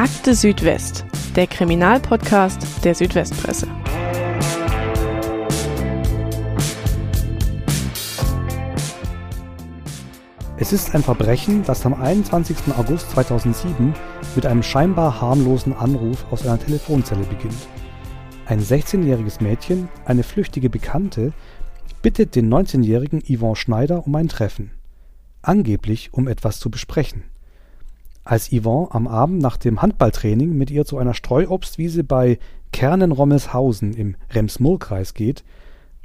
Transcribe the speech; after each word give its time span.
Akte 0.00 0.34
Südwest, 0.34 1.04
der 1.36 1.46
Kriminalpodcast 1.46 2.82
der 2.86 2.94
Südwestpresse. 2.94 3.68
Es 10.56 10.72
ist 10.72 10.94
ein 10.94 11.02
Verbrechen, 11.02 11.64
das 11.64 11.84
am 11.84 11.92
21. 11.92 12.56
August 12.78 13.10
2007 13.10 13.92
mit 14.36 14.46
einem 14.46 14.62
scheinbar 14.62 15.20
harmlosen 15.20 15.74
Anruf 15.74 16.24
aus 16.32 16.46
einer 16.46 16.58
Telefonzelle 16.58 17.24
beginnt. 17.24 17.68
Ein 18.46 18.60
16-jähriges 18.60 19.42
Mädchen, 19.42 19.90
eine 20.06 20.22
flüchtige 20.22 20.70
Bekannte, 20.70 21.34
bittet 22.00 22.36
den 22.36 22.50
19-jährigen 22.50 23.20
Yvonne 23.20 23.56
Schneider 23.56 24.06
um 24.06 24.14
ein 24.14 24.28
Treffen. 24.28 24.70
Angeblich 25.42 26.14
um 26.14 26.26
etwas 26.26 26.58
zu 26.58 26.70
besprechen. 26.70 27.24
Als 28.30 28.52
Yvonne 28.52 28.86
am 28.92 29.08
Abend 29.08 29.42
nach 29.42 29.56
dem 29.56 29.82
Handballtraining 29.82 30.56
mit 30.56 30.70
ihr 30.70 30.84
zu 30.84 30.98
einer 30.98 31.14
Streuobstwiese 31.14 32.04
bei 32.04 32.38
Kernen-Rommelshausen 32.70 33.92
im 33.92 34.14
Rems-Murr-Kreis 34.32 35.14
geht, 35.14 35.42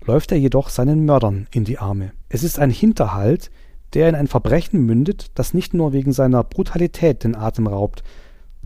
läuft 0.04 0.32
er 0.32 0.40
jedoch 0.40 0.70
seinen 0.70 1.06
Mördern 1.06 1.46
in 1.52 1.66
die 1.66 1.78
Arme. 1.78 2.14
Es 2.28 2.42
ist 2.42 2.58
ein 2.58 2.72
Hinterhalt, 2.72 3.52
der 3.94 4.10
in 4.10 4.16
ein 4.16 4.26
Verbrechen 4.26 4.88
mündet, 4.88 5.28
das 5.36 5.54
nicht 5.54 5.76
nur 5.76 5.94
wegen 5.94 6.14
seiner 6.14 6.44
Brutalität 6.44 7.24
den 7.24 7.36
Atem 7.36 7.68
raubt, 7.68 8.04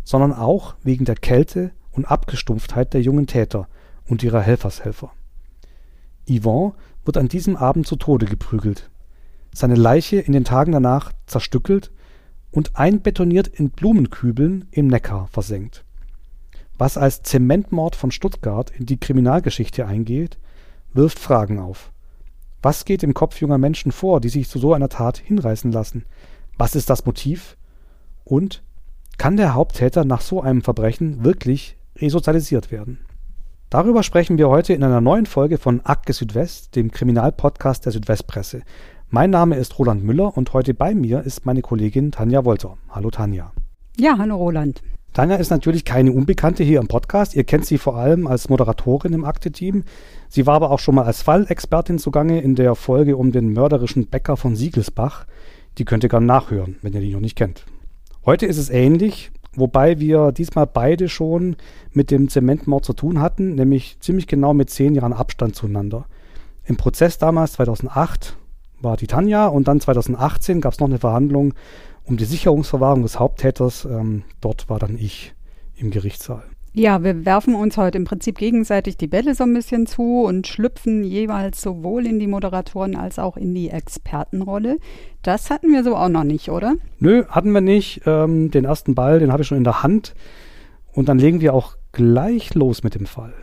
sondern 0.06 0.32
auch 0.32 0.76
wegen 0.82 1.04
der 1.04 1.16
Kälte 1.16 1.72
und 1.92 2.06
Abgestumpftheit 2.06 2.94
der 2.94 3.02
jungen 3.02 3.28
Täter 3.28 3.68
und 4.08 4.24
ihrer 4.24 4.40
Helfershelfer. 4.40 5.12
Yvonne 6.30 6.76
wird 7.04 7.18
an 7.18 7.28
diesem 7.28 7.58
Abend 7.58 7.88
zu 7.88 7.98
Tode 7.98 8.26
geprügelt, 8.26 8.90
seine 9.54 9.76
Leiche 9.76 10.16
in 10.16 10.32
den 10.32 10.46
Tagen 10.46 10.72
danach 10.72 11.12
zerstückelt 11.26 11.92
und 12.52 12.76
einbetoniert 12.76 13.48
in 13.48 13.70
Blumenkübeln 13.70 14.68
im 14.72 14.88
Neckar 14.88 15.28
versenkt. 15.32 15.84
Was 16.78 16.98
als 16.98 17.24
Zementmord 17.24 17.96
von 17.96 18.12
Stuttgart 18.12 18.72
in 18.72 18.86
die 18.86 19.00
Kriminalgeschichte 19.00 19.86
eingeht, 19.86 20.38
wirft 20.94 21.20
Fragen 21.20 21.60
auf. 21.60 21.92
Was 22.62 22.86
geht 22.86 23.04
im 23.04 23.14
Kopf 23.14 23.40
junger 23.40 23.58
Menschen 23.58 23.92
vor, 23.92 24.22
die 24.22 24.30
sich 24.30 24.50
zu 24.50 24.60
so 24.60 24.74
einer 24.74 24.90
Tat 24.90 25.18
hinreißen 25.18 25.72
lassen? 25.72 26.06
Was 26.58 26.76
ist 26.76 26.90
das 26.90 27.06
Motiv? 27.06 27.58
Und 28.24 28.64
kann 29.18 29.38
der 29.38 29.54
Haupttäter 29.54 30.06
nach 30.06 30.22
so 30.22 30.42
einem 30.42 30.62
Verbrechen 30.62 31.24
wirklich 31.24 31.78
resozialisiert 31.98 32.72
werden? 32.72 33.00
Darüber 33.70 34.02
sprechen 34.02 34.38
wir 34.38 34.50
heute 34.50 34.74
in 34.74 34.84
einer 34.84 35.02
neuen 35.02 35.26
Folge 35.26 35.58
von 35.58 35.82
Akte 35.86 36.14
Südwest, 36.14 36.76
dem 36.76 36.92
Kriminalpodcast 36.92 37.86
der 37.86 37.92
Südwestpresse. 37.92 38.64
Mein 39.12 39.32
Name 39.32 39.56
ist 39.56 39.80
Roland 39.80 40.04
Müller 40.04 40.38
und 40.38 40.54
heute 40.54 40.76
bei 40.76 40.94
mir 40.94 41.24
ist 41.24 41.44
meine 41.44 41.64
Kollegin 41.64 42.12
Tanja 42.12 42.46
Wolter. 42.46 42.78
Hallo 42.90 43.10
Tanja. 43.10 43.54
Ja, 43.98 44.20
hallo 44.20 44.36
Roland. 44.36 44.84
Tanja 45.14 45.38
ist 45.38 45.50
natürlich 45.50 45.84
keine 45.84 46.12
Unbekannte 46.12 46.64
hier 46.64 46.80
im 46.80 46.88
Podcast. 46.88 47.36
Ihr 47.36 47.44
kennt 47.44 47.66
sie 47.66 47.80
vor 47.80 47.96
allem 47.96 48.28
als 48.28 48.50
Moderatorin 48.50 49.14
im 49.14 49.26
Akte-Team. 49.26 49.84
Sie 50.28 50.46
war 50.46 50.54
aber 50.54 50.70
auch 50.70 50.78
schon 50.78 50.94
mal 50.94 51.06
als 51.06 51.24
Fallexpertin 51.24 51.98
zugange 51.98 52.40
in 52.42 52.54
der 52.54 52.76
Folge 52.76 53.18
um 53.18 53.32
den 53.32 53.52
mörderischen 53.52 54.06
Bäcker 54.06 54.38
von 54.38 54.56
Siegelsbach. 54.56 55.26
Die 55.80 55.86
könnt 55.86 56.04
ihr 56.04 56.10
gerne 56.10 56.28
nachhören, 56.28 56.76
wenn 56.84 56.94
ihr 56.94 57.02
die 57.02 57.12
noch 57.12 57.20
nicht 57.20 57.36
kennt. 57.36 57.66
Heute 58.28 58.46
ist 58.46 58.60
es 58.60 58.70
ähnlich, 58.70 59.32
wobei 59.56 60.00
wir 60.00 60.32
diesmal 60.32 60.68
beide 60.68 61.10
schon 61.10 61.56
mit 61.94 62.12
dem 62.12 62.30
Zementmord 62.30 62.86
zu 62.86 62.94
tun 62.94 63.22
hatten, 63.22 63.56
nämlich 63.56 63.98
ziemlich 64.02 64.28
genau 64.28 64.54
mit 64.54 64.70
zehn 64.70 64.94
Jahren 64.94 65.14
Abstand 65.14 65.56
zueinander. 65.56 66.06
Im 66.64 66.78
Prozess 66.78 67.18
damals 67.18 67.54
2008 67.54 68.38
war 68.82 68.98
die 68.98 69.08
Tanja 69.08 69.48
und 69.48 69.68
dann 69.68 69.80
2018 69.80 70.62
gab 70.62 70.74
es 70.74 70.80
noch 70.80 70.88
eine 70.88 71.00
Verhandlung 71.00 71.54
um 72.04 72.18
die 72.18 72.26
Sicherungsverwahrung 72.26 73.04
des 73.04 73.20
Haupttäters. 73.20 73.86
Ähm, 73.86 74.24
dort 74.42 74.70
war 74.70 74.80
dann 74.80 74.98
ich 74.98 75.34
im 75.76 75.92
Gerichtssaal. 75.92 76.44
Ja, 76.74 77.04
wir 77.04 77.26
werfen 77.26 77.56
uns 77.56 77.78
heute 77.78 77.98
im 77.98 78.06
Prinzip 78.06 78.38
gegenseitig 78.38 78.96
die 78.96 79.08
Bälle 79.08 79.34
so 79.34 79.44
ein 79.44 79.54
bisschen 79.54 79.88
zu 79.88 80.22
und 80.22 80.48
schlüpfen 80.48 81.04
jeweils 81.04 81.62
sowohl 81.62 82.06
in 82.06 82.20
die 82.20 82.28
Moderatoren 82.28 82.96
als 82.96 83.18
auch 83.18 83.38
in 83.38 83.56
die 83.56 83.70
Expertenrolle. 83.70 84.78
Das 85.24 85.50
hatten 85.50 85.72
wir 85.72 85.84
so 85.84 85.96
auch 85.96 86.10
noch 86.10 86.24
nicht, 86.24 86.50
oder? 86.50 86.76
Nö, 87.00 87.26
hatten 87.28 87.52
wir 87.52 87.62
nicht. 87.62 88.02
Ähm, 88.06 88.52
den 88.52 88.66
ersten 88.66 88.94
Ball, 88.94 89.20
den 89.20 89.32
habe 89.32 89.42
ich 89.42 89.48
schon 89.48 89.58
in 89.58 89.64
der 89.64 89.82
Hand. 89.82 90.14
Und 90.94 91.10
dann 91.10 91.18
legen 91.18 91.42
wir 91.42 91.54
auch 91.54 91.76
gleich 91.92 92.54
los 92.54 92.84
mit 92.84 92.94
dem 92.94 93.08
Fall. 93.08 93.34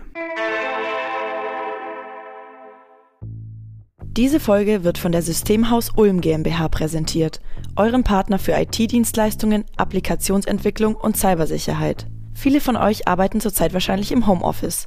Diese 4.17 4.41
Folge 4.41 4.83
wird 4.83 4.97
von 4.97 5.13
der 5.13 5.21
Systemhaus 5.21 5.91
Ulm 5.95 6.23
GmbH 6.23 6.69
präsentiert, 6.69 7.43
eurem 7.77 8.03
Partner 8.03 8.39
für 8.39 8.53
IT-Dienstleistungen, 8.53 9.67
Applikationsentwicklung 9.77 10.95
und 10.95 11.19
Cybersicherheit. 11.19 12.07
Viele 12.33 12.63
von 12.63 12.77
euch 12.77 13.07
arbeiten 13.09 13.43
zurzeit 13.43 13.75
wahrscheinlich 13.75 14.13
im 14.13 14.27
Homeoffice. 14.27 14.87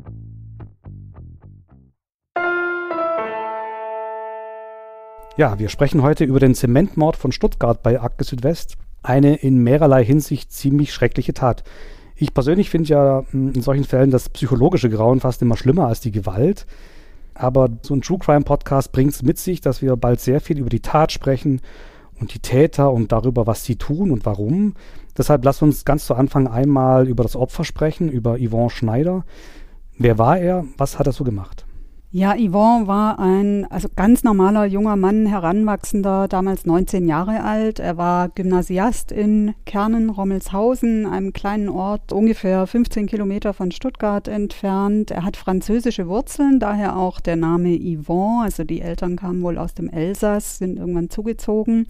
Ja, 5.41 5.57
wir 5.57 5.69
sprechen 5.69 6.03
heute 6.03 6.23
über 6.23 6.39
den 6.39 6.53
Zementmord 6.53 7.15
von 7.15 7.31
Stuttgart 7.31 7.81
bei 7.81 7.99
Akte 7.99 8.23
Südwest. 8.23 8.77
Eine 9.01 9.37
in 9.37 9.57
mehrerlei 9.57 10.05
Hinsicht 10.05 10.51
ziemlich 10.51 10.93
schreckliche 10.93 11.33
Tat. 11.33 11.63
Ich 12.15 12.35
persönlich 12.35 12.69
finde 12.69 12.89
ja 12.89 13.23
hm, 13.31 13.53
in 13.53 13.63
solchen 13.63 13.85
Fällen 13.85 14.11
das 14.11 14.29
psychologische 14.29 14.91
Grauen 14.91 15.19
fast 15.19 15.41
immer 15.41 15.57
schlimmer 15.57 15.87
als 15.87 15.99
die 15.99 16.11
Gewalt. 16.11 16.67
Aber 17.33 17.69
so 17.81 17.95
ein 17.95 18.03
True 18.03 18.19
Crime 18.19 18.43
Podcast 18.43 18.91
bringt 18.91 19.13
es 19.13 19.23
mit 19.23 19.39
sich, 19.39 19.61
dass 19.61 19.81
wir 19.81 19.95
bald 19.95 20.19
sehr 20.19 20.41
viel 20.41 20.59
über 20.59 20.69
die 20.69 20.81
Tat 20.81 21.11
sprechen 21.11 21.61
und 22.19 22.35
die 22.35 22.39
Täter 22.39 22.91
und 22.91 23.11
darüber, 23.11 23.47
was 23.47 23.65
sie 23.65 23.77
tun 23.77 24.11
und 24.11 24.27
warum. 24.27 24.75
Deshalb 25.17 25.43
lass 25.43 25.63
uns 25.63 25.85
ganz 25.85 26.05
zu 26.05 26.13
Anfang 26.13 26.47
einmal 26.47 27.07
über 27.07 27.23
das 27.23 27.35
Opfer 27.35 27.63
sprechen, 27.63 28.09
über 28.09 28.37
Yvonne 28.37 28.69
Schneider. 28.69 29.25
Wer 29.97 30.19
war 30.19 30.37
er? 30.37 30.65
Was 30.77 30.99
hat 30.99 31.07
er 31.07 31.13
so 31.13 31.23
gemacht? 31.23 31.65
Ja, 32.13 32.35
Yvonne 32.35 32.87
war 32.87 33.19
ein 33.19 33.65
also 33.71 33.87
ganz 33.95 34.25
normaler 34.25 34.65
junger 34.65 34.97
Mann, 34.97 35.25
heranwachsender, 35.27 36.27
damals 36.27 36.65
19 36.65 37.07
Jahre 37.07 37.41
alt. 37.41 37.79
Er 37.79 37.95
war 37.95 38.27
Gymnasiast 38.27 39.13
in 39.13 39.53
Kernen, 39.65 40.09
Rommelshausen, 40.09 41.05
einem 41.05 41.31
kleinen 41.31 41.69
Ort 41.69 42.11
ungefähr 42.11 42.67
15 42.67 43.07
Kilometer 43.07 43.53
von 43.53 43.71
Stuttgart 43.71 44.27
entfernt. 44.27 45.11
Er 45.11 45.23
hat 45.23 45.37
französische 45.37 46.09
Wurzeln, 46.09 46.59
daher 46.59 46.97
auch 46.97 47.21
der 47.21 47.37
Name 47.37 47.79
Yvonne. 47.79 48.43
Also 48.43 48.65
die 48.65 48.81
Eltern 48.81 49.15
kamen 49.15 49.41
wohl 49.41 49.57
aus 49.57 49.73
dem 49.73 49.87
Elsass, 49.87 50.57
sind 50.57 50.79
irgendwann 50.79 51.09
zugezogen 51.09 51.87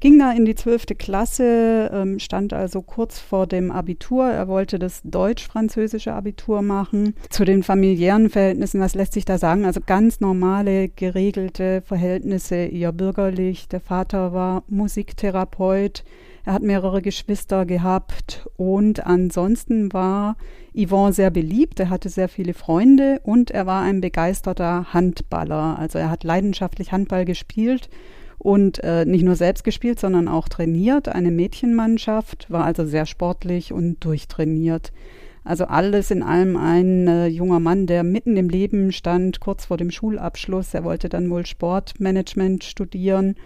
ging 0.00 0.18
da 0.18 0.32
in 0.32 0.46
die 0.46 0.54
zwölfte 0.54 0.94
Klasse, 0.94 1.90
ähm, 1.92 2.18
stand 2.18 2.52
also 2.52 2.82
kurz 2.82 3.18
vor 3.18 3.46
dem 3.46 3.70
Abitur. 3.70 4.26
Er 4.26 4.48
wollte 4.48 4.78
das 4.78 5.02
deutsch-französische 5.04 6.12
Abitur 6.12 6.62
machen. 6.62 7.14
Zu 7.28 7.44
den 7.44 7.62
familiären 7.62 8.30
Verhältnissen, 8.30 8.80
was 8.80 8.94
lässt 8.94 9.12
sich 9.12 9.26
da 9.26 9.38
sagen? 9.38 9.64
Also 9.64 9.80
ganz 9.84 10.20
normale, 10.20 10.88
geregelte 10.88 11.82
Verhältnisse, 11.82 12.56
eher 12.56 12.92
bürgerlich. 12.92 13.68
Der 13.68 13.80
Vater 13.80 14.32
war 14.32 14.64
Musiktherapeut. 14.68 16.02
Er 16.46 16.54
hat 16.54 16.62
mehrere 16.62 17.02
Geschwister 17.02 17.66
gehabt 17.66 18.48
und 18.56 19.06
ansonsten 19.06 19.92
war 19.92 20.36
Yvonne 20.74 21.12
sehr 21.12 21.30
beliebt. 21.30 21.78
Er 21.78 21.90
hatte 21.90 22.08
sehr 22.08 22.30
viele 22.30 22.54
Freunde 22.54 23.20
und 23.22 23.50
er 23.50 23.66
war 23.66 23.82
ein 23.82 24.00
begeisterter 24.00 24.94
Handballer. 24.94 25.78
Also 25.78 25.98
er 25.98 26.10
hat 26.10 26.24
leidenschaftlich 26.24 26.92
Handball 26.92 27.26
gespielt 27.26 27.90
und 28.40 28.82
äh, 28.82 29.04
nicht 29.04 29.22
nur 29.22 29.36
selbst 29.36 29.64
gespielt, 29.64 30.00
sondern 30.00 30.26
auch 30.26 30.48
trainiert. 30.48 31.08
Eine 31.08 31.30
Mädchenmannschaft, 31.30 32.50
war 32.50 32.64
also 32.64 32.86
sehr 32.86 33.04
sportlich 33.04 33.72
und 33.72 34.02
durchtrainiert. 34.02 34.92
Also 35.44 35.66
alles 35.66 36.10
in 36.10 36.22
allem 36.22 36.56
ein 36.56 37.06
äh, 37.06 37.26
junger 37.26 37.60
Mann, 37.60 37.86
der 37.86 38.02
mitten 38.02 38.36
im 38.38 38.48
Leben 38.48 38.92
stand, 38.92 39.40
kurz 39.40 39.66
vor 39.66 39.76
dem 39.76 39.90
Schulabschluss. 39.90 40.72
Er 40.72 40.84
wollte 40.84 41.10
dann 41.10 41.30
wohl 41.30 41.44
Sportmanagement 41.44 42.64
studieren 42.64 43.36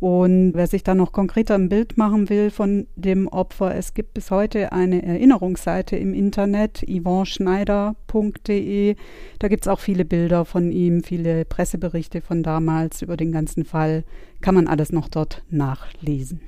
und 0.00 0.54
wer 0.54 0.66
sich 0.66 0.82
da 0.82 0.94
noch 0.94 1.12
konkreter 1.12 1.54
ein 1.54 1.68
Bild 1.68 1.98
machen 1.98 2.30
will 2.30 2.50
von 2.50 2.86
dem 2.96 3.28
Opfer, 3.28 3.74
es 3.74 3.92
gibt 3.92 4.14
bis 4.14 4.30
heute 4.30 4.72
eine 4.72 5.02
Erinnerungsseite 5.02 5.94
im 5.96 6.14
Internet, 6.14 6.82
yvonneschneider.de. 6.88 8.96
Da 9.38 9.48
gibt 9.48 9.66
es 9.66 9.68
auch 9.68 9.78
viele 9.78 10.06
Bilder 10.06 10.46
von 10.46 10.72
ihm, 10.72 11.04
viele 11.04 11.44
Presseberichte 11.44 12.22
von 12.22 12.42
damals 12.42 13.02
über 13.02 13.18
den 13.18 13.30
ganzen 13.30 13.66
Fall. 13.66 14.04
Kann 14.40 14.54
man 14.54 14.68
alles 14.68 14.90
noch 14.90 15.08
dort 15.08 15.42
nachlesen. 15.50 16.40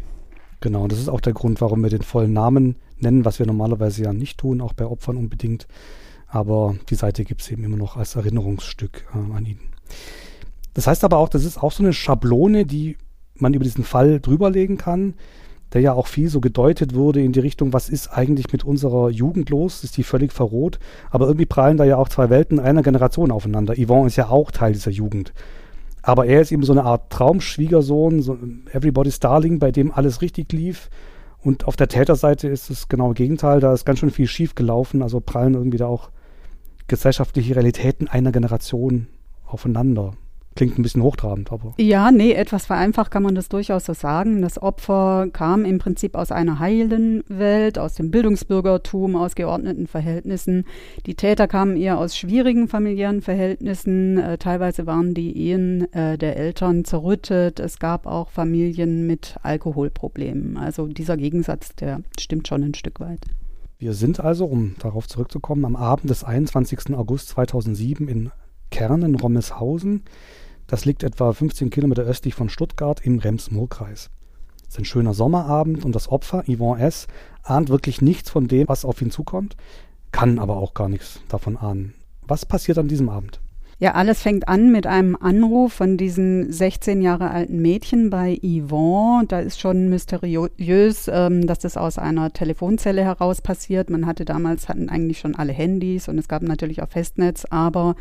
Genau, 0.62 0.88
das 0.88 0.98
ist 0.98 1.10
auch 1.10 1.20
der 1.20 1.34
Grund, 1.34 1.60
warum 1.60 1.82
wir 1.82 1.90
den 1.90 2.00
vollen 2.00 2.32
Namen 2.32 2.76
nennen, 3.00 3.26
was 3.26 3.38
wir 3.38 3.44
normalerweise 3.44 4.04
ja 4.04 4.14
nicht 4.14 4.38
tun, 4.38 4.62
auch 4.62 4.72
bei 4.72 4.86
Opfern 4.86 5.18
unbedingt. 5.18 5.66
Aber 6.26 6.76
die 6.88 6.94
Seite 6.94 7.24
gibt 7.24 7.42
es 7.42 7.50
eben 7.50 7.64
immer 7.64 7.76
noch 7.76 7.98
als 7.98 8.16
Erinnerungsstück 8.16 9.04
äh, 9.14 9.18
an 9.36 9.44
ihn. 9.44 9.60
Das 10.72 10.86
heißt 10.86 11.04
aber 11.04 11.18
auch, 11.18 11.28
das 11.28 11.44
ist 11.44 11.62
auch 11.62 11.72
so 11.72 11.82
eine 11.82 11.92
Schablone, 11.92 12.64
die 12.64 12.96
man 13.34 13.54
über 13.54 13.64
diesen 13.64 13.84
Fall 13.84 14.20
drüberlegen 14.20 14.78
kann, 14.78 15.14
der 15.72 15.80
ja 15.80 15.92
auch 15.92 16.06
viel 16.06 16.28
so 16.28 16.40
gedeutet 16.40 16.94
wurde 16.94 17.22
in 17.22 17.32
die 17.32 17.40
Richtung, 17.40 17.72
was 17.72 17.88
ist 17.88 18.08
eigentlich 18.08 18.52
mit 18.52 18.64
unserer 18.64 19.08
Jugend 19.10 19.48
los? 19.50 19.84
Ist 19.84 19.96
die 19.96 20.02
völlig 20.02 20.32
verroht? 20.32 20.78
Aber 21.10 21.26
irgendwie 21.26 21.46
prallen 21.46 21.78
da 21.78 21.84
ja 21.84 21.96
auch 21.96 22.08
zwei 22.08 22.30
Welten 22.30 22.60
einer 22.60 22.82
Generation 22.82 23.30
aufeinander. 23.30 23.74
Yvonne 23.74 24.06
ist 24.06 24.16
ja 24.16 24.28
auch 24.28 24.50
Teil 24.50 24.72
dieser 24.72 24.90
Jugend. 24.90 25.32
Aber 26.02 26.26
er 26.26 26.40
ist 26.40 26.52
eben 26.52 26.64
so 26.64 26.72
eine 26.72 26.84
Art 26.84 27.10
Traumschwiegersohn, 27.10 28.22
so 28.22 28.36
Everybody's 28.72 29.20
Darling, 29.20 29.58
bei 29.58 29.70
dem 29.70 29.92
alles 29.92 30.20
richtig 30.20 30.52
lief. 30.52 30.90
Und 31.38 31.66
auf 31.66 31.76
der 31.76 31.88
Täterseite 31.88 32.48
ist 32.48 32.70
das 32.70 32.88
genaue 32.88 33.14
Gegenteil. 33.14 33.60
Da 33.60 33.72
ist 33.72 33.84
ganz 33.84 34.00
schön 34.00 34.10
viel 34.10 34.26
schief 34.26 34.54
gelaufen. 34.54 35.02
Also 35.02 35.20
prallen 35.20 35.54
irgendwie 35.54 35.78
da 35.78 35.86
auch 35.86 36.10
gesellschaftliche 36.86 37.56
Realitäten 37.56 38.08
einer 38.08 38.32
Generation 38.32 39.06
aufeinander. 39.46 40.12
Klingt 40.54 40.78
ein 40.78 40.82
bisschen 40.82 41.02
hochtrabend, 41.02 41.50
aber. 41.50 41.72
Ja, 41.78 42.10
nee, 42.10 42.32
etwas 42.32 42.66
vereinfacht 42.66 43.10
kann 43.10 43.22
man 43.22 43.34
das 43.34 43.48
durchaus 43.48 43.86
so 43.86 43.94
sagen. 43.94 44.42
Das 44.42 44.60
Opfer 44.60 45.28
kam 45.32 45.64
im 45.64 45.78
Prinzip 45.78 46.14
aus 46.14 46.30
einer 46.30 46.58
heilen 46.58 47.24
Welt, 47.28 47.78
aus 47.78 47.94
dem 47.94 48.10
Bildungsbürgertum, 48.10 49.16
aus 49.16 49.34
geordneten 49.34 49.86
Verhältnissen. 49.86 50.66
Die 51.06 51.14
Täter 51.14 51.48
kamen 51.48 51.76
eher 51.76 51.98
aus 51.98 52.16
schwierigen 52.16 52.68
familiären 52.68 53.22
Verhältnissen. 53.22 54.18
Äh, 54.18 54.36
teilweise 54.36 54.86
waren 54.86 55.14
die 55.14 55.36
Ehen 55.36 55.90
äh, 55.94 56.18
der 56.18 56.36
Eltern 56.36 56.84
zerrüttet. 56.84 57.58
Es 57.58 57.78
gab 57.78 58.06
auch 58.06 58.30
Familien 58.30 59.06
mit 59.06 59.36
Alkoholproblemen. 59.42 60.58
Also 60.58 60.86
dieser 60.86 61.16
Gegensatz, 61.16 61.74
der 61.76 62.02
stimmt 62.20 62.46
schon 62.46 62.62
ein 62.62 62.74
Stück 62.74 63.00
weit. 63.00 63.20
Wir 63.78 63.94
sind 63.94 64.20
also, 64.20 64.44
um 64.44 64.76
darauf 64.78 65.08
zurückzukommen, 65.08 65.64
am 65.64 65.76
Abend 65.76 66.10
des 66.10 66.24
21. 66.24 66.94
August 66.94 67.30
2007 67.30 68.06
in 68.06 68.30
Kernen-Rommelshausen. 68.70 70.02
Das 70.72 70.86
liegt 70.86 71.02
etwa 71.02 71.34
15 71.34 71.68
Kilometer 71.68 72.00
östlich 72.00 72.34
von 72.34 72.48
Stuttgart 72.48 73.04
im 73.04 73.18
Rems-Murr-Kreis. 73.18 74.08
Es 74.62 74.68
ist 74.68 74.78
ein 74.78 74.86
schöner 74.86 75.12
Sommerabend 75.12 75.84
und 75.84 75.94
das 75.94 76.08
Opfer, 76.08 76.44
Yvonne 76.46 76.82
S., 76.82 77.08
ahnt 77.42 77.68
wirklich 77.68 78.00
nichts 78.00 78.30
von 78.30 78.48
dem, 78.48 78.68
was 78.68 78.86
auf 78.86 79.02
ihn 79.02 79.10
zukommt, 79.10 79.54
kann 80.12 80.38
aber 80.38 80.56
auch 80.56 80.72
gar 80.72 80.88
nichts 80.88 81.20
davon 81.28 81.58
ahnen. 81.58 81.92
Was 82.26 82.46
passiert 82.46 82.78
an 82.78 82.88
diesem 82.88 83.10
Abend? 83.10 83.38
Ja, 83.80 83.92
alles 83.92 84.22
fängt 84.22 84.48
an 84.48 84.72
mit 84.72 84.86
einem 84.86 85.14
Anruf 85.14 85.74
von 85.74 85.98
diesen 85.98 86.50
16 86.50 87.02
Jahre 87.02 87.30
alten 87.32 87.60
Mädchen 87.60 88.08
bei 88.08 88.40
Yvonne. 88.42 89.26
Da 89.26 89.40
ist 89.40 89.60
schon 89.60 89.90
mysteriös, 89.90 91.10
ähm, 91.12 91.46
dass 91.46 91.58
das 91.58 91.76
aus 91.76 91.98
einer 91.98 92.32
Telefonzelle 92.32 93.04
heraus 93.04 93.42
passiert. 93.42 93.90
Man 93.90 94.06
hatte 94.06 94.24
damals, 94.24 94.70
hatten 94.70 94.88
eigentlich 94.88 95.18
schon 95.18 95.34
alle 95.34 95.52
Handys 95.52 96.08
und 96.08 96.16
es 96.16 96.28
gab 96.28 96.40
natürlich 96.40 96.82
auch 96.82 96.88
Festnetz, 96.88 97.44
aber 97.50 97.94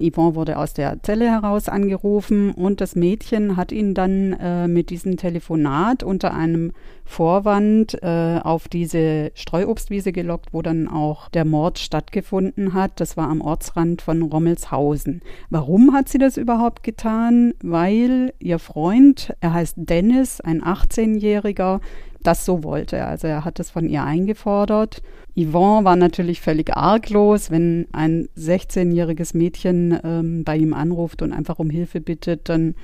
Yvonne 0.00 0.34
wurde 0.34 0.58
aus 0.58 0.74
der 0.74 1.02
Zelle 1.02 1.30
heraus 1.30 1.68
angerufen 1.68 2.52
und 2.52 2.80
das 2.80 2.96
Mädchen 2.96 3.56
hat 3.56 3.72
ihn 3.72 3.94
dann 3.94 4.32
äh, 4.34 4.68
mit 4.68 4.90
diesem 4.90 5.16
Telefonat 5.16 6.02
unter 6.02 6.34
einem 6.34 6.72
Vorwand 7.04 8.02
äh, 8.02 8.40
auf 8.42 8.68
diese 8.68 9.30
Streuobstwiese 9.34 10.12
gelockt, 10.12 10.52
wo 10.52 10.62
dann 10.62 10.88
auch 10.88 11.28
der 11.28 11.44
Mord 11.44 11.78
stattgefunden 11.78 12.74
hat. 12.74 13.00
Das 13.00 13.16
war 13.16 13.28
am 13.28 13.40
Ortsrand 13.40 14.02
von 14.02 14.22
Rommelshausen. 14.22 15.22
Warum 15.50 15.92
hat 15.92 16.08
sie 16.08 16.18
das 16.18 16.36
überhaupt 16.36 16.82
getan? 16.82 17.54
Weil 17.62 18.34
ihr 18.40 18.58
Freund, 18.58 19.34
er 19.40 19.54
heißt 19.54 19.76
Dennis, 19.78 20.40
ein 20.40 20.62
18-Jähriger, 20.62 21.80
das 22.26 22.44
so 22.44 22.64
wollte. 22.64 23.04
Also 23.04 23.26
er 23.26 23.44
hat 23.44 23.60
es 23.60 23.70
von 23.70 23.88
ihr 23.88 24.02
eingefordert. 24.04 25.02
Yvonne 25.36 25.84
war 25.84 25.96
natürlich 25.96 26.40
völlig 26.40 26.76
arglos, 26.76 27.50
wenn 27.50 27.86
ein 27.92 28.28
16-jähriges 28.38 29.36
Mädchen 29.36 29.98
ähm, 30.02 30.44
bei 30.44 30.56
ihm 30.56 30.72
anruft 30.72 31.22
und 31.22 31.32
einfach 31.32 31.58
um 31.58 31.68
Hilfe 31.68 32.00
bittet, 32.00 32.48
dann 32.48 32.74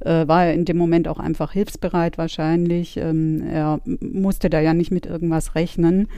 äh, 0.00 0.26
war 0.26 0.46
er 0.46 0.54
in 0.54 0.64
dem 0.64 0.78
Moment 0.78 1.06
auch 1.08 1.18
einfach 1.18 1.52
hilfsbereit 1.52 2.18
wahrscheinlich. 2.18 2.96
Ähm, 2.96 3.42
er 3.46 3.80
musste 3.84 4.48
da 4.48 4.60
ja 4.60 4.74
nicht 4.74 4.90
mit 4.90 5.06
irgendwas 5.06 5.54
rechnen. 5.54 6.08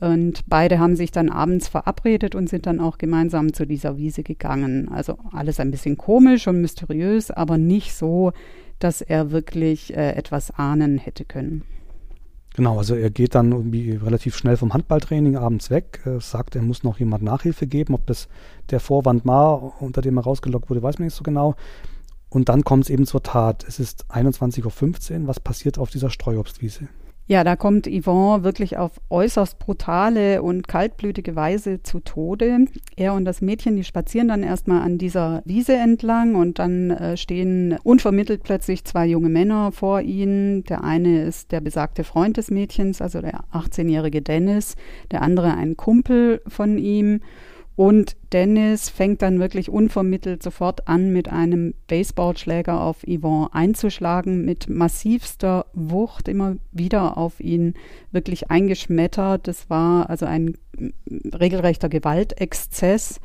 Und 0.00 0.42
beide 0.48 0.80
haben 0.80 0.96
sich 0.96 1.12
dann 1.12 1.28
abends 1.28 1.68
verabredet 1.68 2.34
und 2.34 2.48
sind 2.48 2.66
dann 2.66 2.80
auch 2.80 2.98
gemeinsam 2.98 3.52
zu 3.52 3.66
dieser 3.66 3.96
Wiese 3.96 4.24
gegangen. 4.24 4.88
Also 4.88 5.16
alles 5.32 5.60
ein 5.60 5.70
bisschen 5.70 5.96
komisch 5.96 6.48
und 6.48 6.60
mysteriös, 6.60 7.30
aber 7.30 7.56
nicht 7.56 7.94
so, 7.94 8.32
dass 8.80 9.00
er 9.00 9.30
wirklich 9.30 9.96
äh, 9.96 10.10
etwas 10.12 10.50
ahnen 10.50 10.98
hätte 10.98 11.24
können. 11.24 11.62
Genau, 12.54 12.76
also 12.76 12.94
er 12.94 13.10
geht 13.10 13.34
dann 13.34 13.50
irgendwie 13.50 13.92
relativ 13.92 14.36
schnell 14.36 14.58
vom 14.58 14.74
Handballtraining 14.74 15.36
abends 15.36 15.70
weg, 15.70 16.02
äh, 16.04 16.20
sagt, 16.20 16.54
er 16.54 16.62
muss 16.62 16.82
noch 16.82 16.98
jemand 16.98 17.22
Nachhilfe 17.22 17.66
geben. 17.66 17.94
Ob 17.94 18.06
das 18.06 18.28
der 18.70 18.80
Vorwand 18.80 19.26
war, 19.26 19.80
unter 19.80 20.02
dem 20.02 20.18
er 20.18 20.24
rausgelockt 20.24 20.68
wurde, 20.68 20.82
weiß 20.82 20.98
man 20.98 21.06
nicht 21.06 21.14
so 21.14 21.22
genau. 21.22 21.54
Und 22.28 22.48
dann 22.48 22.64
kommt 22.64 22.84
es 22.84 22.90
eben 22.90 23.06
zur 23.06 23.22
Tat. 23.22 23.64
Es 23.66 23.78
ist 23.78 24.06
21.15 24.10 25.22
Uhr. 25.22 25.28
Was 25.28 25.40
passiert 25.40 25.78
auf 25.78 25.90
dieser 25.90 26.10
Streuobstwiese? 26.10 26.88
Ja, 27.28 27.44
da 27.44 27.54
kommt 27.54 27.86
Yvonne 27.86 28.42
wirklich 28.42 28.76
auf 28.76 29.00
äußerst 29.08 29.58
brutale 29.60 30.42
und 30.42 30.66
kaltblütige 30.66 31.36
Weise 31.36 31.82
zu 31.82 32.00
Tode. 32.00 32.66
Er 32.96 33.14
und 33.14 33.24
das 33.24 33.40
Mädchen, 33.40 33.76
die 33.76 33.84
spazieren 33.84 34.28
dann 34.28 34.42
erstmal 34.42 34.82
an 34.82 34.98
dieser 34.98 35.40
Wiese 35.44 35.74
entlang 35.74 36.34
und 36.34 36.58
dann 36.58 36.90
äh, 36.90 37.16
stehen 37.16 37.78
unvermittelt 37.84 38.42
plötzlich 38.42 38.84
zwei 38.84 39.06
junge 39.06 39.28
Männer 39.28 39.70
vor 39.70 40.00
ihnen. 40.00 40.64
Der 40.64 40.82
eine 40.82 41.22
ist 41.22 41.52
der 41.52 41.60
besagte 41.60 42.02
Freund 42.02 42.36
des 42.36 42.50
Mädchens, 42.50 43.00
also 43.00 43.20
der 43.20 43.44
18-jährige 43.52 44.20
Dennis, 44.20 44.74
der 45.12 45.22
andere 45.22 45.54
ein 45.54 45.76
Kumpel 45.76 46.42
von 46.48 46.76
ihm. 46.76 47.20
Und 47.74 48.16
Dennis 48.32 48.90
fängt 48.90 49.22
dann 49.22 49.40
wirklich 49.40 49.70
unvermittelt 49.70 50.42
sofort 50.42 50.88
an, 50.88 51.10
mit 51.12 51.28
einem 51.30 51.74
Baseballschläger 51.86 52.80
auf 52.80 53.02
Yvonne 53.06 53.48
einzuschlagen, 53.52 54.44
mit 54.44 54.68
massivster 54.68 55.66
Wucht 55.72 56.28
immer 56.28 56.56
wieder 56.70 57.16
auf 57.16 57.40
ihn 57.40 57.74
wirklich 58.10 58.50
eingeschmettert. 58.50 59.48
Das 59.48 59.70
war 59.70 60.10
also 60.10 60.26
ein 60.26 60.58
regelrechter 61.32 61.88
Gewaltexzess. 61.88 63.20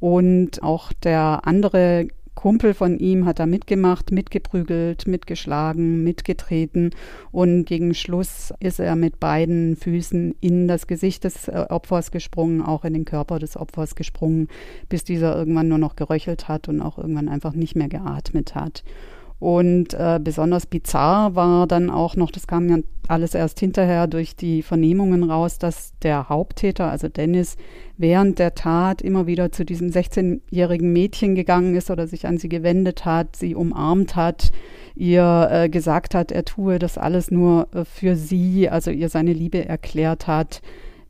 Und 0.00 0.64
auch 0.64 0.92
der 0.92 1.42
andere 1.44 2.08
Kumpel 2.34 2.74
von 2.74 2.98
ihm 2.98 3.26
hat 3.26 3.38
da 3.38 3.46
mitgemacht, 3.46 4.10
mitgeprügelt, 4.10 5.06
mitgeschlagen, 5.06 6.02
mitgetreten 6.02 6.90
und 7.30 7.64
gegen 7.64 7.94
Schluss 7.94 8.52
ist 8.58 8.80
er 8.80 8.96
mit 8.96 9.20
beiden 9.20 9.76
Füßen 9.76 10.34
in 10.40 10.66
das 10.66 10.86
Gesicht 10.86 11.24
des 11.24 11.48
äh, 11.48 11.66
Opfers 11.68 12.10
gesprungen, 12.10 12.62
auch 12.62 12.84
in 12.84 12.94
den 12.94 13.04
Körper 13.04 13.38
des 13.38 13.56
Opfers 13.56 13.94
gesprungen, 13.94 14.48
bis 14.88 15.04
dieser 15.04 15.36
irgendwann 15.36 15.68
nur 15.68 15.78
noch 15.78 15.94
geröchelt 15.94 16.48
hat 16.48 16.68
und 16.68 16.80
auch 16.80 16.98
irgendwann 16.98 17.28
einfach 17.28 17.52
nicht 17.52 17.76
mehr 17.76 17.88
geatmet 17.88 18.54
hat. 18.54 18.82
Und 19.42 19.92
äh, 19.94 20.20
besonders 20.22 20.66
bizarr 20.66 21.34
war 21.34 21.66
dann 21.66 21.90
auch 21.90 22.14
noch, 22.14 22.30
das 22.30 22.46
kam 22.46 22.68
ja 22.68 22.76
alles 23.08 23.34
erst 23.34 23.58
hinterher 23.58 24.06
durch 24.06 24.36
die 24.36 24.62
Vernehmungen 24.62 25.28
raus, 25.28 25.58
dass 25.58 25.98
der 26.04 26.28
Haupttäter, 26.28 26.88
also 26.88 27.08
Dennis, 27.08 27.56
während 27.96 28.38
der 28.38 28.54
Tat 28.54 29.02
immer 29.02 29.26
wieder 29.26 29.50
zu 29.50 29.64
diesem 29.64 29.88
16-jährigen 29.88 30.92
Mädchen 30.92 31.34
gegangen 31.34 31.74
ist 31.74 31.90
oder 31.90 32.06
sich 32.06 32.28
an 32.28 32.38
sie 32.38 32.48
gewendet 32.48 33.04
hat, 33.04 33.34
sie 33.34 33.56
umarmt 33.56 34.14
hat, 34.14 34.52
ihr 34.94 35.48
äh, 35.50 35.68
gesagt 35.68 36.14
hat, 36.14 36.30
er 36.30 36.44
tue 36.44 36.78
das 36.78 36.96
alles 36.96 37.32
nur 37.32 37.66
äh, 37.74 37.84
für 37.84 38.14
sie, 38.14 38.68
also 38.68 38.92
ihr 38.92 39.08
seine 39.08 39.32
Liebe 39.32 39.66
erklärt 39.68 40.28
hat. 40.28 40.62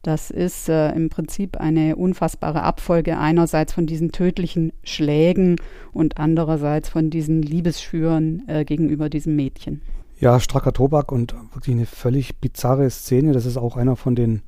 Das 0.03 0.31
ist 0.31 0.69
äh, 0.69 0.91
im 0.93 1.09
Prinzip 1.09 1.59
eine 1.59 1.95
unfassbare 1.95 2.63
Abfolge 2.63 3.19
einerseits 3.19 3.73
von 3.73 3.87
diesen 3.87 4.11
tödlichen 4.11 4.73
Schlägen 4.83 5.57
und 5.93 6.19
andererseits 6.19 6.89
von 6.89 7.09
diesen 7.09 7.41
Liebesschwüren 7.41 8.43
äh, 8.49 8.65
gegenüber 8.65 9.09
diesem 9.09 9.37
Mädchen. 9.37 9.81
Ja, 10.19 10.41
stracker 10.41 10.73
Tobak 10.73 11.13
und 11.13 11.35
wirklich 11.53 11.77
eine 11.77 11.87
völlig 11.87 12.37
bizarre 12.37 12.91
Szene. 12.91 13.33
Das 13.33 13.47
ist 13.47 13.57
auch 13.57 13.77
einer 13.77 13.95
von 13.95 14.17
den 14.17 14.43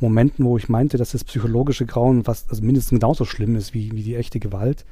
Momenten, 0.00 0.44
wo 0.44 0.56
ich 0.56 0.68
meinte, 0.68 0.98
dass 0.98 1.12
das 1.12 1.24
psychologische 1.24 1.86
Grauen 1.86 2.24
fast 2.24 2.50
also 2.50 2.62
mindestens 2.62 2.98
genauso 3.00 3.24
schlimm 3.24 3.56
ist 3.56 3.74
wie, 3.74 3.92
wie 3.92 4.02
die 4.02 4.16
echte 4.16 4.40
Gewalt. 4.40 4.84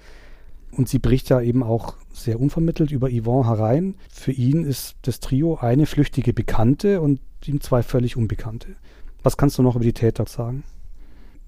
Und 0.71 0.89
sie 0.89 0.99
bricht 0.99 1.29
ja 1.29 1.41
eben 1.41 1.63
auch 1.63 1.95
sehr 2.13 2.41
unvermittelt 2.41 2.91
über 2.91 3.09
Yvonne 3.11 3.49
herein. 3.49 3.95
Für 4.11 4.33
ihn 4.33 4.65
ist 4.65 4.97
das 5.03 5.21
Trio 5.21 5.57
eine 5.57 5.87
flüchtige 5.87 6.33
Bekannte 6.33 7.01
und 7.01 7.21
ihm 7.47 7.61
zwei 7.61 7.83
völlig 7.83 8.17
Unbekannte. 8.17 8.77
Was 9.25 9.37
kannst 9.37 9.59
du 9.59 9.63
noch 9.63 9.75
über 9.75 9.85
die 9.85 9.93
Täter 9.93 10.27
sagen? 10.27 10.63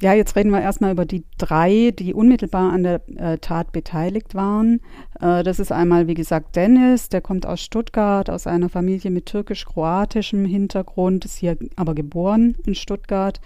ja, 0.02 0.12
jetzt 0.12 0.36
reden 0.36 0.50
wir 0.50 0.60
erstmal 0.60 0.92
über 0.92 1.06
die 1.06 1.24
drei, 1.38 1.92
die 1.98 2.12
unmittelbar 2.12 2.72
an 2.72 2.82
der 2.82 3.00
äh, 3.16 3.38
Tat 3.38 3.72
beteiligt 3.72 4.34
waren. 4.34 4.80
Äh, 5.20 5.42
das 5.42 5.58
ist 5.58 5.72
einmal, 5.72 6.06
wie 6.06 6.14
gesagt, 6.14 6.54
Dennis, 6.54 7.08
der 7.08 7.22
kommt 7.22 7.46
aus 7.46 7.62
Stuttgart, 7.62 8.28
aus 8.28 8.46
einer 8.46 8.68
Familie 8.68 9.10
mit 9.10 9.26
türkisch-kroatischem 9.26 10.44
Hintergrund, 10.44 11.24
ist 11.24 11.36
hier 11.36 11.56
aber 11.76 11.94
geboren 11.94 12.56
in 12.66 12.74
Stuttgart 12.74 13.40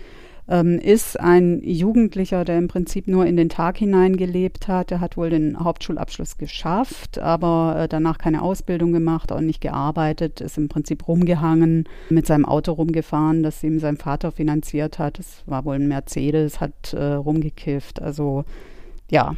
ähm, 0.50 0.78
ist 0.78 1.18
ein 1.18 1.62
Jugendlicher, 1.62 2.44
der 2.44 2.58
im 2.58 2.68
Prinzip 2.68 3.06
nur 3.06 3.24
in 3.24 3.36
den 3.36 3.48
Tag 3.48 3.78
hinein 3.78 4.16
gelebt 4.16 4.66
hat. 4.66 4.90
Er 4.90 5.00
hat 5.00 5.16
wohl 5.16 5.30
den 5.30 5.58
Hauptschulabschluss 5.58 6.36
geschafft, 6.36 7.18
aber 7.18 7.76
äh, 7.78 7.88
danach 7.88 8.18
keine 8.18 8.42
Ausbildung 8.42 8.92
gemacht, 8.92 9.30
auch 9.30 9.40
nicht 9.40 9.60
gearbeitet, 9.60 10.40
ist 10.40 10.58
im 10.58 10.68
Prinzip 10.68 11.06
rumgehangen, 11.06 11.88
mit 12.10 12.26
seinem 12.26 12.44
Auto 12.44 12.72
rumgefahren, 12.72 13.44
das 13.44 13.62
ihm 13.62 13.78
sein 13.78 13.96
Vater 13.96 14.32
finanziert 14.32 14.98
hat. 14.98 15.20
Es 15.20 15.44
war 15.46 15.64
wohl 15.64 15.76
ein 15.76 15.88
Mercedes, 15.88 16.60
hat 16.60 16.92
äh, 16.92 17.12
rumgekifft. 17.12 18.02
Also 18.02 18.44
ja, 19.08 19.36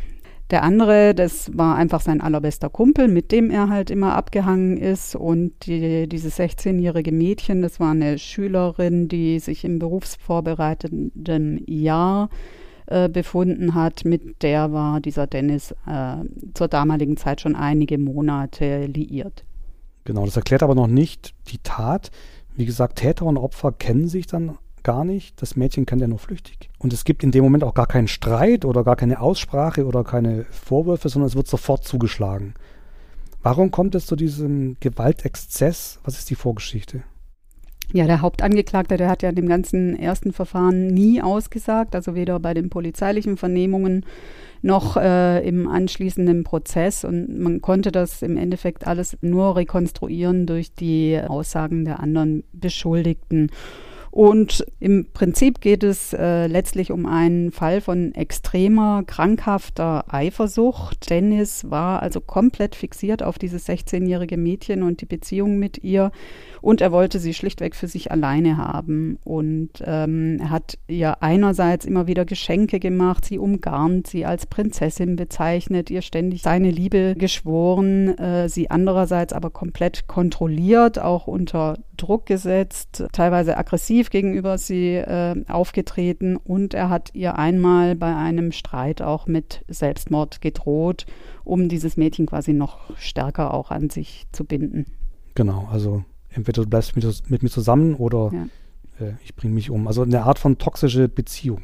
der 0.52 0.62
andere, 0.62 1.14
das 1.14 1.50
war 1.56 1.76
einfach 1.76 2.02
sein 2.02 2.20
allerbester 2.20 2.68
Kumpel, 2.68 3.08
mit 3.08 3.32
dem 3.32 3.50
er 3.50 3.70
halt 3.70 3.90
immer 3.90 4.14
abgehangen 4.14 4.76
ist. 4.76 5.16
Und 5.16 5.66
die, 5.66 6.06
dieses 6.08 6.38
16-jährige 6.38 7.10
Mädchen, 7.10 7.62
das 7.62 7.80
war 7.80 7.90
eine 7.90 8.18
Schülerin, 8.18 9.08
die 9.08 9.38
sich 9.38 9.64
im 9.64 9.78
berufsvorbereitenden 9.78 11.64
Jahr 11.66 12.28
äh, 12.86 13.08
befunden 13.08 13.74
hat. 13.74 14.04
Mit 14.04 14.42
der 14.42 14.72
war 14.72 15.00
dieser 15.00 15.26
Dennis 15.26 15.74
äh, 15.86 16.16
zur 16.52 16.68
damaligen 16.68 17.16
Zeit 17.16 17.40
schon 17.40 17.56
einige 17.56 17.96
Monate 17.96 18.84
liiert. 18.84 19.46
Genau, 20.04 20.26
das 20.26 20.36
erklärt 20.36 20.62
aber 20.62 20.74
noch 20.74 20.86
nicht 20.86 21.34
die 21.48 21.58
Tat. 21.62 22.10
Wie 22.56 22.66
gesagt, 22.66 22.98
Täter 22.98 23.24
und 23.24 23.38
Opfer 23.38 23.72
kennen 23.72 24.06
sich 24.06 24.26
dann 24.26 24.58
gar 24.82 25.04
nicht. 25.04 25.40
Das 25.40 25.56
Mädchen 25.56 25.86
kennt 25.86 26.02
er 26.02 26.08
nur 26.08 26.18
flüchtig. 26.18 26.70
Und 26.78 26.92
es 26.92 27.04
gibt 27.04 27.22
in 27.22 27.30
dem 27.30 27.44
Moment 27.44 27.64
auch 27.64 27.74
gar 27.74 27.86
keinen 27.86 28.08
Streit 28.08 28.64
oder 28.64 28.84
gar 28.84 28.96
keine 28.96 29.20
Aussprache 29.20 29.86
oder 29.86 30.04
keine 30.04 30.44
Vorwürfe, 30.50 31.08
sondern 31.08 31.28
es 31.28 31.36
wird 31.36 31.48
sofort 31.48 31.84
zugeschlagen. 31.84 32.54
Warum 33.42 33.70
kommt 33.70 33.94
es 33.94 34.06
zu 34.06 34.16
diesem 34.16 34.76
Gewaltexzess? 34.80 35.98
Was 36.04 36.18
ist 36.18 36.30
die 36.30 36.36
Vorgeschichte? 36.36 37.02
Ja, 37.92 38.06
der 38.06 38.22
Hauptangeklagte, 38.22 38.96
der 38.96 39.10
hat 39.10 39.22
ja 39.22 39.28
in 39.28 39.34
dem 39.34 39.48
ganzen 39.48 39.98
ersten 39.98 40.32
Verfahren 40.32 40.86
nie 40.86 41.20
ausgesagt, 41.20 41.94
also 41.94 42.14
weder 42.14 42.40
bei 42.40 42.54
den 42.54 42.70
polizeilichen 42.70 43.36
Vernehmungen 43.36 44.06
noch 44.62 44.96
äh, 44.96 45.46
im 45.46 45.68
anschließenden 45.68 46.44
Prozess. 46.44 47.04
Und 47.04 47.38
man 47.38 47.60
konnte 47.60 47.92
das 47.92 48.22
im 48.22 48.38
Endeffekt 48.38 48.86
alles 48.86 49.18
nur 49.20 49.56
rekonstruieren 49.56 50.46
durch 50.46 50.72
die 50.74 51.20
Aussagen 51.26 51.84
der 51.84 52.00
anderen 52.00 52.44
Beschuldigten. 52.52 53.50
Und 54.12 54.66
im 54.78 55.06
Prinzip 55.14 55.62
geht 55.62 55.82
es 55.82 56.12
äh, 56.12 56.46
letztlich 56.46 56.92
um 56.92 57.06
einen 57.06 57.50
Fall 57.50 57.80
von 57.80 58.14
extremer, 58.14 59.04
krankhafter 59.06 60.04
Eifersucht. 60.12 61.08
Dennis 61.08 61.70
war 61.70 62.02
also 62.02 62.20
komplett 62.20 62.74
fixiert 62.74 63.22
auf 63.22 63.38
dieses 63.38 63.66
16-jährige 63.66 64.36
Mädchen 64.36 64.82
und 64.82 65.00
die 65.00 65.06
Beziehung 65.06 65.58
mit 65.58 65.82
ihr. 65.82 66.12
Und 66.60 66.82
er 66.82 66.92
wollte 66.92 67.20
sie 67.20 67.32
schlichtweg 67.32 67.74
für 67.74 67.88
sich 67.88 68.12
alleine 68.12 68.58
haben. 68.58 69.18
Und 69.24 69.82
ähm, 69.82 70.36
er 70.40 70.50
hat 70.50 70.76
ihr 70.88 71.22
einerseits 71.22 71.86
immer 71.86 72.06
wieder 72.06 72.26
Geschenke 72.26 72.80
gemacht, 72.80 73.24
sie 73.24 73.38
umgarnt, 73.38 74.08
sie 74.08 74.26
als 74.26 74.44
Prinzessin 74.44 75.16
bezeichnet, 75.16 75.90
ihr 75.90 76.02
ständig 76.02 76.42
seine 76.42 76.70
Liebe 76.70 77.14
geschworen, 77.16 78.18
äh, 78.18 78.50
sie 78.50 78.70
andererseits 78.70 79.32
aber 79.32 79.48
komplett 79.48 80.06
kontrolliert, 80.06 80.98
auch 80.98 81.26
unter 81.26 81.78
Druck 82.02 82.26
gesetzt, 82.26 83.04
teilweise 83.12 83.56
aggressiv 83.56 84.10
gegenüber 84.10 84.58
sie 84.58 84.96
äh, 84.96 85.44
aufgetreten. 85.48 86.36
Und 86.36 86.74
er 86.74 86.90
hat 86.90 87.10
ihr 87.14 87.38
einmal 87.38 87.94
bei 87.94 88.14
einem 88.14 88.50
Streit 88.50 89.00
auch 89.02 89.26
mit 89.26 89.64
Selbstmord 89.68 90.40
gedroht, 90.40 91.06
um 91.44 91.68
dieses 91.68 91.96
Mädchen 91.96 92.26
quasi 92.26 92.52
noch 92.52 92.96
stärker 92.98 93.54
auch 93.54 93.70
an 93.70 93.88
sich 93.88 94.26
zu 94.32 94.44
binden. 94.44 94.86
Genau, 95.34 95.68
also 95.70 96.04
entweder 96.30 96.62
du 96.62 96.68
bleibst 96.68 96.96
mit, 96.96 97.30
mit 97.30 97.42
mir 97.42 97.50
zusammen 97.50 97.94
oder 97.94 98.30
ja. 98.32 99.06
äh, 99.06 99.12
ich 99.24 99.36
bringe 99.36 99.54
mich 99.54 99.70
um. 99.70 99.86
Also 99.86 100.02
eine 100.02 100.24
Art 100.24 100.38
von 100.38 100.58
toxische 100.58 101.08
Beziehung, 101.08 101.62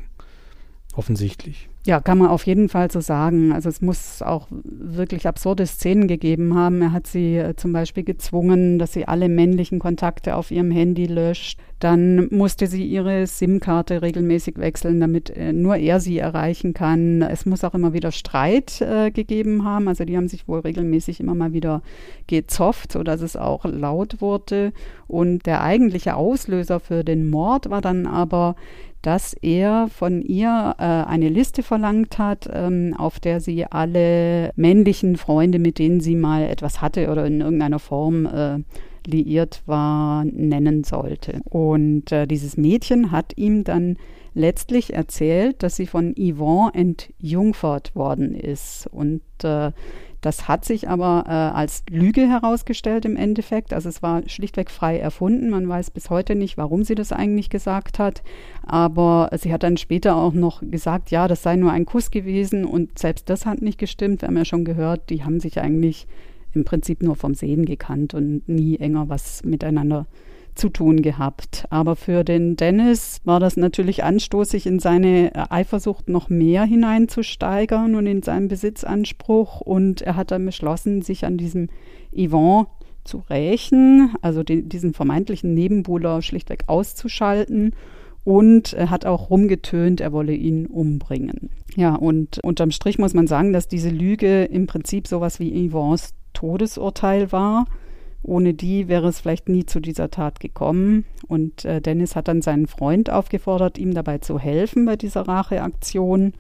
offensichtlich. 0.99 1.69
Ja, 1.87 2.01
kann 2.01 2.19
man 2.19 2.29
auf 2.29 2.45
jeden 2.45 2.69
Fall 2.69 2.91
so 2.91 3.01
sagen. 3.01 3.53
Also 3.53 3.69
es 3.69 3.81
muss 3.81 4.21
auch 4.21 4.49
wirklich 4.51 5.27
absurde 5.27 5.65
Szenen 5.65 6.07
gegeben 6.07 6.55
haben. 6.55 6.83
Er 6.83 6.93
hat 6.93 7.07
sie 7.07 7.37
äh, 7.37 7.55
zum 7.57 7.73
Beispiel 7.73 8.03
gezwungen, 8.03 8.79
dass 8.79 8.93
sie 8.93 9.09
alle 9.09 9.29
männlichen 9.29 9.79
Kontakte 9.79 10.35
auf 10.35 10.51
ihrem 10.51 10.71
Handy 10.71 11.07
löscht. 11.07 11.61
Dann 11.79 12.29
musste 12.31 12.67
sie 12.67 12.85
ihre 12.85 13.27
SIM-Karte 13.27 14.03
regelmäßig 14.03 14.59
wechseln, 14.59 15.01
damit 15.01 15.31
äh, 15.31 15.53
nur 15.53 15.77
er 15.77 16.01
sie 16.01 16.19
erreichen 16.19 16.75
kann. 16.75 17.23
Es 17.23 17.47
muss 17.47 17.65
auch 17.65 17.75
immer 17.75 17.93
wieder 17.93 18.11
Streit 18.11 18.81
äh, 18.83 19.11
gegeben 19.11 19.65
haben. 19.65 19.89
Also 19.89 20.05
die 20.05 20.17
haben 20.17 20.29
sich 20.29 20.49
wohl 20.49 20.61
regelmäßig 20.61 21.21
immer 21.21 21.37
mal 21.37 21.53
wieder 21.53 21.83
gezofft, 22.27 22.93
sodass 22.93 23.23
es 23.23 23.37
auch 23.37 23.65
laut 23.65 24.21
wurde. 24.21 24.73
Und 25.07 25.47
der 25.47 25.63
eigentliche 25.63 26.17
Auslöser 26.17 26.81
für 26.81 27.05
den 27.05 27.31
Mord 27.31 27.71
war 27.71 27.81
dann 27.81 28.07
aber 28.07 28.57
dass 29.03 29.33
er 29.35 29.89
von 29.89 30.23
ihr 30.23 30.75
äh, 30.79 30.83
eine 30.83 31.29
Liste 31.29 31.63
verlangt 31.63 32.19
hat, 32.19 32.49
ähm, 32.53 32.95
auf 32.97 33.21
der 33.21 33.41
sie 33.41 33.65
alle 33.65 34.53
männlichen 34.57 35.17
Freunde, 35.17 35.59
mit 35.59 35.79
denen 35.79 36.01
sie 36.01 36.17
mal 36.17 36.43
etwas 36.43 36.81
hatte 36.81 37.11
oder 37.11 37.27
in 37.27 37.41
irgendeiner 37.41 37.79
Form 37.79 38.27
äh, 38.27 38.59
liiert 39.07 39.63
war, 39.67 40.25
nennen 40.25 40.85
sollte. 40.85 41.41
Und 41.45 42.13
äh, 42.13 42.27
dieses 42.27 42.57
Mädchen 42.57 43.11
hat 43.11 43.33
ihm 43.37 43.65
dann 43.65 43.97
letztlich 44.35 44.95
erzählt, 44.95 45.63
dass 45.63 45.77
sie 45.77 45.87
von 45.87 46.15
Yvonne 46.17 46.73
entjungfert 46.75 47.95
worden 47.95 48.35
ist. 48.35 48.87
Und 48.91 49.23
äh, 49.43 49.73
das 50.21 50.49
hat 50.49 50.65
sich 50.65 50.89
aber 50.89 51.25
äh, 51.27 51.31
als 51.31 51.85
Lüge 51.89 52.29
herausgestellt 52.29 53.05
im 53.05 53.17
Endeffekt. 53.17 53.73
Also 53.73 53.89
es 53.89 54.03
war 54.03 54.29
schlichtweg 54.29 54.71
frei 54.71 54.99
erfunden. 54.99 55.51
Man 55.51 55.69
weiß 55.69 55.91
bis 55.91 56.11
heute 56.11 56.35
nicht, 56.35 56.59
warum 56.59 56.83
sie 56.83 56.97
das 56.97 57.13
eigentlich 57.13 57.51
gesagt 57.51 57.99
hat. 57.99 58.23
Aber 58.67 59.31
sie 59.37 59.53
hat 59.53 59.63
dann 59.63 59.77
später 59.77 60.17
auch 60.17 60.33
noch 60.33 60.61
gesagt, 60.63 61.11
ja, 61.11 61.29
das 61.29 61.43
sei 61.43 61.57
nur 61.57 61.71
ein 61.71 61.87
Kuss 61.87 62.11
gewesen. 62.11 62.65
Und 62.65 62.99
selbst 62.99 63.31
das 63.31 63.47
hat 63.47 63.63
nicht 63.63 63.79
gestimmt. 63.79 64.23
Wir 64.23 64.29
haben 64.29 64.37
ja 64.37 64.45
schon 64.45 64.65
gehört, 64.65 65.09
die 65.11 65.25
haben 65.25 65.39
sich 65.39 65.61
eigentlich 65.61 66.09
im 66.53 66.65
Prinzip 66.65 67.03
nur 67.03 67.15
vom 67.15 67.35
Sehen 67.35 67.65
gekannt 67.65 68.15
und 68.15 68.49
nie 68.49 68.79
enger 68.79 69.09
was 69.09 69.45
miteinander 69.45 70.07
zu 70.59 70.69
tun 70.69 71.03
gehabt. 71.03 71.65
Aber 71.71 71.97
für 71.97 72.25
den 72.25 72.57
Dennis 72.57 73.21
war 73.25 73.41
das 73.41 73.57
natürlich 73.57 74.05
anstoßig, 74.05 74.67
in 74.67 74.79
seine 74.79 75.51
Eifersucht 75.51 76.09
noch 76.09 76.29
mehr 76.29 76.65
hineinzusteigern 76.65 77.95
und 77.95 78.07
in 78.07 78.23
seinen 78.23 78.49
Besitzanspruch. 78.49 79.61
Und 79.61 80.03
er 80.03 80.17
hat 80.17 80.31
dann 80.31 80.45
beschlossen, 80.45 81.03
sich 81.03 81.25
an 81.25 81.39
diesem 81.39 81.69
Yvonne 82.15 82.67
zu 83.05 83.23
rächen, 83.31 84.15
also 84.21 84.43
die, 84.43 84.63
diesen 84.63 84.93
vermeintlichen 84.93 85.55
Nebenbuhler 85.55 86.21
schlichtweg 86.23 86.65
auszuschalten. 86.67 87.73
Und 88.25 88.75
er 88.75 88.91
hat 88.91 89.07
auch 89.07 89.31
rumgetönt, 89.31 90.03
er 90.03 90.13
wolle 90.13 90.35
ihn 90.35 90.67
umbringen. 90.67 91.49
Ja, 91.77 91.95
und 91.95 92.41
unterm 92.45 92.73
Strich 92.73 92.99
muss 92.99 93.15
man 93.15 93.27
sagen, 93.27 93.55
dass 93.55 93.69
diese 93.69 93.89
Lüge 93.89 94.45
im 94.45 94.67
Prinzip 94.67 95.07
sowas 95.07 95.41
wie 95.41 95.69
Yvonnes 95.69 96.13
Todesurteil 96.35 97.33
war. 97.33 97.65
Ohne 98.23 98.55
die 98.55 98.89
wäre 98.89 99.09
es 99.09 99.21
vielleicht 99.21 99.49
nie 99.49 99.65
zu 99.65 99.81
dieser 99.81 100.11
Tat 100.11 100.41
gekommen. 100.41 101.05
Und 101.29 101.65
äh, 101.65 101.81
Dennis 101.81 102.17
hat 102.17 102.29
dann 102.29 102.43
seinen 102.43 102.67
Freund 102.67 103.11
aufgefordert, 103.11 103.79
ihm 103.79 103.95
dabei 103.95 104.19
zu 104.19 104.39
helfen 104.39 104.85
bei 104.87 104.97
dieser 104.97 105.23
Racheaktion. 105.29 106.33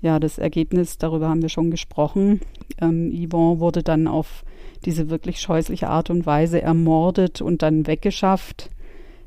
Ja, 0.00 0.20
das 0.20 0.38
Ergebnis, 0.38 0.98
darüber 0.98 1.28
haben 1.28 1.42
wir 1.42 1.48
schon 1.48 1.70
gesprochen. 1.70 2.40
Ähm, 2.80 3.10
Yvonne 3.10 3.58
wurde 3.58 3.82
dann 3.82 4.06
auf 4.06 4.44
diese 4.84 5.10
wirklich 5.10 5.40
scheußliche 5.40 5.88
Art 5.88 6.10
und 6.10 6.26
Weise 6.26 6.60
ermordet 6.60 7.40
und 7.40 7.62
dann 7.62 7.86
weggeschafft. 7.86 8.70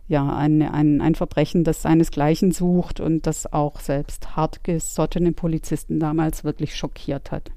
Ja, 0.07 0.35
ein, 0.37 0.61
ein, 0.61 1.01
ein 1.01 1.15
Verbrechen, 1.15 1.63
das 1.65 1.81
seinesgleichen 1.81 2.51
sucht 2.51 3.01
und 3.01 3.27
das 3.27 3.51
auch 3.51 3.79
selbst 3.79 4.37
hartgesottene 4.37 5.33
Polizisten 5.33 5.99
damals 5.99 6.45
wirklich 6.45 6.75
schockiert 6.75 7.31
hat. 7.31 7.51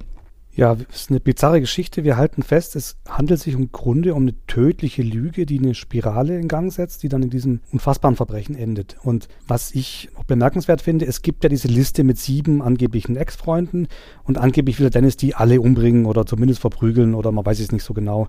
Ja, 0.53 0.77
es 0.91 1.03
ist 1.03 1.11
eine 1.11 1.21
bizarre 1.21 1.61
Geschichte. 1.61 2.03
Wir 2.03 2.17
halten 2.17 2.43
fest, 2.43 2.75
es 2.75 2.97
handelt 3.09 3.41
sich 3.41 3.55
im 3.55 3.71
Grunde 3.71 4.15
um 4.15 4.23
eine 4.23 4.35
tödliche 4.47 5.03
Lüge, 5.03 5.47
die 5.47 5.61
eine 5.61 5.75
Spirale 5.75 6.39
in 6.39 6.49
Gang 6.49 6.73
setzt, 6.73 7.05
die 7.05 7.09
dann 7.09 7.23
in 7.23 7.31
diesem 7.31 7.61
unfassbaren 7.73 8.17
Verbrechen 8.17 8.57
endet. 8.57 8.97
Und 9.03 9.29
was 9.47 9.73
ich 9.73 10.09
auch 10.17 10.25
bemerkenswert 10.25 10.83
finde, 10.83 11.07
es 11.07 11.23
gibt 11.23 11.45
ja 11.45 11.49
diese 11.49 11.69
Liste 11.69 12.03
mit 12.03 12.19
sieben 12.19 12.63
angeblichen 12.63 13.17
Ex-Freunden 13.17 13.87
und 14.25 14.39
angeblich 14.39 14.81
will 14.81 14.91
Dennis 14.91 15.17
die 15.17 15.37
alle 15.37 15.61
umbringen 15.61 16.05
oder 16.05 16.27
zumindest 16.27 16.61
verprügeln 16.61 17.15
oder 17.15 17.31
man 17.31 17.47
weiß 17.47 17.61
es 17.61 17.71
nicht 17.71 17.85
so 17.85 17.95
genau. 17.95 18.29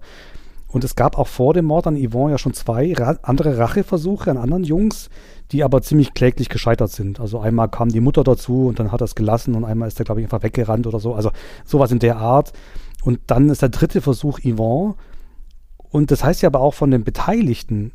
Und 0.71 0.83
es 0.85 0.95
gab 0.95 1.17
auch 1.17 1.27
vor 1.27 1.53
dem 1.53 1.65
Mord 1.65 1.85
an 1.87 1.97
Yvonne 1.97 2.31
ja 2.31 2.37
schon 2.37 2.53
zwei 2.53 2.93
ra 2.93 3.17
andere 3.23 3.57
Racheversuche 3.57 4.31
an 4.31 4.37
anderen 4.37 4.63
Jungs, 4.63 5.09
die 5.51 5.63
aber 5.63 5.81
ziemlich 5.81 6.13
kläglich 6.13 6.47
gescheitert 6.47 6.91
sind. 6.91 7.19
Also 7.19 7.39
einmal 7.39 7.69
kam 7.69 7.89
die 7.89 7.99
Mutter 7.99 8.23
dazu 8.23 8.67
und 8.67 8.79
dann 8.79 8.91
hat 8.91 9.01
er 9.01 9.05
es 9.05 9.15
gelassen 9.15 9.55
und 9.55 9.65
einmal 9.65 9.89
ist 9.89 9.99
er, 9.99 10.05
glaube 10.05 10.21
ich, 10.21 10.25
einfach 10.25 10.43
weggerannt 10.43 10.87
oder 10.87 10.99
so. 10.99 11.13
Also 11.13 11.31
sowas 11.65 11.91
in 11.91 11.99
der 11.99 12.17
Art. 12.17 12.53
Und 13.03 13.19
dann 13.27 13.49
ist 13.49 13.61
der 13.61 13.69
dritte 13.69 13.99
Versuch 13.99 14.39
Yvonne. 14.39 14.95
Und 15.77 16.09
das 16.09 16.23
heißt 16.23 16.41
ja 16.41 16.47
aber 16.47 16.61
auch 16.61 16.73
von 16.73 16.89
den 16.89 17.03
Beteiligten, 17.03 17.91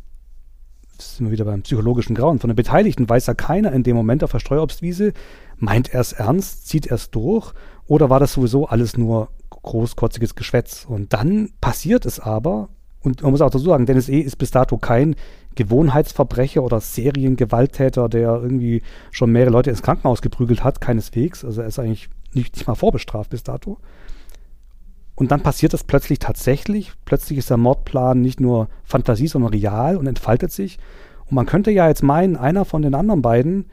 sind 0.98 1.26
wir 1.26 1.32
wieder 1.32 1.44
beim 1.46 1.62
psychologischen 1.62 2.14
Grauen, 2.14 2.38
von 2.38 2.48
den 2.48 2.56
Beteiligten 2.56 3.08
weiß 3.08 3.26
ja 3.26 3.34
keiner 3.34 3.72
in 3.72 3.82
dem 3.82 3.96
Moment 3.96 4.22
auf 4.22 4.32
der 4.32 4.38
Streuobstwiese, 4.38 5.12
meint 5.56 5.92
er 5.94 6.00
es 6.00 6.12
ernst, 6.12 6.68
zieht 6.68 6.86
er 6.86 6.96
es 6.96 7.10
durch 7.10 7.52
oder 7.86 8.10
war 8.10 8.20
das 8.20 8.34
sowieso 8.34 8.66
alles 8.66 8.96
nur 8.96 9.28
großkotziges 9.50 10.34
Geschwätz? 10.34 10.86
Und 10.88 11.12
dann 11.12 11.50
passiert 11.60 12.06
es 12.06 12.20
aber, 12.20 12.68
und 13.02 13.22
man 13.22 13.30
muss 13.32 13.40
auch 13.40 13.50
dazu 13.50 13.64
sagen, 13.64 13.86
Dennis 13.86 14.08
E. 14.08 14.18
ist 14.20 14.36
bis 14.36 14.50
dato 14.50 14.78
kein 14.78 15.14
Gewohnheitsverbrecher 15.54 16.62
oder 16.62 16.80
Seriengewalttäter, 16.80 18.08
der 18.08 18.40
irgendwie 18.42 18.82
schon 19.10 19.32
mehrere 19.32 19.52
Leute 19.52 19.70
ins 19.70 19.82
Krankenhaus 19.82 20.22
geprügelt 20.22 20.64
hat, 20.64 20.80
keineswegs. 20.80 21.44
Also 21.44 21.62
er 21.62 21.68
ist 21.68 21.78
eigentlich 21.78 22.08
nicht, 22.34 22.54
nicht 22.56 22.66
mal 22.66 22.74
vorbestraft 22.74 23.30
bis 23.30 23.42
dato. 23.42 23.78
Und 25.14 25.30
dann 25.30 25.42
passiert 25.42 25.72
das 25.72 25.82
plötzlich 25.82 26.18
tatsächlich. 26.18 26.92
Plötzlich 27.06 27.38
ist 27.38 27.48
der 27.48 27.56
Mordplan 27.56 28.20
nicht 28.20 28.38
nur 28.38 28.68
Fantasie, 28.84 29.28
sondern 29.28 29.52
real 29.52 29.96
und 29.96 30.06
entfaltet 30.06 30.52
sich. 30.52 30.78
Und 31.24 31.34
man 31.34 31.46
könnte 31.46 31.70
ja 31.70 31.88
jetzt 31.88 32.02
meinen, 32.02 32.36
einer 32.36 32.64
von 32.64 32.82
den 32.82 32.94
anderen 32.94 33.22
beiden 33.22 33.66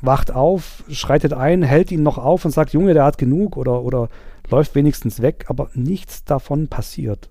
wacht 0.00 0.32
auf, 0.32 0.84
schreitet 0.90 1.32
ein, 1.32 1.62
hält 1.62 1.92
ihn 1.92 2.02
noch 2.02 2.18
auf 2.18 2.44
und 2.44 2.50
sagt, 2.50 2.72
Junge, 2.72 2.94
der 2.94 3.04
hat 3.04 3.18
genug 3.18 3.56
oder, 3.56 3.82
oder 3.82 4.08
läuft 4.50 4.74
wenigstens 4.74 5.20
weg, 5.20 5.46
aber 5.48 5.70
nichts 5.74 6.24
davon 6.24 6.68
passiert. 6.68 7.30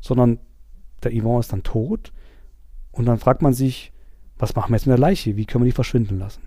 Sondern 0.00 0.38
der 1.02 1.12
Yvonne 1.12 1.40
ist 1.40 1.52
dann 1.52 1.62
tot 1.62 2.12
und 2.92 3.06
dann 3.06 3.18
fragt 3.18 3.42
man 3.42 3.52
sich, 3.52 3.92
was 4.36 4.54
machen 4.54 4.70
wir 4.70 4.76
jetzt 4.76 4.86
mit 4.86 4.92
der 4.92 5.00
Leiche? 5.00 5.36
Wie 5.36 5.46
können 5.46 5.64
wir 5.64 5.70
die 5.70 5.74
verschwinden 5.74 6.18
lassen? 6.18 6.42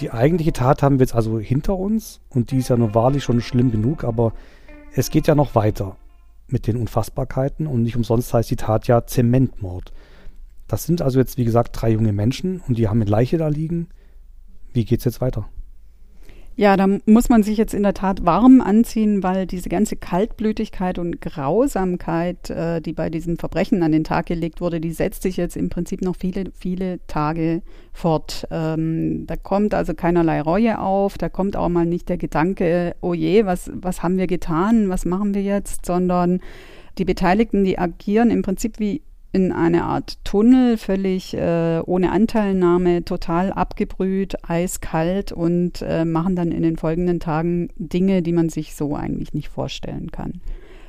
Die 0.00 0.12
eigentliche 0.12 0.52
Tat 0.52 0.84
haben 0.84 1.00
wir 1.00 1.04
jetzt 1.04 1.16
also 1.16 1.40
hinter 1.40 1.76
uns 1.76 2.20
und 2.28 2.52
die 2.52 2.58
ist 2.58 2.68
ja 2.68 2.76
nur 2.76 2.94
wahrlich 2.94 3.24
schon 3.24 3.40
schlimm 3.40 3.72
genug, 3.72 4.04
aber 4.04 4.32
es 4.92 5.10
geht 5.10 5.26
ja 5.26 5.34
noch 5.34 5.56
weiter 5.56 5.96
mit 6.48 6.66
den 6.66 6.76
Unfassbarkeiten 6.76 7.66
und 7.66 7.82
nicht 7.82 7.96
umsonst 7.96 8.32
heißt 8.34 8.50
die 8.50 8.56
Tat 8.56 8.86
ja 8.86 9.06
Zementmord. 9.06 9.92
Das 10.66 10.84
sind 10.84 11.02
also 11.02 11.18
jetzt, 11.18 11.38
wie 11.38 11.44
gesagt, 11.44 11.80
drei 11.80 11.90
junge 11.90 12.12
Menschen 12.12 12.60
und 12.66 12.78
die 12.78 12.88
haben 12.88 13.00
eine 13.00 13.10
Leiche 13.10 13.38
da 13.38 13.48
liegen. 13.48 13.88
Wie 14.72 14.84
geht's 14.84 15.04
jetzt 15.04 15.20
weiter? 15.20 15.48
Ja, 16.58 16.76
da 16.76 16.88
muss 17.06 17.28
man 17.28 17.44
sich 17.44 17.56
jetzt 17.56 17.72
in 17.72 17.84
der 17.84 17.94
Tat 17.94 18.26
warm 18.26 18.60
anziehen, 18.60 19.22
weil 19.22 19.46
diese 19.46 19.68
ganze 19.68 19.94
Kaltblütigkeit 19.94 20.98
und 20.98 21.20
Grausamkeit, 21.20 22.50
äh, 22.50 22.80
die 22.80 22.94
bei 22.94 23.10
diesen 23.10 23.36
Verbrechen 23.36 23.80
an 23.84 23.92
den 23.92 24.02
Tag 24.02 24.26
gelegt 24.26 24.60
wurde, 24.60 24.80
die 24.80 24.90
setzt 24.90 25.22
sich 25.22 25.36
jetzt 25.36 25.56
im 25.56 25.68
Prinzip 25.68 26.02
noch 26.02 26.16
viele, 26.16 26.50
viele 26.58 26.98
Tage 27.06 27.62
fort. 27.92 28.48
Ähm, 28.50 29.24
da 29.28 29.36
kommt 29.36 29.72
also 29.72 29.94
keinerlei 29.94 30.40
Reue 30.40 30.80
auf, 30.80 31.16
da 31.16 31.28
kommt 31.28 31.54
auch 31.54 31.68
mal 31.68 31.86
nicht 31.86 32.08
der 32.08 32.18
Gedanke, 32.18 32.96
oh 33.02 33.14
je, 33.14 33.46
was, 33.46 33.70
was 33.72 34.02
haben 34.02 34.18
wir 34.18 34.26
getan, 34.26 34.88
was 34.88 35.04
machen 35.04 35.34
wir 35.34 35.42
jetzt, 35.42 35.86
sondern 35.86 36.40
die 36.98 37.04
Beteiligten, 37.04 37.62
die 37.62 37.78
agieren 37.78 38.32
im 38.32 38.42
Prinzip 38.42 38.80
wie 38.80 39.02
in 39.32 39.52
eine 39.52 39.84
Art 39.84 40.24
Tunnel, 40.24 40.78
völlig 40.78 41.34
äh, 41.34 41.80
ohne 41.84 42.12
Anteilnahme, 42.12 43.04
total 43.04 43.52
abgebrüht, 43.52 44.36
eiskalt 44.48 45.32
und 45.32 45.82
äh, 45.82 46.04
machen 46.04 46.34
dann 46.34 46.50
in 46.50 46.62
den 46.62 46.76
folgenden 46.76 47.20
Tagen 47.20 47.68
Dinge, 47.76 48.22
die 48.22 48.32
man 48.32 48.48
sich 48.48 48.74
so 48.74 48.96
eigentlich 48.96 49.34
nicht 49.34 49.48
vorstellen 49.48 50.10
kann. 50.10 50.40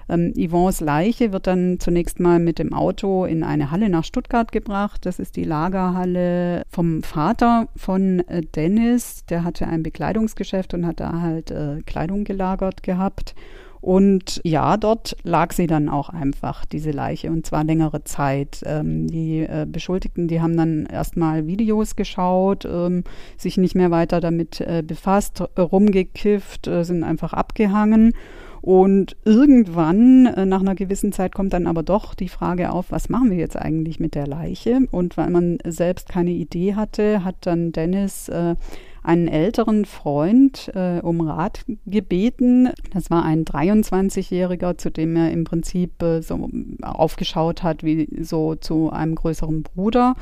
Ähm, 0.09 0.33
Yvonnes 0.35 0.81
Leiche 0.81 1.31
wird 1.31 1.47
dann 1.47 1.79
zunächst 1.79 2.19
mal 2.19 2.39
mit 2.39 2.57
dem 2.59 2.73
Auto 2.73 3.25
in 3.25 3.43
eine 3.43 3.71
Halle 3.71 3.89
nach 3.89 4.03
Stuttgart 4.03 4.51
gebracht. 4.51 5.05
Das 5.05 5.19
ist 5.19 5.35
die 5.35 5.43
Lagerhalle 5.43 6.63
vom 6.69 7.03
Vater 7.03 7.67
von 7.75 8.27
äh, 8.27 8.41
Dennis. 8.41 9.25
Der 9.25 9.43
hatte 9.43 9.67
ein 9.67 9.83
Bekleidungsgeschäft 9.83 10.73
und 10.73 10.87
hat 10.87 10.99
da 10.99 11.21
halt 11.21 11.51
äh, 11.51 11.81
Kleidung 11.85 12.23
gelagert 12.23 12.81
gehabt. 12.81 13.35
Und 13.81 14.41
ja, 14.43 14.77
dort 14.77 15.15
lag 15.23 15.53
sie 15.53 15.67
dann 15.67 15.87
auch 15.87 16.09
einfach, 16.09 16.65
diese 16.65 16.91
Leiche, 16.91 17.29
und 17.29 17.45
zwar 17.45 17.63
längere 17.63 18.03
Zeit. 18.03 18.61
Ähm, 18.65 19.07
die 19.07 19.41
äh, 19.41 19.65
Beschuldigten, 19.69 20.27
die 20.27 20.41
haben 20.41 20.57
dann 20.57 20.85
erstmal 20.85 21.47
Videos 21.47 21.95
geschaut, 21.95 22.65
ähm, 22.65 23.03
sich 23.37 23.57
nicht 23.57 23.75
mehr 23.75 23.91
weiter 23.91 24.19
damit 24.19 24.59
äh, 24.61 24.83
befasst, 24.85 25.41
rumgekifft, 25.57 26.67
äh, 26.67 26.83
sind 26.83 27.03
einfach 27.03 27.33
abgehangen. 27.33 28.13
Und 28.61 29.15
irgendwann, 29.23 30.25
äh, 30.25 30.45
nach 30.45 30.59
einer 30.59 30.75
gewissen 30.75 31.13
Zeit, 31.13 31.33
kommt 31.33 31.53
dann 31.53 31.65
aber 31.65 31.83
doch 31.83 32.13
die 32.13 32.27
Frage 32.27 32.71
auf, 32.71 32.91
was 32.91 33.07
machen 33.07 33.31
wir 33.31 33.37
jetzt 33.37 33.55
eigentlich 33.55 33.99
mit 34.01 34.15
der 34.15 34.27
Leiche? 34.27 34.81
Und 34.91 35.15
weil 35.15 35.29
man 35.29 35.59
selbst 35.65 36.09
keine 36.09 36.31
Idee 36.31 36.75
hatte, 36.75 37.23
hat 37.23 37.35
dann 37.41 37.71
Dennis 37.71 38.27
äh, 38.27 38.55
einen 39.03 39.27
älteren 39.27 39.85
Freund 39.85 40.71
äh, 40.75 40.99
um 41.01 41.21
Rat 41.21 41.65
gebeten. 41.85 42.69
Das 42.93 43.09
war 43.09 43.23
ein 43.23 43.45
23-Jähriger, 43.45 44.77
zu 44.77 44.89
dem 44.91 45.15
er 45.15 45.31
im 45.31 45.43
Prinzip 45.43 46.01
äh, 46.01 46.21
so 46.21 46.49
aufgeschaut 46.81 47.63
hat 47.63 47.83
wie 47.83 48.07
so 48.21 48.55
zu 48.55 48.91
einem 48.91 49.15
größeren 49.15 49.63
Bruder. 49.63 50.15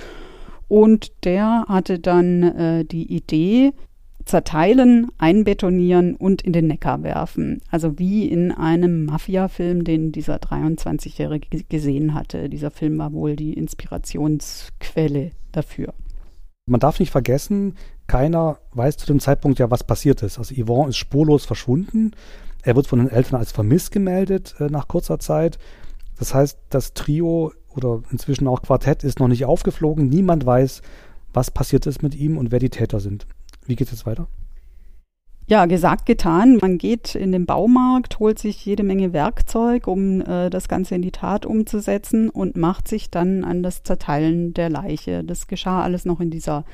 Und 0.67 1.11
der 1.23 1.65
hatte 1.67 1.99
dann 1.99 2.43
äh, 2.43 2.85
die 2.85 3.13
Idee, 3.13 3.73
zerteilen, 4.27 5.07
einbetonieren 5.17 6.15
und 6.15 6.41
in 6.41 6.51
den 6.51 6.67
Neckar 6.67 7.01
werfen. 7.01 7.61
Also 7.71 7.97
wie 7.97 8.27
in 8.27 8.51
einem 8.51 9.05
Mafia-Film, 9.05 9.83
den 9.85 10.11
dieser 10.11 10.35
23-Jährige 10.35 11.63
gesehen 11.69 12.13
hatte. 12.13 12.49
Dieser 12.49 12.69
Film 12.69 12.97
war 12.97 13.13
wohl 13.13 13.35
die 13.35 13.53
Inspirationsquelle 13.53 15.31
dafür. 15.53 15.93
Man 16.69 16.81
darf 16.81 16.99
nicht 16.99 17.11
vergessen, 17.11 17.75
keiner 18.07 18.57
weiß 18.71 18.97
zu 18.97 19.05
dem 19.05 19.19
Zeitpunkt 19.19 19.59
ja, 19.59 19.69
was 19.69 19.83
passiert 19.83 20.23
ist. 20.23 20.39
Also 20.39 20.55
Yvonne 20.55 20.89
ist 20.89 20.97
spurlos 20.97 21.45
verschwunden. 21.45 22.11
Er 22.63 22.75
wird 22.75 22.87
von 22.87 22.99
den 22.99 23.09
Eltern 23.09 23.39
als 23.39 23.51
vermisst 23.51 23.91
gemeldet 23.91 24.55
äh, 24.59 24.65
nach 24.65 24.87
kurzer 24.87 25.19
Zeit. 25.19 25.59
Das 26.17 26.33
heißt, 26.33 26.57
das 26.69 26.93
Trio 26.93 27.53
oder 27.75 28.01
inzwischen 28.11 28.47
auch 28.47 28.61
Quartett 28.61 29.03
ist 29.03 29.19
noch 29.19 29.27
nicht 29.27 29.45
aufgeflogen. 29.45 30.09
Niemand 30.09 30.45
weiß, 30.45 30.81
was 31.33 31.51
passiert 31.51 31.85
ist 31.85 32.01
mit 32.01 32.15
ihm 32.15 32.37
und 32.37 32.51
wer 32.51 32.59
die 32.59 32.69
Täter 32.69 32.99
sind. 32.99 33.27
Wie 33.65 33.75
geht 33.75 33.87
es 33.87 33.93
jetzt 33.93 34.05
weiter? 34.05 34.27
Ja, 35.49 35.65
gesagt, 35.65 36.05
getan. 36.05 36.57
Man 36.61 36.77
geht 36.77 37.15
in 37.15 37.31
den 37.31 37.45
Baumarkt, 37.45 38.19
holt 38.19 38.37
sich 38.37 38.65
jede 38.65 38.83
Menge 38.83 39.13
Werkzeug, 39.13 39.87
um 39.87 40.19
äh, 40.19 40.49
das 40.49 40.67
Ganze 40.67 40.95
in 40.95 41.01
die 41.01 41.11
Tat 41.11 41.45
umzusetzen 41.45 42.29
und 42.29 42.57
macht 42.57 42.89
sich 42.89 43.11
dann 43.11 43.45
an 43.45 43.63
das 43.63 43.81
Zerteilen 43.83 44.53
der 44.53 44.69
Leiche. 44.69 45.23
Das 45.23 45.47
geschah 45.47 45.83
alles 45.83 46.03
noch 46.03 46.19
in 46.19 46.31
dieser 46.31 46.65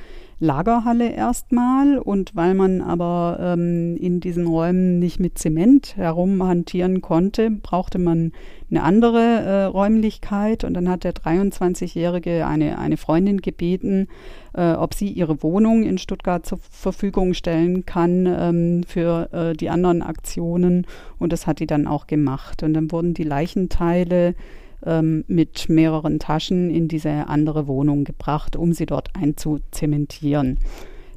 Lagerhalle 0.43 1.11
erstmal 1.11 1.97
und 1.97 2.35
weil 2.35 2.53
man 2.53 2.81
aber 2.81 3.37
ähm, 3.39 3.95
in 3.97 4.19
diesen 4.19 4.45
Räumen 4.45 4.99
nicht 4.99 5.19
mit 5.19 5.37
Zement 5.37 5.95
herumhantieren 5.95 7.01
konnte, 7.01 7.49
brauchte 7.49 7.97
man 7.97 8.33
eine 8.69 8.83
andere 8.83 9.19
äh, 9.19 9.63
Räumlichkeit. 9.63 10.63
Und 10.63 10.73
dann 10.73 10.89
hat 10.89 11.03
der 11.05 11.13
23-Jährige 11.13 12.45
eine, 12.45 12.77
eine 12.77 12.97
Freundin 12.97 13.41
gebeten, 13.41 14.07
äh, 14.53 14.73
ob 14.73 14.93
sie 14.93 15.07
ihre 15.07 15.41
Wohnung 15.43 15.83
in 15.83 15.97
Stuttgart 15.97 16.45
zur 16.45 16.59
Verfügung 16.69 17.33
stellen 17.33 17.85
kann 17.85 18.25
ähm, 18.25 18.83
für 18.85 19.29
äh, 19.31 19.53
die 19.55 19.69
anderen 19.69 20.01
Aktionen. 20.01 20.85
Und 21.19 21.31
das 21.31 21.47
hat 21.47 21.59
die 21.59 21.67
dann 21.67 21.87
auch 21.87 22.05
gemacht. 22.05 22.63
Und 22.63 22.73
dann 22.73 22.91
wurden 22.91 23.13
die 23.13 23.23
Leichenteile 23.23 24.35
ähm, 24.85 25.23
mit 25.27 25.69
mehreren 25.69 26.19
Taschen 26.19 26.69
in 26.69 26.87
diese 26.87 27.27
andere 27.27 27.67
Wohnung 27.67 28.03
gebracht, 28.03 28.55
um 28.55 28.73
sie 28.73 28.85
dort 28.85 29.15
einzuzementieren. 29.15 30.59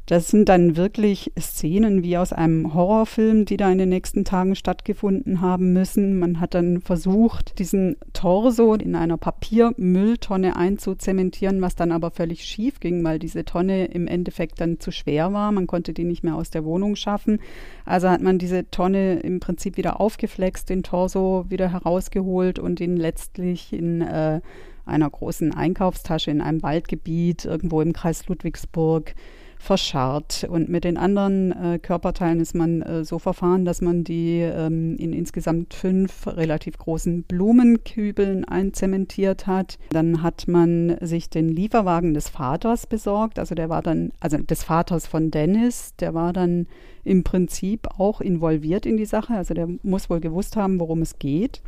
Das 0.07 0.29
sind 0.29 0.49
dann 0.49 0.77
wirklich 0.77 1.33
Szenen 1.37 2.05
wie 2.05 2.17
aus 2.17 2.33
einem 2.33 2.75
Horrorfilm, 2.75 3.45
die 3.45 3.57
da 3.57 3.73
in 3.73 3.79
den 3.79 3.89
nächsten 3.89 4.25
Tagen 4.25 4.55
stattgefunden 4.55 5.41
haben 5.41 5.73
müssen. 5.73 6.21
Man 6.21 6.39
hat 6.39 6.55
dann 6.55 6.81
versucht, 6.81 7.59
diesen 7.59 7.97
Torso 8.13 8.75
in 8.75 8.95
einer 8.95 9.17
Papiermülltonne 9.17 10.55
einzuzementieren, 10.55 11.61
was 11.61 11.75
dann 11.75 11.91
aber 11.91 12.13
völlig 12.13 12.45
schief 12.45 12.79
ging, 12.79 13.03
weil 13.03 13.19
diese 13.19 13.45
Tonne 13.45 13.87
im 13.87 14.07
Endeffekt 14.07 14.61
dann 14.61 14.79
zu 14.79 14.93
schwer 14.93 15.33
war. 15.33 15.51
Man 15.51 15.67
konnte 15.67 15.93
die 15.93 16.05
nicht 16.05 16.23
mehr 16.23 16.37
aus 16.37 16.51
der 16.51 16.65
Wohnung 16.65 16.95
schaffen. 16.95 17.41
Also 17.85 18.09
hat 18.09 18.23
man 18.23 18.39
diese 18.39 18.71
Tonne 18.71 19.19
im 19.19 19.41
Prinzip 19.41 19.77
wieder 19.77 20.01
aufgeflext, 20.01 20.71
den 20.71 20.85
Torso 20.85 21.47
wieder 21.49 21.73
herausgeholt 21.73 22.61
und 22.61 22.79
ihn 22.79 22.97
letztlich 22.97 23.73
in 23.73 24.03
äh, 24.03 24.41
einer 24.85 25.11
großen 25.11 25.53
Einkaufstasche 25.53 26.31
in 26.31 26.41
einem 26.41 26.63
Waldgebiet 26.63 27.45
irgendwo 27.45 27.81
im 27.81 27.93
Kreis 27.93 28.29
Ludwigsburg 28.29 29.17
verscharrt. 29.59 30.47
Und 30.49 30.69
mit 30.69 30.85
den 30.85 30.97
anderen 30.97 31.53
äh, 31.53 31.79
Körperteilen 31.79 32.41
ist 32.41 32.55
man 32.55 32.83
äh, 32.83 33.05
so 33.05 33.19
verfahren, 33.19 33.65
dass 33.65 33.81
man 33.81 34.05
die 34.05 34.41
ähm, 34.41 34.97
in 34.97 35.13
insgesamt 35.13 35.75
fünf 35.75 36.27
relativ 36.27 36.79
großen 36.79 37.23
Blumenkübeln 37.25 38.45
einzementiert 38.45 39.47
hat. 39.47 39.79
Dann 39.91 40.23
hat 40.23 40.49
man 40.49 40.97
sich 41.01 41.31
den 41.31 41.49
Lieferwagen 41.49 42.15
des 42.15 42.29
Vaters 42.29 42.87
besorgt. 42.87 43.39
Also 43.39 43.55
der 43.55 43.69
war 43.69 43.83
dann, 43.83 44.13
also 44.21 44.39
des 44.39 44.63
Vaters 44.63 45.07
von 45.07 45.31
Dennis, 45.31 45.95
der 45.99 46.15
war 46.15 46.33
dann 46.33 46.67
im 47.05 47.25
Prinzip 47.25 47.87
auch 47.99 48.21
involviert 48.21 48.87
in 48.87 48.97
die 48.97 49.07
Sache. 49.07 49.35
Also 49.35 49.55
der 49.55 49.69
muss 49.83 50.11
wohl 50.11 50.21
gewusst 50.21 50.57
haben, 50.57 50.81
worum 50.81 51.03
es 51.03 51.19
geht 51.19 51.63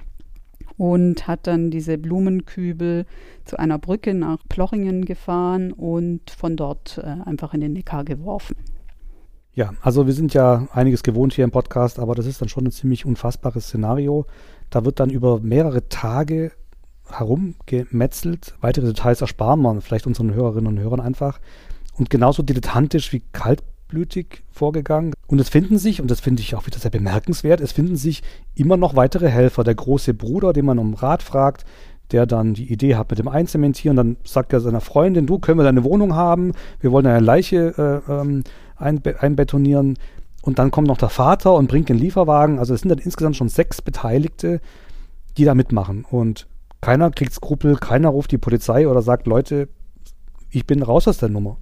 und 0.78 1.26
hat 1.26 1.46
dann 1.46 1.70
diese 1.70 1.98
Blumenkübel 1.98 3.04
zu 3.44 3.58
einer 3.58 3.78
Brücke 3.78 4.14
nach 4.14 4.38
Plochingen 4.48 5.04
gefahren 5.04 5.72
und 5.72 6.30
von 6.30 6.56
dort 6.56 6.98
äh, 6.98 7.28
einfach 7.28 7.52
in 7.52 7.60
den 7.60 7.74
Neckar 7.74 8.04
geworfen. 8.04 8.56
Ja, 9.52 9.72
also 9.82 10.06
wir 10.06 10.14
sind 10.14 10.34
ja 10.34 10.68
einiges 10.72 11.02
gewohnt 11.02 11.34
hier 11.34 11.44
im 11.44 11.50
Podcast, 11.50 11.98
aber 11.98 12.14
das 12.14 12.26
ist 12.26 12.40
dann 12.40 12.48
schon 12.48 12.66
ein 12.66 12.70
ziemlich 12.70 13.04
unfassbares 13.04 13.66
Szenario. 13.66 14.24
Da 14.70 14.84
wird 14.84 15.00
dann 15.00 15.10
über 15.10 15.40
mehrere 15.40 15.88
Tage 15.88 16.52
herumgemetzelt. 17.10 18.54
Weitere 18.60 18.86
Details 18.86 19.20
ersparen 19.20 19.60
wir 19.62 19.80
vielleicht 19.80 20.06
unseren 20.06 20.32
Hörerinnen 20.32 20.68
und 20.68 20.78
Hörern 20.78 21.00
einfach. 21.00 21.40
Und 21.98 22.08
genauso 22.08 22.44
dilettantisch 22.44 23.12
wie 23.12 23.22
kaltblütig 23.88 24.42
vorgegangen. 24.50 25.14
Und 25.26 25.40
es 25.40 25.48
finden 25.48 25.78
sich, 25.78 26.00
und 26.00 26.10
das 26.10 26.20
finde 26.20 26.42
ich 26.42 26.54
auch 26.54 26.66
wieder 26.66 26.78
sehr 26.78 26.90
bemerkenswert, 26.90 27.60
es 27.60 27.72
finden 27.72 27.96
sich 27.96 28.22
immer 28.54 28.76
noch 28.76 28.96
weitere 28.96 29.28
Helfer. 29.28 29.64
Der 29.64 29.74
große 29.74 30.14
Bruder, 30.14 30.52
den 30.52 30.66
man 30.66 30.78
um 30.78 30.94
Rat 30.94 31.22
fragt, 31.22 31.64
der 32.12 32.26
dann 32.26 32.54
die 32.54 32.72
Idee 32.72 32.96
hat 32.96 33.10
mit 33.10 33.18
dem 33.18 33.28
Einzementieren, 33.28 33.96
dann 33.96 34.16
sagt 34.24 34.52
er 34.52 34.60
seiner 34.60 34.80
Freundin, 34.80 35.26
du, 35.26 35.38
können 35.38 35.58
wir 35.58 35.64
deine 35.64 35.84
Wohnung 35.84 36.14
haben? 36.14 36.52
Wir 36.80 36.90
wollen 36.92 37.06
eine 37.06 37.24
Leiche 37.24 38.02
äh, 38.08 38.12
ähm, 38.12 38.44
einbe 38.76 39.20
einbetonieren. 39.20 39.98
Und 40.40 40.58
dann 40.58 40.70
kommt 40.70 40.88
noch 40.88 40.96
der 40.98 41.10
Vater 41.10 41.54
und 41.54 41.68
bringt 41.68 41.88
den 41.88 41.98
Lieferwagen. 41.98 42.58
Also 42.58 42.72
es 42.72 42.80
sind 42.80 42.90
dann 42.90 42.98
insgesamt 42.98 43.36
schon 43.36 43.48
sechs 43.48 43.82
Beteiligte, 43.82 44.60
die 45.36 45.44
da 45.44 45.54
mitmachen. 45.54 46.06
Und 46.08 46.46
keiner 46.80 47.10
kriegt 47.10 47.34
Skrupel, 47.34 47.76
keiner 47.76 48.08
ruft 48.08 48.30
die 48.30 48.38
Polizei 48.38 48.88
oder 48.88 49.02
sagt, 49.02 49.26
Leute, 49.26 49.68
ich 50.50 50.64
bin 50.66 50.82
raus 50.82 51.06
aus 51.08 51.18
der 51.18 51.28
Nummer. 51.28 51.58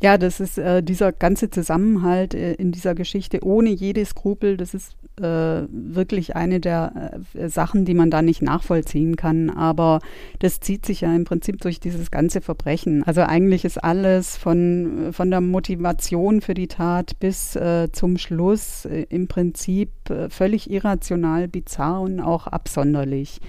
Ja, 0.00 0.16
das 0.16 0.38
ist 0.38 0.58
äh, 0.58 0.80
dieser 0.80 1.12
ganze 1.12 1.50
Zusammenhalt 1.50 2.32
äh, 2.32 2.54
in 2.54 2.70
dieser 2.70 2.94
Geschichte 2.94 3.42
ohne 3.42 3.70
jede 3.70 4.04
Skrupel, 4.04 4.56
das 4.56 4.72
ist 4.72 4.96
äh, 5.20 5.66
wirklich 5.70 6.36
eine 6.36 6.60
der 6.60 7.20
äh, 7.34 7.48
Sachen, 7.48 7.84
die 7.84 7.94
man 7.94 8.08
da 8.08 8.22
nicht 8.22 8.40
nachvollziehen 8.40 9.16
kann. 9.16 9.50
Aber 9.50 9.98
das 10.38 10.60
zieht 10.60 10.86
sich 10.86 11.00
ja 11.00 11.12
im 11.14 11.24
Prinzip 11.24 11.60
durch 11.60 11.80
dieses 11.80 12.12
ganze 12.12 12.40
Verbrechen. 12.40 13.02
Also 13.02 13.22
eigentlich 13.22 13.64
ist 13.64 13.82
alles 13.82 14.36
von, 14.36 15.08
von 15.10 15.30
der 15.30 15.40
Motivation 15.40 16.42
für 16.42 16.54
die 16.54 16.68
Tat 16.68 17.18
bis 17.18 17.56
äh, 17.56 17.88
zum 17.90 18.18
Schluss 18.18 18.84
äh, 18.84 19.06
im 19.08 19.26
Prinzip 19.26 19.90
völlig 20.30 20.70
irrational, 20.70 21.48
bizarr 21.48 22.00
und 22.00 22.20
auch 22.20 22.46
absonderlich. 22.46 23.40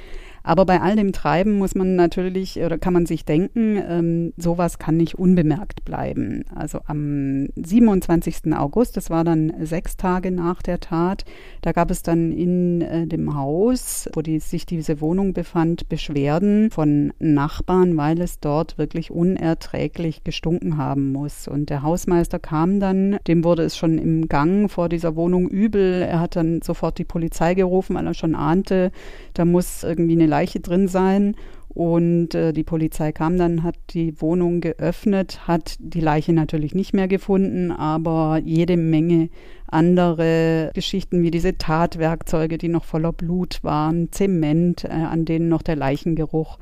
Aber 0.44 0.66
bei 0.66 0.82
all 0.82 0.96
dem 0.96 1.12
Treiben 1.12 1.58
muss 1.58 1.76
man 1.76 1.96
natürlich 1.96 2.60
oder 2.60 2.78
kann 2.78 2.94
man 2.94 3.06
sich 3.06 3.26
denken, 3.26 3.82
ähm, 3.88 4.34
sowas 4.38 4.80
kann 4.80 4.98
nicht 4.98 5.16
unbemerkt 5.16 5.86
bleiben. 5.86 6.46
Also 6.56 6.80
am 6.86 7.48
27. 7.56 8.54
August, 8.54 8.98
das 8.98 9.10
war 9.10 9.24
dann 9.24 9.54
sechs 9.62 9.98
Tage 9.98 10.32
nach 10.32 10.62
der 10.62 10.80
Tat, 10.80 11.26
da 11.62 11.72
gab 11.72 11.92
es 11.92 12.04
dann 12.04 12.32
in 12.32 12.82
äh, 12.82 13.08
dem 13.08 13.36
Haus, 13.36 14.10
wo 14.14 14.22
die, 14.22 14.40
sich 14.40 14.66
diese 14.66 15.02
Wohnung 15.02 15.34
befand, 15.34 15.90
Beschwerden 15.90 16.72
von 16.72 17.14
Nachbarn, 17.20 17.98
weil 17.98 18.22
es 18.22 18.40
dort 18.40 18.78
wirklich 18.78 19.12
unerträglich 19.12 20.24
gestunken 20.24 20.78
haben 20.78 21.12
muss. 21.12 21.48
Und 21.48 21.70
der 21.70 21.84
Hausmeister 21.84 22.40
kam 22.40 22.80
dann, 22.80 23.18
dem 23.28 23.44
wurde 23.44 23.64
es 23.64 23.78
schon 23.78 23.98
im 23.98 24.28
Gang 24.28 24.72
vor 24.72 24.90
dieser 24.90 25.16
Wohnung 25.16 25.48
übel. 25.48 26.02
Er 26.02 26.20
hat 26.20 26.36
dann 26.36 26.62
sofort 26.62 26.98
die 26.98 27.06
Polizei 27.06 27.54
gerufen, 27.54 27.96
weil 27.96 28.08
er 28.08 28.14
schon 28.14 28.36
ahnte, 28.36 28.92
da 29.34 29.46
muss 29.46 29.84
irgendwie 29.84 30.14
eine 30.14 30.28
Leiche 30.30 30.60
drin 30.60 30.88
sein. 30.88 31.36
Und 31.70 32.34
äh, 32.34 32.52
die 32.52 32.64
Polizei 32.64 33.12
kam 33.12 33.38
dann, 33.38 33.64
hat 33.64 33.76
die 33.92 34.20
Wohnung 34.22 34.60
geöffnet, 34.60 35.48
hat 35.48 35.76
die 35.80 36.02
Leiche 36.02 36.34
natürlich 36.34 36.74
nicht 36.74 36.94
mehr 36.94 37.08
gefunden, 37.08 37.72
aber 37.72 38.42
jede 38.44 38.76
Menge 38.76 39.30
andere 39.68 40.72
Geschichten 40.74 41.22
wie 41.22 41.32
diese 41.32 41.58
Tatwerkzeuge, 41.58 42.58
die 42.58 42.70
noch 42.70 42.86
voller 42.86 43.14
Blut 43.14 43.60
waren, 43.64 44.12
Zement, 44.12 44.84
äh, 44.84 44.90
an 44.90 45.26
denen 45.26 45.48
noch 45.48 45.62
der 45.62 45.76
Leichengeruch 45.76 46.58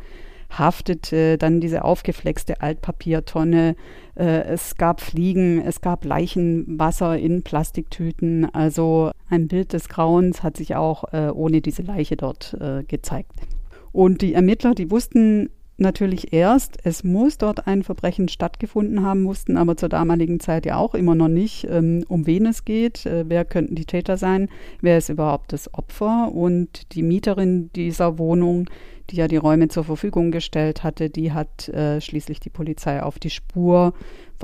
haftete, 0.49 1.37
dann 1.37 1.61
diese 1.61 1.83
aufgeflexte 1.83 2.61
Altpapiertonne, 2.61 3.75
äh, 4.15 4.41
es 4.43 4.75
gab 4.77 5.01
Fliegen, 5.01 5.61
es 5.61 5.81
gab 5.81 6.05
Leichenwasser 6.05 7.17
in 7.17 7.43
Plastiktüten, 7.43 8.53
also 8.53 9.11
ein 9.29 9.47
Bild 9.47 9.73
des 9.73 9.89
Grauens 9.89 10.43
hat 10.43 10.57
sich 10.57 10.75
auch 10.75 11.11
äh, 11.13 11.29
ohne 11.29 11.61
diese 11.61 11.81
Leiche 11.81 12.17
dort 12.17 12.55
äh, 12.59 12.83
gezeigt. 12.83 13.31
Und 13.97 14.21
die 14.21 14.35
Ermittler, 14.35 14.75
die 14.75 14.91
wussten 14.91 15.49
natürlich 15.77 16.31
erst, 16.31 16.77
es 16.83 17.03
muss 17.03 17.39
dort 17.39 17.65
ein 17.65 17.81
Verbrechen 17.81 18.27
stattgefunden 18.29 19.01
haben, 19.01 19.25
wussten 19.25 19.57
aber 19.57 19.75
zur 19.75 19.89
damaligen 19.89 20.39
Zeit 20.39 20.67
ja 20.67 20.77
auch 20.77 20.93
immer 20.93 21.15
noch 21.15 21.29
nicht, 21.29 21.65
ähm, 21.67 22.03
um 22.07 22.27
wen 22.27 22.45
es 22.45 22.63
geht, 22.63 23.07
äh, 23.07 23.25
wer 23.27 23.43
könnten 23.43 23.73
die 23.73 23.85
Täter 23.85 24.17
sein, 24.17 24.49
wer 24.81 24.99
ist 24.99 25.09
überhaupt 25.09 25.51
das 25.51 25.73
Opfer. 25.73 26.31
Und 26.31 26.93
die 26.93 27.01
Mieterin 27.01 27.71
dieser 27.75 28.19
Wohnung, 28.19 28.69
die 29.09 29.15
ja 29.15 29.27
die 29.27 29.37
Räume 29.37 29.67
zur 29.67 29.83
Verfügung 29.83 30.29
gestellt 30.29 30.83
hatte, 30.83 31.09
die 31.09 31.31
hat 31.31 31.67
äh, 31.69 31.99
schließlich 31.99 32.39
die 32.39 32.51
Polizei 32.51 33.01
auf 33.01 33.17
die 33.17 33.31
Spur 33.31 33.95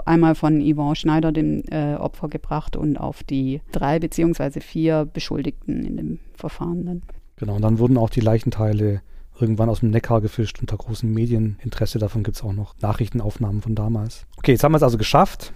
einmal 0.04 0.34
von 0.34 0.62
Yvonne 0.62 0.96
Schneider, 0.96 1.32
dem 1.32 1.62
äh, 1.70 1.94
Opfer, 1.94 2.28
gebracht 2.28 2.76
und 2.76 2.98
auf 2.98 3.22
die 3.22 3.62
drei 3.72 4.00
beziehungsweise 4.00 4.62
vier 4.62 5.06
Beschuldigten 5.06 5.86
in 5.86 5.98
dem 5.98 6.20
Verfahren 6.34 6.86
dann. 6.88 7.02
Genau, 7.36 7.58
und 7.58 7.62
dann 7.62 7.78
wurden 7.78 7.98
auch 7.98 8.10
die 8.10 8.22
Leichenteile 8.22 9.04
irgendwann 9.44 9.70
aus 9.70 9.82
dem 9.82 9.92
Neckar 9.92 10.22
gefischt 10.22 10.60
unter 10.60 10.78
großem 10.78 11.14
Medieninteresse. 11.14 12.00
Davon 12.00 12.24
gibt 12.24 12.38
es 12.38 12.44
auch 12.44 12.54
noch 12.54 12.76
Nachrichtenaufnahmen 12.82 13.62
von 13.62 13.76
damals. 13.76 14.26
Okay, 14.38 14.54
jetzt 14.54 14.64
haben 14.64 14.72
wir 14.72 14.78
es 14.78 14.84
also 14.84 14.98
geschafft. 14.98 15.54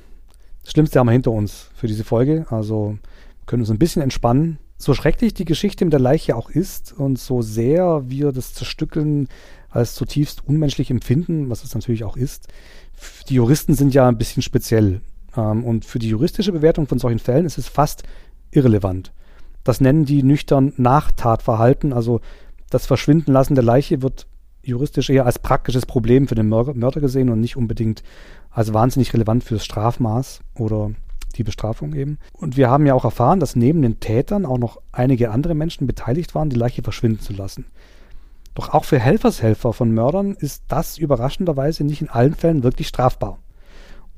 Das 0.63 0.71
Schlimmste 0.71 0.99
haben 0.99 1.07
wir 1.07 1.13
hinter 1.13 1.31
uns 1.31 1.69
für 1.75 1.87
diese 1.87 2.03
Folge. 2.03 2.45
Also 2.49 2.97
können 3.45 3.61
uns 3.61 3.71
ein 3.71 3.79
bisschen 3.79 4.01
entspannen. 4.01 4.59
So 4.77 4.93
schrecklich 4.93 5.33
die 5.33 5.45
Geschichte 5.45 5.85
mit 5.85 5.93
der 5.93 5.99
Leiche 5.99 6.35
auch 6.35 6.49
ist 6.51 6.93
und 6.93 7.17
so 7.17 7.41
sehr 7.41 8.03
wir 8.07 8.31
das 8.31 8.53
Zerstückeln 8.53 9.27
als 9.69 9.95
zutiefst 9.95 10.47
unmenschlich 10.47 10.91
empfinden, 10.91 11.49
was 11.49 11.63
es 11.63 11.73
natürlich 11.73 12.03
auch 12.03 12.17
ist, 12.17 12.47
die 13.29 13.35
Juristen 13.35 13.73
sind 13.73 13.93
ja 13.93 14.07
ein 14.07 14.17
bisschen 14.17 14.43
speziell. 14.43 15.01
Ähm, 15.35 15.63
und 15.63 15.85
für 15.85 15.99
die 15.99 16.09
juristische 16.09 16.51
Bewertung 16.51 16.87
von 16.87 16.99
solchen 16.99 17.19
Fällen 17.19 17.45
ist 17.45 17.57
es 17.57 17.67
fast 17.67 18.03
irrelevant. 18.51 19.11
Das 19.63 19.81
nennen 19.81 20.05
die 20.05 20.23
nüchtern 20.23 20.73
Nachtatverhalten, 20.77 21.91
also 21.93 22.21
das 22.69 22.85
Verschwinden 22.85 23.31
lassen 23.31 23.55
der 23.55 23.63
Leiche 23.63 24.01
wird 24.01 24.27
juristisch 24.61 25.09
eher 25.09 25.25
als 25.25 25.39
praktisches 25.39 25.85
Problem 25.85 26.27
für 26.27 26.35
den 26.35 26.49
Mörder 26.49 27.01
gesehen 27.01 27.29
und 27.29 27.39
nicht 27.39 27.55
unbedingt 27.55 28.03
als 28.51 28.73
wahnsinnig 28.73 29.13
relevant 29.13 29.43
fürs 29.43 29.63
Strafmaß 29.63 30.41
oder 30.55 30.91
die 31.35 31.43
Bestrafung 31.43 31.93
eben. 31.93 32.17
Und 32.33 32.57
wir 32.57 32.69
haben 32.69 32.85
ja 32.85 32.93
auch 32.93 33.05
erfahren, 33.05 33.39
dass 33.39 33.55
neben 33.55 33.81
den 33.81 33.99
Tätern 33.99 34.45
auch 34.45 34.57
noch 34.57 34.81
einige 34.91 35.31
andere 35.31 35.55
Menschen 35.55 35.87
beteiligt 35.87 36.35
waren, 36.35 36.49
die 36.49 36.57
Leiche 36.57 36.81
verschwinden 36.83 37.21
zu 37.21 37.33
lassen. 37.33 37.65
Doch 38.55 38.73
auch 38.73 38.85
für 38.85 38.99
Helfershelfer 38.99 39.71
von 39.71 39.91
Mördern 39.91 40.33
ist 40.33 40.63
das 40.67 40.97
überraschenderweise 40.97 41.83
nicht 41.83 42.01
in 42.01 42.09
allen 42.09 42.33
Fällen 42.33 42.63
wirklich 42.63 42.87
strafbar. 42.87 43.37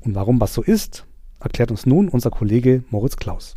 Und 0.00 0.14
warum 0.14 0.38
das 0.38 0.54
so 0.54 0.62
ist, 0.62 1.06
erklärt 1.40 1.70
uns 1.70 1.84
nun 1.84 2.08
unser 2.08 2.30
Kollege 2.30 2.82
Moritz 2.88 3.16
Klaus. 3.16 3.54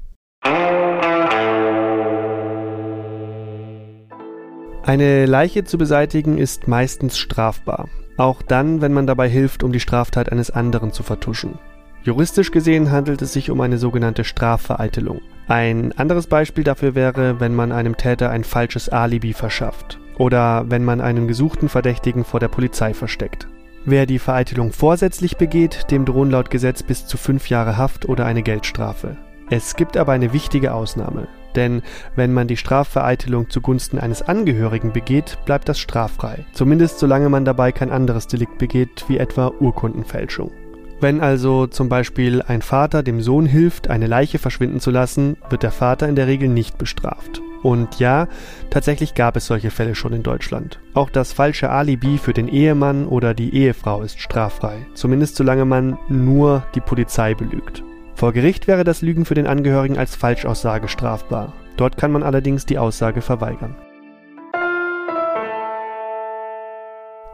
Eine 4.85 5.25
Leiche 5.25 5.63
zu 5.63 5.77
beseitigen 5.77 6.37
ist 6.37 6.67
meistens 6.67 7.17
strafbar, 7.17 7.87
auch 8.17 8.41
dann, 8.41 8.81
wenn 8.81 8.91
man 8.91 9.07
dabei 9.07 9.29
hilft, 9.29 9.63
um 9.63 9.71
die 9.71 9.79
Straftat 9.79 10.29
eines 10.29 10.51
anderen 10.51 10.91
zu 10.91 11.03
vertuschen. 11.03 11.57
Juristisch 12.03 12.51
gesehen 12.51 12.91
handelt 12.91 13.21
es 13.21 13.31
sich 13.31 13.49
um 13.49 13.61
eine 13.61 13.77
sogenannte 13.77 14.25
Strafvereitelung. 14.25 15.21
Ein 15.47 15.93
anderes 15.93 16.27
Beispiel 16.27 16.65
dafür 16.65 16.95
wäre, 16.95 17.39
wenn 17.39 17.55
man 17.55 17.71
einem 17.71 17.95
Täter 17.95 18.29
ein 18.29 18.43
falsches 18.43 18.89
Alibi 18.89 19.31
verschafft 19.31 19.99
oder 20.17 20.65
wenn 20.67 20.83
man 20.83 20.99
einen 20.99 21.29
gesuchten 21.29 21.69
Verdächtigen 21.69 22.25
vor 22.25 22.41
der 22.41 22.49
Polizei 22.49 22.93
versteckt. 22.93 23.47
Wer 23.85 24.05
die 24.05 24.19
Vereitelung 24.19 24.73
vorsätzlich 24.73 25.37
begeht, 25.37 25.91
dem 25.91 26.03
drohen 26.03 26.29
laut 26.29 26.49
Gesetz 26.49 26.83
bis 26.83 27.07
zu 27.07 27.15
fünf 27.15 27.49
Jahre 27.49 27.77
Haft 27.77 28.09
oder 28.09 28.25
eine 28.25 28.43
Geldstrafe. 28.43 29.15
Es 29.49 29.77
gibt 29.77 29.95
aber 29.95 30.11
eine 30.11 30.33
wichtige 30.33 30.73
Ausnahme. 30.73 31.29
Denn 31.55 31.81
wenn 32.15 32.33
man 32.33 32.47
die 32.47 32.57
Strafvereitelung 32.57 33.49
zugunsten 33.49 33.99
eines 33.99 34.21
Angehörigen 34.21 34.93
begeht, 34.93 35.37
bleibt 35.45 35.69
das 35.69 35.79
straffrei. 35.79 36.45
Zumindest 36.53 36.99
solange 36.99 37.29
man 37.29 37.45
dabei 37.45 37.71
kein 37.71 37.91
anderes 37.91 38.27
Delikt 38.27 38.57
begeht, 38.57 39.05
wie 39.07 39.17
etwa 39.17 39.51
Urkundenfälschung. 39.59 40.51
Wenn 40.99 41.19
also 41.19 41.67
zum 41.67 41.89
Beispiel 41.89 42.41
ein 42.41 42.61
Vater 42.61 43.03
dem 43.03 43.21
Sohn 43.21 43.45
hilft, 43.45 43.89
eine 43.89 44.07
Leiche 44.07 44.39
verschwinden 44.39 44.79
zu 44.79 44.89
lassen, 44.89 45.35
wird 45.49 45.63
der 45.63 45.71
Vater 45.71 46.07
in 46.07 46.15
der 46.15 46.27
Regel 46.27 46.47
nicht 46.47 46.77
bestraft. 46.77 47.41
Und 47.61 47.99
ja, 47.99 48.27
tatsächlich 48.69 49.13
gab 49.13 49.35
es 49.35 49.47
solche 49.47 49.71
Fälle 49.71 49.95
schon 49.95 50.13
in 50.13 50.23
Deutschland. 50.23 50.79
Auch 50.93 51.09
das 51.09 51.33
falsche 51.33 51.69
Alibi 51.69 52.17
für 52.17 52.33
den 52.33 52.47
Ehemann 52.47 53.05
oder 53.05 53.33
die 53.33 53.53
Ehefrau 53.55 54.01
ist 54.01 54.19
straffrei, 54.19 54.85
zumindest 54.93 55.35
solange 55.35 55.65
man 55.65 55.97
nur 56.09 56.65
die 56.75 56.81
Polizei 56.81 57.33
belügt. 57.33 57.83
Vor 58.15 58.31
Gericht 58.31 58.67
wäre 58.67 58.83
das 58.83 59.01
Lügen 59.01 59.25
für 59.25 59.33
den 59.33 59.47
Angehörigen 59.47 59.97
als 59.97 60.15
Falschaussage 60.15 60.87
strafbar. 60.87 61.53
Dort 61.77 61.97
kann 61.97 62.11
man 62.11 62.23
allerdings 62.23 62.65
die 62.65 62.77
Aussage 62.77 63.21
verweigern. 63.21 63.75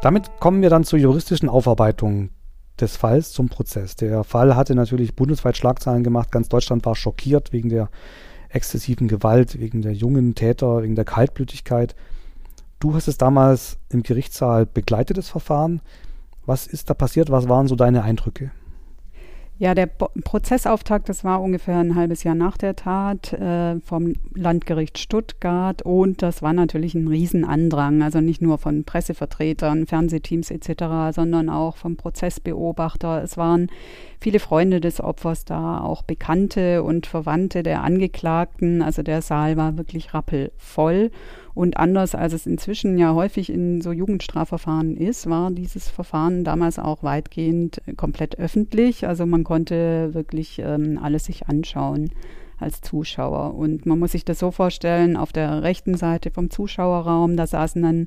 Damit 0.02 0.40
kommen 0.40 0.62
wir 0.62 0.70
dann 0.70 0.86
zur 0.86 0.98
juristischen 0.98 1.50
Aufarbeitung 1.50 2.30
des 2.80 2.96
Falls 2.96 3.32
zum 3.32 3.50
Prozess. 3.50 3.98
Der 3.98 4.24
Fall 4.24 4.56
hatte 4.56 4.74
natürlich 4.74 5.16
bundesweit 5.16 5.58
Schlagzeilen 5.58 6.04
gemacht. 6.04 6.32
Ganz 6.32 6.48
Deutschland 6.48 6.86
war 6.86 6.96
schockiert 6.96 7.52
wegen 7.52 7.68
der 7.68 7.90
exzessiven 8.48 9.10
Gewalt, 9.10 9.60
wegen 9.60 9.82
der 9.82 9.94
jungen 9.94 10.36
Täter, 10.36 10.82
wegen 10.82 10.96
der 10.96 11.06
Kaltblütigkeit. 11.06 11.96
Du 12.80 12.96
hast 12.96 13.10
es 13.10 13.18
damals 13.18 13.78
im 13.90 14.04
Gerichtssaal 14.04 14.66
begleitet, 14.66 15.18
das 15.18 15.30
Verfahren. 15.30 15.82
Was 16.46 16.66
ist 16.66 16.90
da 16.90 16.94
passiert? 16.94 17.30
Was 17.30 17.50
waren 17.50 17.68
so 17.68 17.76
deine 17.76 18.04
Eindrücke? 18.04 18.52
Ja, 19.62 19.76
der 19.76 19.88
Prozessauftakt, 19.88 21.10
das 21.10 21.26
war 21.26 21.42
ungefähr 21.42 21.80
ein 21.80 21.96
halbes 21.96 22.24
Jahr 22.24 22.34
nach 22.34 22.58
der 22.58 22.78
Tat 22.78 23.34
äh, 23.34 23.82
vom 23.82 24.14
Landgericht 24.34 24.98
Stuttgart 24.98 25.82
und 25.82 26.22
das 26.22 26.42
war 26.42 26.54
natürlich 26.54 26.96
ein 26.96 27.10
Riesenandrang, 27.10 28.02
also 28.02 28.22
nicht 28.22 28.42
nur 28.42 28.58
von 28.58 28.86
Pressevertretern, 28.86 29.86
Fernsehteams 29.86 30.50
etc., 30.50 31.14
sondern 31.14 31.50
auch 31.50 31.76
vom 31.76 31.98
Prozessbeobachter. 31.98 33.22
Es 33.22 33.36
waren 33.36 33.68
viele 34.20 34.40
Freunde 34.40 34.82
des 34.82 35.02
Opfers 35.02 35.46
da, 35.46 35.82
auch 35.82 36.04
Bekannte 36.04 36.84
und 36.84 37.08
Verwandte 37.08 37.64
der 37.64 37.84
Angeklagten. 37.84 38.82
Also 38.82 39.02
der 39.02 39.22
Saal 39.22 39.58
war 39.58 39.78
wirklich 39.78 40.14
rappelvoll. 40.14 41.12
Und 41.54 41.78
anders 41.78 42.16
als 42.16 42.34
es 42.34 42.46
inzwischen 42.46 42.98
ja 42.98 43.14
häufig 43.14 43.52
in 43.52 43.82
so 43.82 43.92
Jugendstrafverfahren 43.92 44.96
ist, 44.96 45.30
war 45.30 45.52
dieses 45.52 45.90
Verfahren 45.90 46.44
damals 46.44 46.80
auch 46.80 47.04
weitgehend 47.04 47.82
komplett 47.98 48.40
öffentlich. 48.40 49.08
Also 49.08 49.26
man 49.26 49.44
konnte 49.44 50.14
wirklich 50.14 50.60
ähm, 50.60 51.00
alles 51.02 51.26
sich 51.26 51.48
anschauen 51.48 52.12
als 52.60 52.82
Zuschauer. 52.82 53.56
Und 53.56 53.86
man 53.86 54.00
muss 54.00 54.12
sich 54.12 54.26
das 54.26 54.40
so 54.40 54.52
vorstellen, 54.52 55.16
auf 55.16 55.32
der 55.32 55.64
rechten 55.64 55.96
Seite 55.96 56.32
vom 56.32 56.50
Zuschauerraum, 56.50 57.38
da 57.38 57.48
saßen 57.48 57.82
dann 57.82 58.06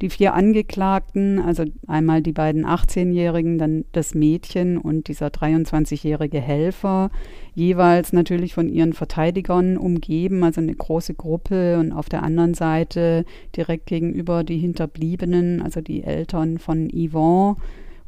die 0.00 0.10
vier 0.10 0.34
Angeklagten, 0.34 1.38
also 1.40 1.64
einmal 1.86 2.22
die 2.22 2.32
beiden 2.32 2.64
18-Jährigen, 2.64 3.58
dann 3.58 3.84
das 3.92 4.14
Mädchen 4.14 4.78
und 4.78 5.08
dieser 5.08 5.28
23-jährige 5.28 6.40
Helfer, 6.40 7.10
jeweils 7.54 8.12
natürlich 8.12 8.54
von 8.54 8.68
ihren 8.68 8.92
Verteidigern 8.92 9.76
umgeben, 9.76 10.44
also 10.44 10.60
eine 10.60 10.74
große 10.74 11.14
Gruppe 11.14 11.78
und 11.78 11.92
auf 11.92 12.08
der 12.08 12.22
anderen 12.22 12.54
Seite 12.54 13.24
direkt 13.56 13.86
gegenüber 13.86 14.44
die 14.44 14.58
Hinterbliebenen, 14.58 15.60
also 15.62 15.80
die 15.80 16.04
Eltern 16.04 16.58
von 16.58 16.88
Yvonne 16.90 17.56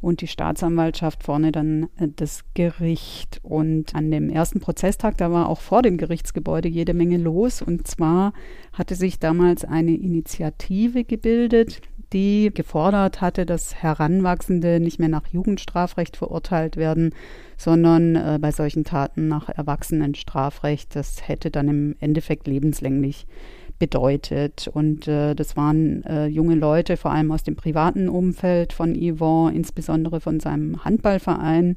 und 0.01 0.21
die 0.21 0.27
Staatsanwaltschaft 0.27 1.23
vorne 1.23 1.51
dann 1.51 1.83
äh, 1.97 2.07
das 2.15 2.43
Gericht. 2.53 3.39
Und 3.43 3.95
an 3.95 4.11
dem 4.11 4.29
ersten 4.29 4.59
Prozesstag, 4.59 5.17
da 5.17 5.31
war 5.31 5.47
auch 5.47 5.61
vor 5.61 5.81
dem 5.81 5.97
Gerichtsgebäude 5.97 6.67
jede 6.67 6.93
Menge 6.93 7.17
los. 7.17 7.61
Und 7.61 7.87
zwar 7.87 8.33
hatte 8.73 8.95
sich 8.95 9.19
damals 9.19 9.63
eine 9.63 9.95
Initiative 9.95 11.03
gebildet, 11.03 11.81
die 12.13 12.51
gefordert 12.53 13.21
hatte, 13.21 13.45
dass 13.45 13.75
Heranwachsende 13.75 14.79
nicht 14.79 14.99
mehr 14.99 15.07
nach 15.07 15.27
Jugendstrafrecht 15.27 16.17
verurteilt 16.17 16.75
werden, 16.75 17.13
sondern 17.57 18.15
äh, 18.15 18.39
bei 18.41 18.51
solchen 18.51 18.83
Taten 18.83 19.27
nach 19.27 19.49
Erwachsenenstrafrecht. 19.49 20.95
Das 20.95 21.27
hätte 21.27 21.51
dann 21.51 21.69
im 21.69 21.95
Endeffekt 21.99 22.47
lebenslänglich 22.47 23.27
bedeutet. 23.81 24.69
Und 24.71 25.07
äh, 25.07 25.33
das 25.33 25.57
waren 25.57 26.03
äh, 26.03 26.27
junge 26.27 26.53
Leute, 26.53 26.97
vor 26.97 27.11
allem 27.11 27.31
aus 27.31 27.41
dem 27.41 27.55
privaten 27.55 28.09
Umfeld 28.09 28.73
von 28.73 28.95
Yvon, 28.95 29.55
insbesondere 29.55 30.21
von 30.21 30.39
seinem 30.39 30.85
Handballverein. 30.85 31.75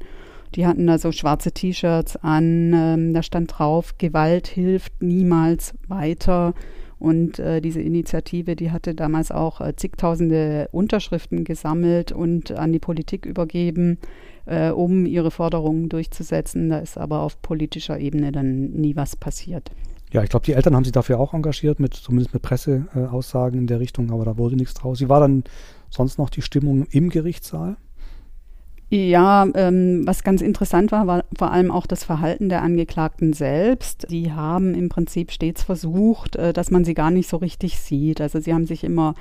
Die 0.53 0.67
hatten 0.67 0.85
da 0.85 0.99
so 0.99 1.11
schwarze 1.11 1.51
T-Shirts 1.51 2.15
an, 2.17 2.73
ähm, 2.75 3.13
da 3.15 3.23
stand 3.23 3.57
drauf, 3.57 3.97
Gewalt 3.97 4.45
hilft 4.45 5.01
niemals 5.01 5.73
weiter. 5.87 6.53
Und 6.99 7.39
äh, 7.39 7.59
diese 7.59 7.81
Initiative, 7.81 8.55
die 8.55 8.69
hatte 8.69 8.93
damals 8.93 9.31
auch 9.31 9.59
äh, 9.59 9.75
zigtausende 9.75 10.69
Unterschriften 10.71 11.43
gesammelt 11.43 12.11
und 12.11 12.51
an 12.51 12.71
die 12.71 12.79
Politik 12.79 13.25
übergeben, 13.25 13.97
äh, 14.45 14.69
um 14.69 15.07
ihre 15.07 15.31
Forderungen 15.31 15.89
durchzusetzen. 15.89 16.69
Da 16.69 16.77
ist 16.77 16.99
aber 16.99 17.21
auf 17.21 17.41
politischer 17.41 17.99
Ebene 17.99 18.31
dann 18.31 18.69
nie 18.69 18.95
was 18.95 19.15
passiert. 19.15 19.71
Ja, 20.11 20.23
ich 20.23 20.29
glaube, 20.29 20.45
die 20.45 20.53
Eltern 20.53 20.75
haben 20.75 20.83
sich 20.83 20.93
dafür 20.93 21.19
auch 21.19 21.33
engagiert, 21.33 21.79
mit 21.79 21.93
zumindest 21.93 22.33
mit 22.33 22.43
Presseaussagen 22.43 23.59
in 23.59 23.67
der 23.67 23.79
Richtung, 23.79 24.11
aber 24.11 24.23
da 24.23 24.37
wurde 24.37 24.55
nichts 24.55 24.73
draus. 24.75 25.01
Wie 25.01 25.09
war 25.09 25.19
dann 25.19 25.43
sonst 25.89 26.17
noch 26.17 26.29
die 26.29 26.41
Stimmung 26.41 26.85
im 26.91 27.09
Gerichtssaal? 27.09 27.77
Ja, 28.89 29.47
ähm, 29.55 30.03
was 30.05 30.23
ganz 30.23 30.41
interessant 30.41 30.91
war, 30.91 31.07
war 31.07 31.25
vor 31.37 31.51
allem 31.51 31.71
auch 31.71 31.87
das 31.87 32.03
Verhalten 32.03 32.49
der 32.49 32.61
Angeklagten 32.61 33.33
selbst. 33.33 34.05
Sie 34.07 34.31
haben 34.31 34.75
im 34.75 34.89
Prinzip 34.89 35.31
stets 35.31 35.63
versucht, 35.63 36.35
äh, 36.35 36.53
dass 36.53 36.69
man 36.69 36.85
sie 36.85 36.93
gar 36.93 37.09
nicht 37.09 37.27
so 37.27 37.37
richtig 37.37 37.79
sieht. 37.79 38.21
Also 38.21 38.39
sie 38.39 38.53
haben 38.53 38.67
sich 38.67 38.83
immer 38.83 39.15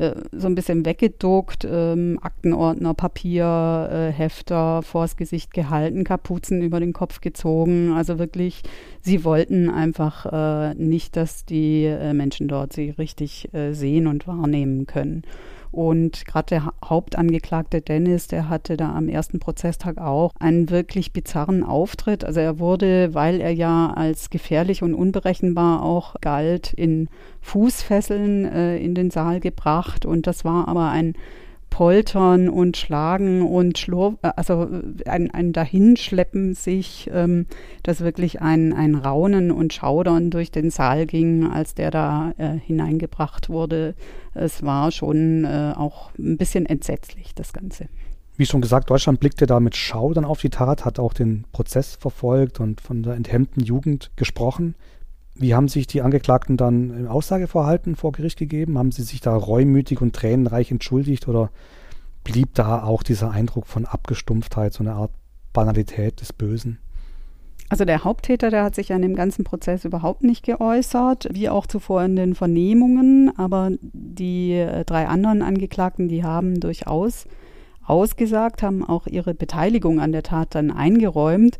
äh, 0.00 0.14
so 0.32 0.46
ein 0.46 0.54
bisschen 0.54 0.86
weggeduckt, 0.86 1.66
ähm, 1.70 2.18
Aktenordner, 2.22 2.94
Papier, 2.94 3.88
äh, 3.92 4.12
Hefter 4.12 4.82
vors 4.82 5.16
Gesicht 5.16 5.52
gehalten, 5.52 6.04
Kapuzen 6.04 6.62
über 6.62 6.80
den 6.80 6.94
Kopf 6.94 7.20
gezogen. 7.20 7.92
Also 7.92 8.18
wirklich, 8.18 8.62
sie 9.02 9.24
wollten 9.24 9.68
einfach 9.68 10.26
äh, 10.32 10.74
nicht, 10.74 11.16
dass 11.16 11.44
die 11.44 11.84
äh, 11.84 12.14
Menschen 12.14 12.48
dort 12.48 12.72
sie 12.72 12.90
richtig 12.90 13.52
äh, 13.52 13.74
sehen 13.74 14.06
und 14.06 14.26
wahrnehmen 14.26 14.86
können. 14.86 15.22
Und 15.72 16.26
gerade 16.26 16.46
der 16.46 16.72
Hauptangeklagte 16.84 17.80
Dennis, 17.80 18.26
der 18.26 18.48
hatte 18.48 18.76
da 18.76 18.94
am 18.94 19.08
ersten 19.08 19.38
Prozesstag 19.38 19.98
auch 19.98 20.32
einen 20.38 20.68
wirklich 20.70 21.12
bizarren 21.12 21.62
Auftritt. 21.62 22.24
Also 22.24 22.40
er 22.40 22.58
wurde, 22.58 23.14
weil 23.14 23.40
er 23.40 23.52
ja 23.52 23.92
als 23.92 24.30
gefährlich 24.30 24.82
und 24.82 24.94
unberechenbar 24.94 25.82
auch 25.82 26.16
galt, 26.20 26.72
in 26.72 27.08
Fußfesseln 27.40 28.44
äh, 28.46 28.78
in 28.78 28.94
den 28.94 29.10
Saal 29.10 29.40
gebracht. 29.40 30.06
Und 30.06 30.26
das 30.26 30.44
war 30.44 30.66
aber 30.66 30.90
ein 30.90 31.14
Poltern 31.70 32.48
und 32.48 32.76
Schlagen 32.76 33.42
und 33.42 33.78
Schlurf, 33.78 34.14
äh, 34.22 34.32
also 34.36 34.64
äh, 34.64 35.08
ein, 35.08 35.30
ein 35.30 35.52
Dahinschleppen 35.52 36.54
sich, 36.54 37.08
ähm, 37.12 37.46
dass 37.82 38.00
wirklich 38.00 38.42
ein, 38.42 38.72
ein 38.72 38.94
Raunen 38.94 39.50
und 39.50 39.72
Schaudern 39.72 40.30
durch 40.30 40.50
den 40.50 40.70
Saal 40.70 41.06
ging, 41.06 41.46
als 41.46 41.74
der 41.74 41.90
da 41.90 42.32
äh, 42.36 42.58
hineingebracht 42.58 43.48
wurde. 43.48 43.94
Es 44.34 44.62
war 44.62 44.90
schon 44.90 45.44
äh, 45.44 45.72
auch 45.76 46.10
ein 46.18 46.36
bisschen 46.36 46.66
entsetzlich, 46.66 47.34
das 47.34 47.52
Ganze. 47.52 47.86
Wie 48.36 48.46
schon 48.46 48.60
gesagt, 48.60 48.90
Deutschland 48.90 49.20
blickte 49.20 49.46
da 49.46 49.60
mit 49.60 49.76
Schaudern 49.76 50.24
auf 50.24 50.40
die 50.40 50.50
Tat, 50.50 50.84
hat 50.84 50.98
auch 50.98 51.12
den 51.12 51.44
Prozess 51.52 51.96
verfolgt 51.96 52.58
und 52.58 52.80
von 52.80 53.02
der 53.02 53.14
enthemmten 53.14 53.62
Jugend 53.62 54.10
gesprochen. 54.16 54.74
Wie 55.40 55.54
haben 55.54 55.68
sich 55.68 55.86
die 55.86 56.02
Angeklagten 56.02 56.58
dann 56.58 56.90
im 56.90 57.08
Aussageverhalten 57.08 57.96
vor 57.96 58.12
Gericht 58.12 58.38
gegeben? 58.38 58.76
Haben 58.76 58.92
sie 58.92 59.02
sich 59.02 59.22
da 59.22 59.34
reumütig 59.34 60.02
und 60.02 60.14
tränenreich 60.14 60.70
entschuldigt 60.70 61.28
oder 61.28 61.50
blieb 62.24 62.54
da 62.54 62.82
auch 62.82 63.02
dieser 63.02 63.30
Eindruck 63.30 63.66
von 63.66 63.86
Abgestumpftheit, 63.86 64.74
so 64.74 64.84
eine 64.84 64.92
Art 64.92 65.12
Banalität 65.54 66.20
des 66.20 66.34
Bösen? 66.34 66.78
Also 67.70 67.86
der 67.86 68.04
Haupttäter, 68.04 68.50
der 68.50 68.64
hat 68.64 68.74
sich 68.74 68.92
an 68.92 69.00
dem 69.00 69.14
ganzen 69.14 69.44
Prozess 69.44 69.86
überhaupt 69.86 70.24
nicht 70.24 70.44
geäußert, 70.44 71.28
wie 71.32 71.48
auch 71.48 71.66
zuvor 71.66 72.02
in 72.02 72.16
den 72.16 72.34
Vernehmungen. 72.34 73.32
Aber 73.38 73.70
die 73.80 74.52
äh, 74.52 74.84
drei 74.84 75.08
anderen 75.08 75.40
Angeklagten, 75.40 76.08
die 76.08 76.22
haben 76.22 76.60
durchaus 76.60 77.24
ausgesagt, 77.86 78.62
haben 78.62 78.84
auch 78.84 79.06
ihre 79.06 79.32
Beteiligung 79.32 80.00
an 80.00 80.12
der 80.12 80.22
Tat 80.22 80.54
dann 80.54 80.70
eingeräumt. 80.70 81.58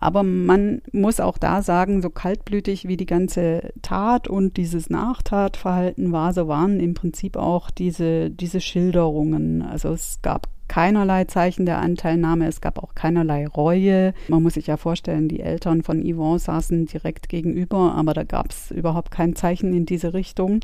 Aber 0.00 0.22
man 0.22 0.80
muss 0.92 1.20
auch 1.20 1.36
da 1.36 1.60
sagen, 1.60 2.00
so 2.00 2.08
kaltblütig 2.08 2.88
wie 2.88 2.96
die 2.96 3.06
ganze 3.06 3.70
Tat 3.82 4.28
und 4.28 4.56
dieses 4.56 4.88
Nachtatverhalten 4.88 6.10
war, 6.10 6.32
so 6.32 6.48
waren 6.48 6.80
im 6.80 6.94
Prinzip 6.94 7.36
auch 7.36 7.70
diese, 7.70 8.30
diese 8.30 8.62
Schilderungen. 8.62 9.60
Also 9.60 9.90
es 9.90 10.20
gab 10.22 10.48
keinerlei 10.68 11.24
Zeichen 11.24 11.66
der 11.66 11.78
Anteilnahme, 11.80 12.46
es 12.46 12.62
gab 12.62 12.82
auch 12.82 12.94
keinerlei 12.94 13.46
Reue. 13.46 14.14
Man 14.28 14.42
muss 14.42 14.54
sich 14.54 14.68
ja 14.68 14.78
vorstellen, 14.78 15.28
die 15.28 15.40
Eltern 15.40 15.82
von 15.82 16.02
Yvonne 16.02 16.38
saßen 16.38 16.86
direkt 16.86 17.28
gegenüber, 17.28 17.94
aber 17.94 18.14
da 18.14 18.22
gab 18.22 18.50
es 18.50 18.70
überhaupt 18.70 19.10
kein 19.10 19.36
Zeichen 19.36 19.74
in 19.74 19.84
diese 19.84 20.14
Richtung. 20.14 20.60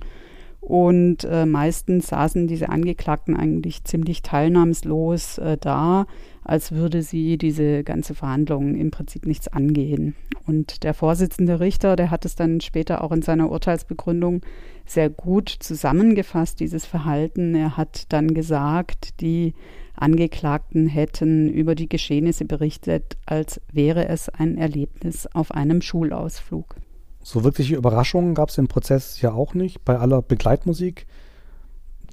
Und 0.61 1.25
äh, 1.25 1.45
meistens 1.47 2.09
saßen 2.09 2.49
diese 2.49 2.71
Angeklagten 2.71 3.37
eigentlich 3.37 3.85
ziemlich 3.85 4.23
teilnahmslos 4.23 5.39
äh, 5.39 5.57
da, 5.61 6.07
als 6.47 6.73
würde 6.73 7.03
sie 7.03 7.39
diese 7.39 7.83
ganze 7.83 8.15
Verhandlung 8.15 8.77
im 8.77 8.91
Prinzip 8.93 9.27
nichts 9.27 9.49
angehen. 9.49 10.15
Und 10.47 10.85
der 10.85 10.95
Vorsitzende 10.95 11.59
Richter, 11.59 11.97
der 11.97 12.11
hat 12.11 12.25
es 12.25 12.37
dann 12.37 12.61
später 12.61 13.03
auch 13.03 13.11
in 13.11 13.23
seiner 13.23 13.51
Urteilsbegründung 13.51 14.43
sehr 14.87 15.11
gut 15.11 15.49
zusammengefasst, 15.49 16.61
dieses 16.61 16.87
Verhalten. 16.87 17.55
Er 17.57 17.77
hat 17.77 18.13
dann 18.13 18.33
gesagt, 18.33 19.21
die 19.21 19.55
Angeklagten 19.97 20.87
hätten 20.87 21.49
über 21.49 21.75
die 21.75 21.89
Geschehnisse 21.89 22.45
berichtet, 22.45 23.17
als 23.27 23.61
wäre 23.73 24.09
es 24.09 24.29
ein 24.29 24.57
Erlebnis 24.57 25.27
auf 25.27 25.51
einem 25.51 25.83
Schulausflug. 25.83 26.77
So 27.23 27.43
wirkliche 27.43 27.75
Überraschungen 27.75 28.37
gab 28.37 28.51
es 28.51 28.59
im 28.59 28.69
Prozess 28.69 29.21
ja 29.21 29.33
auch 29.33 29.55
nicht 29.55 29.85
bei 29.85 29.99
aller 29.99 30.23
Begleitmusik. 30.23 31.07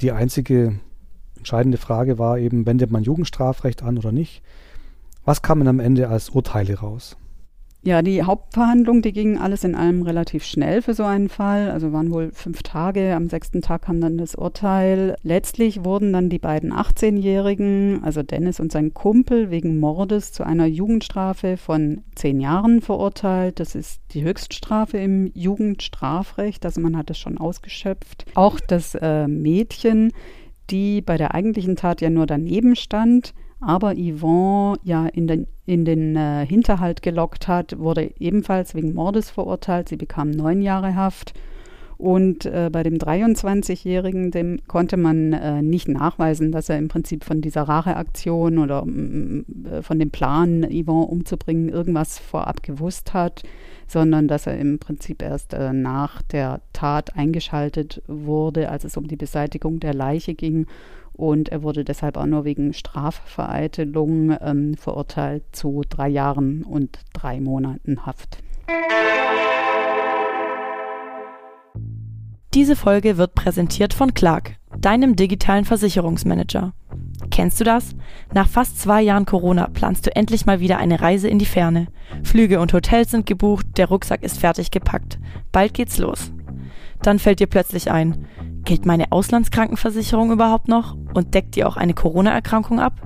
Die 0.02 0.12
einzige 0.12 0.80
entscheidende 1.44 1.78
Frage 1.78 2.18
war 2.18 2.40
eben, 2.40 2.66
wendet 2.66 2.90
man 2.90 3.04
Jugendstrafrecht 3.04 3.84
an 3.84 3.98
oder 3.98 4.14
nicht? 4.14 4.42
Was 5.26 5.42
kam 5.42 5.60
denn 5.60 5.68
am 5.68 5.82
Ende 5.82 6.08
als 6.08 6.30
Urteile 6.30 6.80
raus? 6.80 7.18
Ja, 7.86 8.02
die 8.02 8.24
Hauptverhandlung, 8.24 9.02
die 9.02 9.12
ging 9.12 9.38
alles 9.38 9.66
in 9.66 9.76
allem 9.76 10.04
relativ 10.04 10.46
schnell 10.46 10.82
für 10.82 10.94
so 10.94 11.04
einen 11.04 11.28
Fall. 11.28 11.70
Also 11.70 11.92
waren 11.92 12.14
wohl 12.14 12.32
fünf 12.32 12.64
Tage. 12.64 13.14
Am 13.14 13.28
sechsten 13.28 13.62
Tag 13.62 13.84
kam 13.84 14.00
dann 14.00 14.18
das 14.18 14.36
Urteil. 14.36 15.18
Letztlich 15.22 15.84
wurden 15.84 16.14
dann 16.14 16.30
die 16.30 16.40
beiden 16.40 16.72
18-Jährigen, 16.72 18.02
also 18.02 18.24
Dennis 18.24 18.62
und 18.62 18.72
sein 18.72 18.94
Kumpel, 18.94 19.52
wegen 19.52 19.82
Mordes 19.82 20.32
zu 20.32 20.46
einer 20.46 20.66
Jugendstrafe 20.66 21.58
von 21.58 22.04
zehn 22.16 22.40
Jahren 22.40 22.80
verurteilt. 22.80 23.60
Das 23.60 23.76
ist 23.76 24.00
die 24.14 24.24
Höchststrafe 24.24 24.98
im 24.98 25.30
Jugendstrafrecht. 25.34 26.66
Also 26.66 26.80
man 26.80 26.96
hat 26.96 27.10
es 27.10 27.18
schon 27.18 27.38
ausgeschöpft. 27.38 28.28
Auch 28.36 28.62
das 28.62 28.96
äh, 28.96 29.28
Mädchen, 29.28 30.14
die 30.70 31.02
bei 31.02 31.18
der 31.18 31.34
eigentlichen 31.34 31.76
Tat 31.76 32.02
ja 32.02 32.10
nur 32.10 32.26
daneben 32.26 32.76
stand, 32.76 33.34
aber 33.60 33.94
Yvonne 33.96 34.78
ja 34.84 35.06
in 35.06 35.28
den, 35.28 35.48
in 35.66 35.86
den 35.86 36.16
äh, 36.16 36.46
Hinterhalt 36.46 37.02
gelockt 37.02 37.48
hat, 37.48 37.80
wurde 37.80 38.12
ebenfalls 38.20 38.76
wegen 38.76 38.94
Mordes 38.94 39.30
verurteilt. 39.30 39.90
Sie 39.90 39.98
bekam 39.98 40.32
neun 40.32 40.62
Jahre 40.62 40.96
Haft. 40.96 41.34
Und 42.04 42.46
äh, 42.46 42.70
bei 42.70 42.84
dem 42.84 42.96
23-Jährigen, 42.96 44.30
dem 44.30 44.60
konnte 44.68 44.98
man 44.98 45.32
äh, 45.32 45.62
nicht 45.62 45.88
nachweisen, 45.88 46.52
dass 46.52 46.68
er 46.68 46.78
im 46.78 46.90
Prinzip 46.90 47.24
von 47.24 47.40
dieser 47.40 47.62
Racheaktion 47.62 48.58
oder 48.58 48.84
mm, 48.84 49.46
äh, 49.72 49.82
von 49.82 50.00
dem 50.00 50.12
Plan, 50.12 50.68
Yvonne 50.70 51.06
umzubringen, 51.06 51.70
irgendwas 51.70 52.20
vorab 52.20 52.62
gewusst 52.62 53.14
hat, 53.14 53.44
sondern 53.88 54.28
dass 54.28 54.48
er 54.48 54.58
im 54.58 54.80
Prinzip 54.80 55.22
erst 55.22 55.54
äh, 55.54 55.72
nach 55.72 56.22
der 56.24 56.60
Tat 56.74 57.16
eingeschaltet 57.16 58.04
wurde, 58.08 58.70
als 58.70 58.84
es 58.84 58.98
um 58.98 59.08
die 59.08 59.16
Beseitigung 59.16 59.80
der 59.80 59.94
Leiche 59.94 60.34
ging 60.34 60.66
und 61.14 61.50
er 61.50 61.64
wurde 61.64 61.86
deshalb 61.86 62.18
auch 62.18 62.26
nur 62.26 62.44
wegen 62.44 62.74
Strafvereitelung 62.74 64.36
ähm, 64.42 64.76
verurteilt 64.76 65.44
zu 65.54 65.84
drei 65.88 66.10
Jahren 66.10 66.64
und 66.64 67.00
drei 67.14 67.40
Monaten 67.40 68.06
Haft. 68.06 68.40
Diese 72.54 72.76
Folge 72.76 73.18
wird 73.18 73.34
präsentiert 73.34 73.96
von 73.96 74.14
Clark, 74.14 74.58
deinem 74.78 75.16
digitalen 75.16 75.66
Versicherungsmanager. 75.66 76.74
Kennst 77.32 77.60
du 77.60 77.64
das? 77.64 77.96
Nach 78.32 78.48
fast 78.48 78.80
zwei 78.80 79.02
Jahren 79.02 79.26
Corona 79.26 79.70
planst 79.74 80.06
du 80.06 80.16
endlich 80.16 80.46
mal 80.46 80.60
wieder 80.60 80.78
eine 80.78 81.02
Reise 81.02 81.28
in 81.28 81.40
die 81.40 81.48
Ferne. 81.48 81.88
Flüge 82.22 82.60
und 82.60 82.72
Hotels 82.72 83.10
sind 83.10 83.26
gebucht, 83.26 83.66
der 83.78 83.88
Rucksack 83.88 84.22
ist 84.22 84.40
fertig 84.40 84.70
gepackt. 84.70 85.18
Bald 85.52 85.74
geht's 85.74 85.98
los. 85.98 86.32
Dann 87.02 87.18
fällt 87.18 87.40
dir 87.40 87.48
plötzlich 87.48 87.90
ein, 87.90 88.28
gilt 88.66 88.86
meine 88.86 89.12
Auslandskrankenversicherung 89.12 90.32
überhaupt 90.32 90.68
noch 90.68 90.96
und 91.14 91.34
deckt 91.34 91.56
die 91.56 91.66
auch 91.66 91.78
eine 91.78 91.94
Corona-Erkrankung 91.94 92.80
ab? 92.80 93.02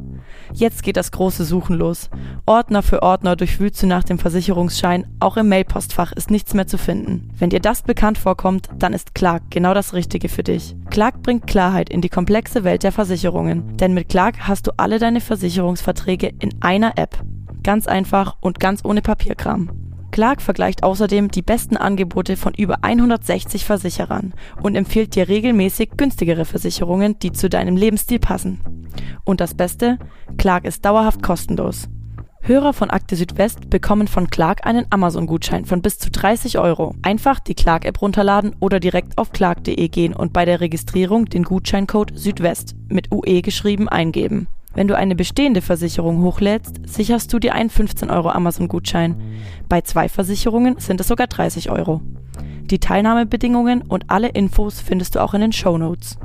Jetzt 0.53 0.83
geht 0.83 0.97
das 0.97 1.11
große 1.11 1.43
Suchen 1.45 1.75
los. 1.75 2.09
Ordner 2.45 2.81
für 2.81 3.03
Ordner 3.03 3.35
durchwühlst 3.35 3.83
du 3.83 3.87
nach 3.87 4.03
dem 4.03 4.17
Versicherungsschein, 4.17 5.07
auch 5.19 5.37
im 5.37 5.49
Mailpostfach 5.49 6.11
ist 6.13 6.31
nichts 6.31 6.53
mehr 6.53 6.67
zu 6.67 6.77
finden. 6.77 7.29
Wenn 7.37 7.49
dir 7.49 7.59
das 7.59 7.81
bekannt 7.81 8.17
vorkommt, 8.17 8.69
dann 8.77 8.93
ist 8.93 9.13
Clark 9.13 9.43
genau 9.49 9.73
das 9.73 9.93
Richtige 9.93 10.29
für 10.29 10.43
dich. 10.43 10.75
Clark 10.89 11.21
bringt 11.21 11.47
Klarheit 11.47 11.89
in 11.89 12.01
die 12.01 12.09
komplexe 12.09 12.63
Welt 12.63 12.83
der 12.83 12.91
Versicherungen, 12.91 13.77
denn 13.77 13.93
mit 13.93 14.09
Clark 14.09 14.47
hast 14.47 14.67
du 14.67 14.71
alle 14.77 14.99
deine 14.99 15.21
Versicherungsverträge 15.21 16.31
in 16.39 16.55
einer 16.61 16.97
App. 16.97 17.21
Ganz 17.63 17.87
einfach 17.87 18.37
und 18.39 18.59
ganz 18.59 18.85
ohne 18.85 19.01
Papierkram. 19.01 19.86
Clark 20.17 20.41
vergleicht 20.41 20.81
außerdem 20.81 21.29
die 21.29 21.43
besten 21.43 21.77
Angebote 21.77 22.37
von 22.37 22.55
über 22.55 22.79
160 22.81 23.63
Versicherern 23.63 24.33
und 24.63 24.73
empfiehlt 24.73 25.13
dir 25.13 25.27
regelmäßig 25.27 25.91
günstigere 25.95 26.43
Versicherungen, 26.43 27.19
die 27.19 27.33
zu 27.33 27.49
deinem 27.49 27.77
Lebensstil 27.77 28.17
passen. 28.17 28.59
Und 29.25 29.41
das 29.41 29.53
Beste, 29.53 29.99
Clark 30.39 30.65
ist 30.65 30.83
dauerhaft 30.83 31.21
kostenlos. 31.21 31.87
Hörer 32.41 32.73
von 32.73 32.89
Akte 32.89 33.15
Südwest 33.15 33.69
bekommen 33.69 34.07
von 34.07 34.27
Clark 34.31 34.65
einen 34.65 34.87
Amazon-Gutschein 34.89 35.65
von 35.65 35.83
bis 35.83 35.99
zu 35.99 36.09
30 36.09 36.57
Euro. 36.57 36.95
Einfach 37.03 37.39
die 37.39 37.53
Clark-App 37.53 38.01
runterladen 38.01 38.55
oder 38.59 38.79
direkt 38.79 39.19
auf 39.19 39.31
clark.de 39.31 39.87
gehen 39.89 40.15
und 40.15 40.33
bei 40.33 40.45
der 40.45 40.61
Registrierung 40.61 41.25
den 41.25 41.43
Gutscheincode 41.43 42.13
Südwest 42.15 42.75
mit 42.89 43.11
UE 43.11 43.43
geschrieben 43.43 43.87
eingeben. 43.87 44.47
Wenn 44.77 44.87
du 44.87 44.95
eine 44.95 45.15
bestehende 45.15 45.63
Versicherung 45.63 46.21
hochlädst, 46.21 46.81
sicherst 46.85 47.33
du 47.33 47.39
dir 47.39 47.55
einen 47.55 47.71
15 47.71 48.11
Euro 48.11 48.29
Amazon-Gutschein. 48.29 49.19
Bei 49.67 49.81
zwei 49.81 50.07
Versicherungen 50.07 50.77
sind 50.77 51.01
es 51.01 51.07
sogar 51.07 51.25
30 51.25 51.71
Euro. 51.71 52.01
Die 52.61 52.77
Teilnahmebedingungen 52.77 53.81
und 53.81 54.11
alle 54.11 54.27
Infos 54.27 54.79
findest 54.79 55.15
du 55.15 55.23
auch 55.23 55.33
in 55.33 55.41
den 55.41 55.51
Show 55.51 55.79
Notes. 55.79 56.19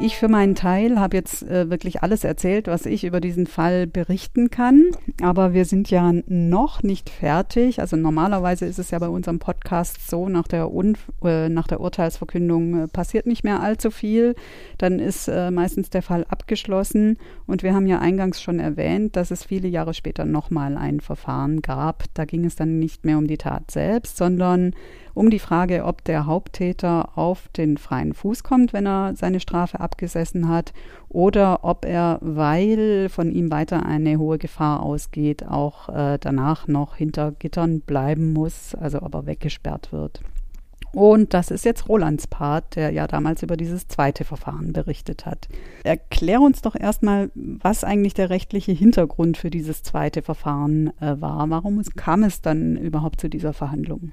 Ich 0.00 0.16
für 0.16 0.28
meinen 0.28 0.54
Teil 0.54 1.00
habe 1.00 1.16
jetzt 1.16 1.42
äh, 1.42 1.70
wirklich 1.70 2.04
alles 2.04 2.22
erzählt, 2.22 2.68
was 2.68 2.86
ich 2.86 3.02
über 3.02 3.20
diesen 3.20 3.48
Fall 3.48 3.88
berichten 3.88 4.48
kann. 4.48 4.84
Aber 5.20 5.54
wir 5.54 5.64
sind 5.64 5.90
ja 5.90 6.12
noch 6.28 6.84
nicht 6.84 7.10
fertig. 7.10 7.80
Also 7.80 7.96
normalerweise 7.96 8.64
ist 8.66 8.78
es 8.78 8.92
ja 8.92 9.00
bei 9.00 9.08
unserem 9.08 9.40
Podcast 9.40 10.08
so, 10.08 10.28
nach 10.28 10.46
der, 10.46 10.70
Unf 10.70 11.00
äh, 11.24 11.48
nach 11.48 11.66
der 11.66 11.80
Urteilsverkündung 11.80 12.84
äh, 12.84 12.86
passiert 12.86 13.26
nicht 13.26 13.42
mehr 13.42 13.60
allzu 13.60 13.90
viel. 13.90 14.36
Dann 14.78 15.00
ist 15.00 15.26
äh, 15.26 15.50
meistens 15.50 15.90
der 15.90 16.02
Fall 16.02 16.24
abgeschlossen. 16.28 17.18
Und 17.48 17.64
wir 17.64 17.74
haben 17.74 17.88
ja 17.88 17.98
eingangs 17.98 18.40
schon 18.40 18.60
erwähnt, 18.60 19.16
dass 19.16 19.32
es 19.32 19.42
viele 19.42 19.66
Jahre 19.66 19.94
später 19.94 20.24
nochmal 20.24 20.76
ein 20.76 21.00
Verfahren 21.00 21.60
gab. 21.60 22.04
Da 22.14 22.24
ging 22.24 22.44
es 22.44 22.54
dann 22.54 22.78
nicht 22.78 23.04
mehr 23.04 23.18
um 23.18 23.26
die 23.26 23.38
Tat 23.38 23.72
selbst, 23.72 24.16
sondern 24.16 24.74
um 25.18 25.30
die 25.30 25.40
Frage, 25.40 25.84
ob 25.84 26.04
der 26.04 26.26
Haupttäter 26.26 27.18
auf 27.18 27.48
den 27.48 27.76
freien 27.76 28.14
Fuß 28.14 28.44
kommt, 28.44 28.72
wenn 28.72 28.86
er 28.86 29.16
seine 29.16 29.40
Strafe 29.40 29.80
abgesessen 29.80 30.48
hat, 30.48 30.72
oder 31.08 31.64
ob 31.64 31.84
er, 31.84 32.18
weil 32.20 33.08
von 33.08 33.32
ihm 33.32 33.50
weiter 33.50 33.84
eine 33.84 34.18
hohe 34.18 34.38
Gefahr 34.38 34.82
ausgeht, 34.82 35.44
auch 35.44 35.88
äh, 35.88 36.18
danach 36.20 36.68
noch 36.68 36.94
hinter 36.94 37.32
Gittern 37.32 37.80
bleiben 37.80 38.32
muss, 38.32 38.76
also 38.76 39.02
ob 39.02 39.14
er 39.14 39.26
weggesperrt 39.26 39.92
wird. 39.92 40.20
Und 40.92 41.34
das 41.34 41.50
ist 41.50 41.64
jetzt 41.64 41.88
Rolands 41.88 42.28
Part, 42.28 42.76
der 42.76 42.92
ja 42.92 43.06
damals 43.06 43.42
über 43.42 43.56
dieses 43.56 43.88
zweite 43.88 44.24
Verfahren 44.24 44.72
berichtet 44.72 45.26
hat. 45.26 45.48
Erklär 45.82 46.40
uns 46.40 46.62
doch 46.62 46.74
erstmal, 46.74 47.30
was 47.34 47.84
eigentlich 47.84 48.14
der 48.14 48.30
rechtliche 48.30 48.72
Hintergrund 48.72 49.36
für 49.36 49.50
dieses 49.50 49.82
zweite 49.82 50.22
Verfahren 50.22 50.92
äh, 51.00 51.20
war. 51.20 51.50
Warum 51.50 51.82
kam 51.96 52.22
es 52.22 52.40
dann 52.40 52.76
überhaupt 52.76 53.20
zu 53.20 53.28
dieser 53.28 53.52
Verhandlung? 53.52 54.12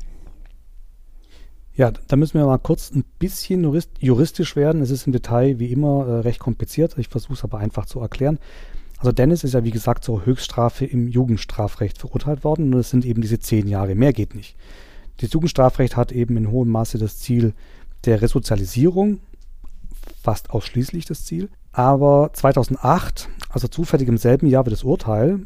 Ja, 1.75 1.91
da 2.07 2.15
müssen 2.15 2.39
wir 2.39 2.45
mal 2.45 2.57
kurz 2.57 2.91
ein 2.91 3.03
bisschen 3.19 3.63
juristisch 3.99 4.55
werden. 4.55 4.81
Es 4.81 4.91
ist 4.91 5.07
im 5.07 5.13
Detail 5.13 5.59
wie 5.59 5.71
immer 5.73 6.07
äh, 6.07 6.19
recht 6.21 6.39
kompliziert. 6.39 6.97
Ich 6.97 7.09
versuche 7.09 7.33
es 7.33 7.43
aber 7.43 7.57
einfach 7.57 7.85
zu 7.85 7.99
erklären. 7.99 8.39
Also 8.97 9.11
Dennis 9.11 9.43
ist 9.43 9.53
ja 9.53 9.63
wie 9.65 9.71
gesagt 9.71 10.05
zur 10.05 10.25
Höchststrafe 10.25 10.85
im 10.85 11.09
Jugendstrafrecht 11.09 11.97
verurteilt 11.97 12.45
worden 12.45 12.73
und 12.73 12.79
es 12.79 12.89
sind 12.89 13.03
eben 13.03 13.21
diese 13.21 13.39
zehn 13.39 13.67
Jahre. 13.67 13.93
Mehr 13.93 14.13
geht 14.13 14.35
nicht. 14.35 14.55
Das 15.17 15.33
Jugendstrafrecht 15.33 15.97
hat 15.97 16.13
eben 16.13 16.37
in 16.37 16.49
hohem 16.49 16.69
Maße 16.69 16.97
das 16.97 17.19
Ziel 17.19 17.53
der 18.05 18.21
Resozialisierung, 18.21 19.19
fast 20.23 20.51
ausschließlich 20.51 21.05
das 21.05 21.25
Ziel. 21.25 21.49
Aber 21.73 22.29
2008, 22.31 23.27
also 23.49 23.67
zufällig 23.67 24.07
im 24.07 24.17
selben 24.17 24.47
Jahr 24.47 24.65
wie 24.65 24.69
das 24.69 24.83
Urteil, 24.83 25.41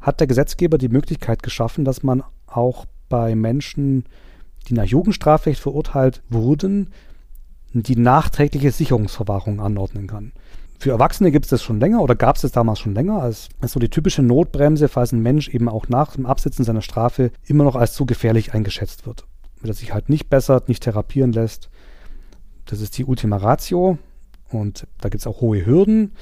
hat 0.00 0.20
der 0.20 0.26
Gesetzgeber 0.26 0.78
die 0.78 0.88
Möglichkeit 0.88 1.42
geschaffen, 1.42 1.84
dass 1.84 2.02
man 2.02 2.22
auch 2.46 2.86
bei 3.10 3.34
Menschen 3.34 4.04
die 4.68 4.74
nach 4.74 4.84
Jugendstrafrecht 4.84 5.60
verurteilt 5.60 6.22
wurden, 6.28 6.90
die 7.72 7.96
nachträgliche 7.96 8.70
Sicherungsverwahrung 8.70 9.60
anordnen 9.60 10.06
kann. 10.06 10.32
Für 10.78 10.90
Erwachsene 10.90 11.30
gibt 11.30 11.46
es 11.46 11.50
das 11.50 11.62
schon 11.62 11.80
länger 11.80 12.02
oder 12.02 12.14
gab 12.14 12.36
es 12.36 12.42
das 12.42 12.52
damals 12.52 12.80
schon 12.80 12.94
länger 12.94 13.22
als, 13.22 13.48
als 13.60 13.72
so 13.72 13.80
die 13.80 13.88
typische 13.88 14.22
Notbremse, 14.22 14.88
falls 14.88 15.12
ein 15.12 15.22
Mensch 15.22 15.48
eben 15.48 15.68
auch 15.68 15.88
nach 15.88 16.14
dem 16.14 16.26
Absitzen 16.26 16.64
seiner 16.64 16.82
Strafe 16.82 17.30
immer 17.46 17.64
noch 17.64 17.76
als 17.76 17.94
zu 17.94 18.04
gefährlich 18.04 18.52
eingeschätzt 18.52 19.06
wird. 19.06 19.24
Wenn 19.60 19.70
er 19.70 19.74
sich 19.74 19.94
halt 19.94 20.10
nicht 20.10 20.28
bessert, 20.28 20.68
nicht 20.68 20.82
therapieren 20.82 21.32
lässt. 21.32 21.70
Das 22.66 22.80
ist 22.80 22.98
die 22.98 23.04
Ultima 23.04 23.38
Ratio 23.38 23.98
und 24.50 24.86
da 25.00 25.08
gibt 25.08 25.22
es 25.22 25.26
auch 25.26 25.40
hohe 25.40 25.64
Hürden. 25.64 26.12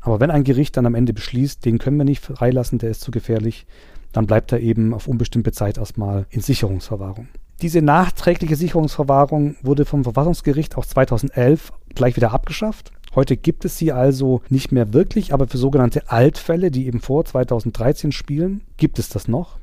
Aber 0.00 0.18
wenn 0.18 0.30
ein 0.30 0.44
Gericht 0.44 0.76
dann 0.76 0.86
am 0.86 0.94
Ende 0.94 1.12
beschließt, 1.12 1.64
den 1.64 1.78
können 1.78 1.98
wir 1.98 2.04
nicht 2.04 2.24
freilassen, 2.24 2.78
der 2.78 2.90
ist 2.90 3.02
zu 3.02 3.10
gefährlich, 3.10 3.66
dann 4.12 4.26
bleibt 4.26 4.50
er 4.50 4.60
eben 4.60 4.92
auf 4.92 5.06
unbestimmte 5.06 5.52
Zeit 5.52 5.78
erstmal 5.78 6.26
in 6.30 6.40
Sicherungsverwahrung. 6.40 7.28
Diese 7.62 7.82
nachträgliche 7.82 8.56
Sicherungsverwahrung 8.56 9.56
wurde 9.62 9.84
vom 9.84 10.02
Verfassungsgericht 10.02 10.78
auch 10.78 10.86
2011 10.86 11.72
gleich 11.94 12.16
wieder 12.16 12.32
abgeschafft. 12.32 12.90
Heute 13.14 13.36
gibt 13.36 13.66
es 13.66 13.76
sie 13.76 13.92
also 13.92 14.40
nicht 14.48 14.72
mehr 14.72 14.94
wirklich, 14.94 15.34
aber 15.34 15.46
für 15.46 15.58
sogenannte 15.58 16.10
Altfälle, 16.10 16.70
die 16.70 16.86
eben 16.86 17.00
vor 17.00 17.24
2013 17.24 18.12
spielen, 18.12 18.62
gibt 18.78 18.98
es 18.98 19.10
das 19.10 19.28
noch. 19.28 19.58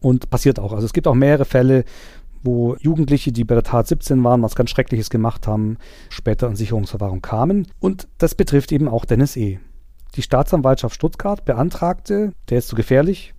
Und 0.00 0.30
passiert 0.30 0.58
auch. 0.58 0.72
Also 0.72 0.86
es 0.86 0.92
gibt 0.94 1.06
auch 1.06 1.14
mehrere 1.14 1.44
Fälle, 1.44 1.84
wo 2.42 2.76
Jugendliche, 2.76 3.32
die 3.32 3.44
bei 3.44 3.54
der 3.54 3.64
Tat 3.64 3.86
17 3.86 4.22
waren, 4.24 4.42
was 4.42 4.54
ganz 4.54 4.70
Schreckliches 4.70 5.10
gemacht 5.10 5.46
haben, 5.46 5.78
später 6.08 6.46
in 6.46 6.56
Sicherungsverwahrung 6.56 7.20
kamen. 7.20 7.66
Und 7.80 8.08
das 8.18 8.34
betrifft 8.34 8.72
eben 8.72 8.88
auch 8.88 9.04
Dennis 9.04 9.36
E. 9.36 9.58
Die 10.14 10.22
Staatsanwaltschaft 10.22 10.94
Stuttgart 10.94 11.44
beantragte, 11.44 12.32
der 12.48 12.58
ist 12.58 12.68
zu 12.68 12.76
gefährlich, 12.76 13.33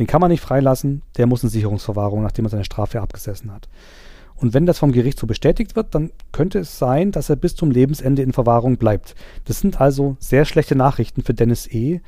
den 0.00 0.06
kann 0.06 0.22
man 0.22 0.30
nicht 0.30 0.42
freilassen, 0.42 1.02
der 1.18 1.26
muss 1.26 1.42
in 1.42 1.50
Sicherungsverwahrung, 1.50 2.22
nachdem 2.22 2.46
er 2.46 2.48
seine 2.48 2.64
Strafe 2.64 3.02
abgesessen 3.02 3.52
hat. 3.52 3.68
Und 4.34 4.54
wenn 4.54 4.64
das 4.64 4.78
vom 4.78 4.92
Gericht 4.92 5.18
so 5.18 5.26
bestätigt 5.26 5.76
wird, 5.76 5.94
dann 5.94 6.10
könnte 6.32 6.60
es 6.60 6.78
sein, 6.78 7.12
dass 7.12 7.28
er 7.28 7.36
bis 7.36 7.54
zum 7.54 7.70
Lebensende 7.70 8.22
in 8.22 8.32
Verwahrung 8.32 8.78
bleibt. 8.78 9.14
Das 9.44 9.60
sind 9.60 9.78
also 9.78 10.16
sehr 10.18 10.46
schlechte 10.46 10.74
Nachrichten 10.74 11.22
für 11.22 11.34
Dennis 11.34 11.66
E., 11.66 12.00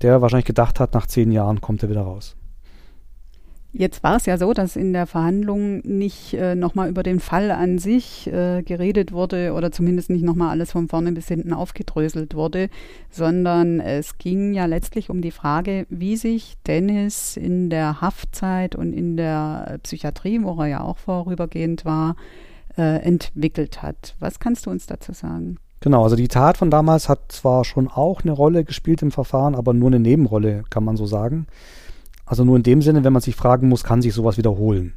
der 0.00 0.22
wahrscheinlich 0.22 0.46
gedacht 0.46 0.80
hat, 0.80 0.94
nach 0.94 1.06
zehn 1.06 1.30
Jahren 1.30 1.60
kommt 1.60 1.82
er 1.82 1.90
wieder 1.90 2.00
raus. 2.00 2.36
Jetzt 3.78 4.02
war 4.02 4.16
es 4.16 4.24
ja 4.24 4.38
so, 4.38 4.54
dass 4.54 4.74
in 4.74 4.94
der 4.94 5.06
Verhandlung 5.06 5.80
nicht 5.80 6.32
äh, 6.32 6.54
nochmal 6.54 6.88
über 6.88 7.02
den 7.02 7.20
Fall 7.20 7.50
an 7.50 7.78
sich 7.78 8.26
äh, 8.26 8.62
geredet 8.62 9.12
wurde 9.12 9.52
oder 9.52 9.70
zumindest 9.70 10.08
nicht 10.08 10.24
nochmal 10.24 10.48
alles 10.48 10.72
von 10.72 10.88
vorne 10.88 11.12
bis 11.12 11.28
hinten 11.28 11.52
aufgedröselt 11.52 12.34
wurde, 12.34 12.70
sondern 13.10 13.80
es 13.80 14.16
ging 14.16 14.54
ja 14.54 14.64
letztlich 14.64 15.10
um 15.10 15.20
die 15.20 15.30
Frage, 15.30 15.86
wie 15.90 16.16
sich 16.16 16.54
Dennis 16.66 17.36
in 17.36 17.68
der 17.68 18.00
Haftzeit 18.00 18.76
und 18.76 18.94
in 18.94 19.18
der 19.18 19.78
Psychiatrie, 19.82 20.42
wo 20.42 20.58
er 20.58 20.68
ja 20.68 20.80
auch 20.80 20.96
vorübergehend 20.96 21.84
war, 21.84 22.16
äh, 22.78 23.02
entwickelt 23.02 23.82
hat. 23.82 24.16
Was 24.20 24.40
kannst 24.40 24.64
du 24.64 24.70
uns 24.70 24.86
dazu 24.86 25.12
sagen? 25.12 25.58
Genau, 25.80 26.02
also 26.02 26.16
die 26.16 26.28
Tat 26.28 26.56
von 26.56 26.70
damals 26.70 27.10
hat 27.10 27.30
zwar 27.30 27.62
schon 27.66 27.88
auch 27.88 28.22
eine 28.22 28.32
Rolle 28.32 28.64
gespielt 28.64 29.02
im 29.02 29.10
Verfahren, 29.10 29.54
aber 29.54 29.74
nur 29.74 29.90
eine 29.90 30.00
Nebenrolle, 30.00 30.64
kann 30.70 30.82
man 30.82 30.96
so 30.96 31.04
sagen. 31.04 31.46
Also 32.26 32.44
nur 32.44 32.56
in 32.56 32.62
dem 32.62 32.82
Sinne, 32.82 33.04
wenn 33.04 33.12
man 33.12 33.22
sich 33.22 33.36
fragen 33.36 33.68
muss, 33.68 33.84
kann 33.84 34.02
sich 34.02 34.12
sowas 34.12 34.36
wiederholen. 34.36 34.94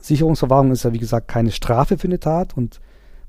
Sicherungsverwahrung 0.00 0.70
ist 0.70 0.84
ja 0.84 0.92
wie 0.92 0.98
gesagt 0.98 1.28
keine 1.28 1.50
Strafe 1.50 1.98
für 1.98 2.06
eine 2.06 2.20
Tat 2.20 2.56
und 2.56 2.80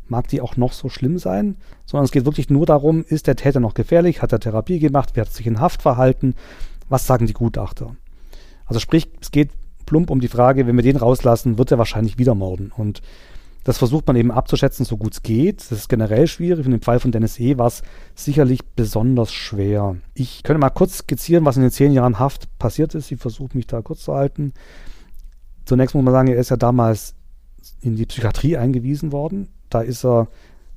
mag 0.08 0.28
die 0.28 0.42
auch 0.42 0.58
noch 0.58 0.74
so 0.74 0.90
schlimm 0.90 1.18
sein, 1.18 1.58
sondern 1.86 2.06
es 2.06 2.12
geht 2.12 2.26
wirklich 2.26 2.50
nur 2.50 2.66
darum, 2.66 3.04
ist 3.08 3.28
der 3.28 3.36
Täter 3.36 3.60
noch 3.60 3.74
gefährlich, 3.74 4.22
hat 4.22 4.32
er 4.32 4.40
Therapie 4.40 4.80
gemacht, 4.80 5.12
wer 5.14 5.26
hat 5.26 5.34
sich 5.34 5.48
in 5.48 5.60
Haft 5.60 5.82
verhalten, 5.82 6.36
was 6.88 7.06
sagen 7.06 7.28
die 7.28 7.34
Gutachter. 7.34 7.96
Also 8.66 8.80
sprich, 8.80 9.10
es 9.20 9.32
geht 9.32 9.50
plump 9.86 10.12
um 10.12 10.20
die 10.20 10.28
Frage, 10.28 10.68
wenn 10.68 10.76
wir 10.76 10.84
den 10.84 10.98
rauslassen, 10.98 11.58
wird 11.58 11.72
er 11.72 11.80
wahrscheinlich 11.80 12.18
wieder 12.18 12.36
morden. 12.36 12.72
Und 12.76 13.02
das 13.64 13.78
versucht 13.78 14.08
man 14.08 14.16
eben 14.16 14.32
abzuschätzen, 14.32 14.86
so 14.86 14.98
gut 14.98 15.14
es 15.14 15.22
geht. 15.22 15.60
Das 15.60 15.72
ist 15.72 15.90
generell 15.90 16.28
schwierig. 16.28 16.66
In 16.66 16.72
dem 16.72 16.82
Fall 16.82 17.00
von 17.00 17.12
Dennis 17.12 17.40
E. 17.40 17.58
war 17.58 17.68
es 17.68 17.84
sicherlich 18.16 18.66
besonders 18.66 19.34
schwer. 19.34 19.98
Ich 20.14 20.44
könnte 20.44 20.60
mal 20.60 20.70
kurz 20.70 21.00
skizzieren, 21.00 21.46
was 21.46 21.58
in 21.58 21.64
den 21.64 21.72
zehn 21.72 21.92
Jahren 21.92 22.20
Haft 22.20 22.58
passiert 22.58 22.96
ist. 22.96 23.12
Ich 23.12 23.20
versuche 23.20 23.58
mich 23.58 23.68
da 23.68 23.82
kurz 23.82 24.04
zu 24.04 24.14
halten. 24.14 24.54
Zunächst 25.66 25.94
muss 25.94 26.04
man 26.04 26.14
sagen, 26.14 26.30
er 26.30 26.38
ist 26.38 26.50
ja 26.50 26.58
damals 26.58 27.16
in 27.82 27.96
die 27.96 28.06
Psychiatrie 28.06 28.58
eingewiesen 28.58 29.12
worden. 29.12 29.50
Da 29.70 29.82
ist 29.82 30.06
er 30.06 30.28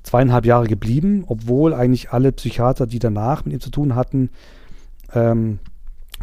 zweieinhalb 0.03 0.45
Jahre 0.45 0.67
geblieben, 0.67 1.23
obwohl 1.27 1.73
eigentlich 1.73 2.11
alle 2.11 2.31
Psychiater, 2.31 2.85
die 2.85 2.99
danach 2.99 3.45
mit 3.45 3.53
ihm 3.53 3.61
zu 3.61 3.71
tun 3.71 3.95
hatten, 3.95 4.29
ähm, 5.13 5.59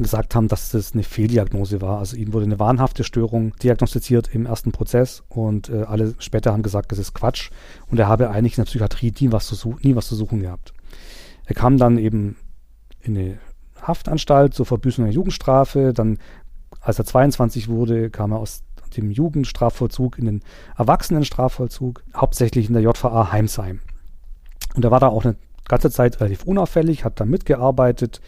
gesagt 0.03 0.34
haben, 0.34 0.48
dass 0.48 0.70
das 0.70 0.92
eine 0.92 1.03
Fehldiagnose 1.03 1.80
war. 1.80 1.98
Also 1.98 2.16
ihm 2.16 2.32
wurde 2.32 2.46
eine 2.46 2.59
wahnhafte 2.59 3.05
Störung 3.05 3.55
diagnostiziert 3.62 4.34
im 4.34 4.46
ersten 4.46 4.72
Prozess 4.72 5.22
und 5.28 5.68
äh, 5.68 5.82
alle 5.82 6.14
später 6.18 6.53
haben 6.53 6.62
gesagt, 6.62 6.92
das 6.92 6.98
ist 6.98 7.14
Quatsch 7.14 7.51
und 7.90 7.98
er 7.98 8.09
habe 8.09 8.30
eigentlich 8.30 8.55
in 8.55 8.64
der 8.64 8.68
Psychiatrie 8.68 9.12
nie 9.20 9.32
was 9.32 9.46
zu, 9.46 9.76
nie 9.82 9.96
was 9.96 10.09
zu 10.09 10.14
suchen 10.14 10.40
gehabt. 10.40 10.72
Er 11.44 11.55
kam 11.55 11.78
dann 11.78 11.98
eben 11.98 12.36
in 13.01 13.16
eine 13.16 13.38
Haftanstalt 13.80 14.55
zur 14.55 14.66
Verbüßung 14.66 15.05
der 15.05 15.14
Jugendstrafe, 15.14 15.92
dann 15.92 16.18
als 16.80 16.98
er 16.98 17.05
22 17.05 17.68
wurde, 17.68 18.11
kam 18.11 18.32
er 18.32 18.38
aus 18.38 18.62
dem 18.96 19.11
Jugendstrafvollzug 19.11 20.18
in 20.18 20.26
den 20.26 20.42
Erwachsenenstrafvollzug, 20.76 22.03
hauptsächlich 22.14 22.68
in 22.68 22.74
der 22.74 22.82
JVA 22.82 23.32
Heimsheim. 23.32 23.80
Und 24.74 24.84
er 24.84 24.90
war 24.90 25.01
da 25.01 25.09
auch 25.09 25.24
eine 25.24 25.36
ganze 25.68 25.90
Zeit 25.90 26.20
relativ 26.20 26.44
unauffällig, 26.44 27.05
hat 27.05 27.20
da 27.20 27.24
mitgearbeitet, 27.24 28.20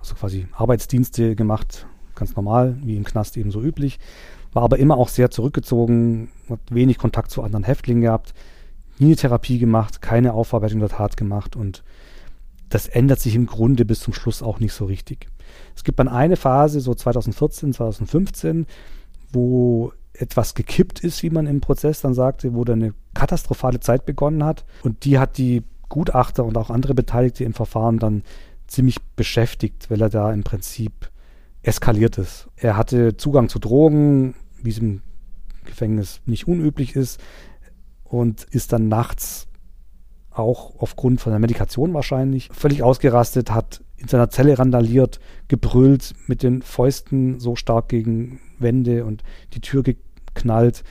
also 0.00 0.14
quasi 0.14 0.48
Arbeitsdienste 0.52 1.36
gemacht, 1.36 1.86
ganz 2.14 2.34
normal, 2.34 2.76
wie 2.82 2.96
im 2.96 3.04
Knast 3.04 3.36
eben 3.36 3.50
so 3.50 3.62
üblich, 3.62 3.98
war 4.52 4.64
aber 4.64 4.78
immer 4.78 4.96
auch 4.96 5.08
sehr 5.08 5.30
zurückgezogen, 5.30 6.30
hat 6.48 6.60
wenig 6.70 6.98
Kontakt 6.98 7.30
zu 7.30 7.42
anderen 7.42 7.64
Häftlingen 7.64 8.02
gehabt, 8.02 8.34
nie 8.98 9.06
eine 9.06 9.16
Therapie 9.16 9.58
gemacht, 9.58 10.02
keine 10.02 10.34
Aufarbeitung 10.34 10.80
der 10.80 10.88
Tat 10.88 11.16
gemacht 11.16 11.56
und 11.56 11.84
das 12.68 12.86
ändert 12.86 13.20
sich 13.20 13.34
im 13.34 13.46
Grunde 13.46 13.84
bis 13.84 14.00
zum 14.00 14.14
Schluss 14.14 14.42
auch 14.42 14.60
nicht 14.60 14.72
so 14.72 14.84
richtig. 14.84 15.26
Es 15.74 15.84
gibt 15.84 15.98
dann 15.98 16.08
eine 16.08 16.36
Phase, 16.36 16.80
so 16.80 16.94
2014, 16.94 17.72
2015, 17.72 18.66
wo 19.32 19.92
etwas 20.12 20.54
gekippt 20.54 21.00
ist, 21.00 21.22
wie 21.22 21.30
man 21.30 21.46
im 21.46 21.60
Prozess 21.60 22.00
dann 22.00 22.14
sagte, 22.14 22.54
wo 22.54 22.64
dann 22.64 22.82
eine 22.82 22.94
katastrophale 23.14 23.80
Zeit 23.80 24.06
begonnen 24.06 24.44
hat. 24.44 24.64
Und 24.82 25.04
die 25.04 25.18
hat 25.18 25.38
die 25.38 25.64
Gutachter 25.88 26.44
und 26.44 26.56
auch 26.56 26.70
andere 26.70 26.94
Beteiligte 26.94 27.44
im 27.44 27.54
Verfahren 27.54 27.98
dann 27.98 28.22
ziemlich 28.70 29.00
beschäftigt, 29.16 29.90
weil 29.90 30.00
er 30.00 30.08
da 30.08 30.32
im 30.32 30.44
Prinzip 30.44 31.10
eskaliert 31.62 32.18
ist. 32.18 32.48
Er 32.56 32.76
hatte 32.76 33.16
Zugang 33.16 33.48
zu 33.48 33.58
Drogen, 33.58 34.34
wie 34.62 34.70
es 34.70 34.78
im 34.78 35.02
Gefängnis 35.64 36.20
nicht 36.24 36.46
unüblich 36.48 36.96
ist, 36.96 37.20
und 38.04 38.44
ist 38.44 38.72
dann 38.72 38.88
nachts 38.88 39.46
auch 40.30 40.74
aufgrund 40.78 41.20
von 41.20 41.32
der 41.32 41.40
Medikation 41.40 41.92
wahrscheinlich 41.92 42.48
völlig 42.52 42.82
ausgerastet, 42.82 43.50
hat 43.50 43.82
in 43.96 44.08
seiner 44.08 44.30
Zelle 44.30 44.58
randaliert, 44.58 45.20
gebrüllt, 45.48 46.14
mit 46.26 46.42
den 46.42 46.62
Fäusten 46.62 47.40
so 47.40 47.56
stark 47.56 47.88
gegen 47.88 48.40
Wände 48.58 49.04
und 49.04 49.22
die 49.52 49.60
Tür 49.60 49.82
geknallt, 49.82 50.82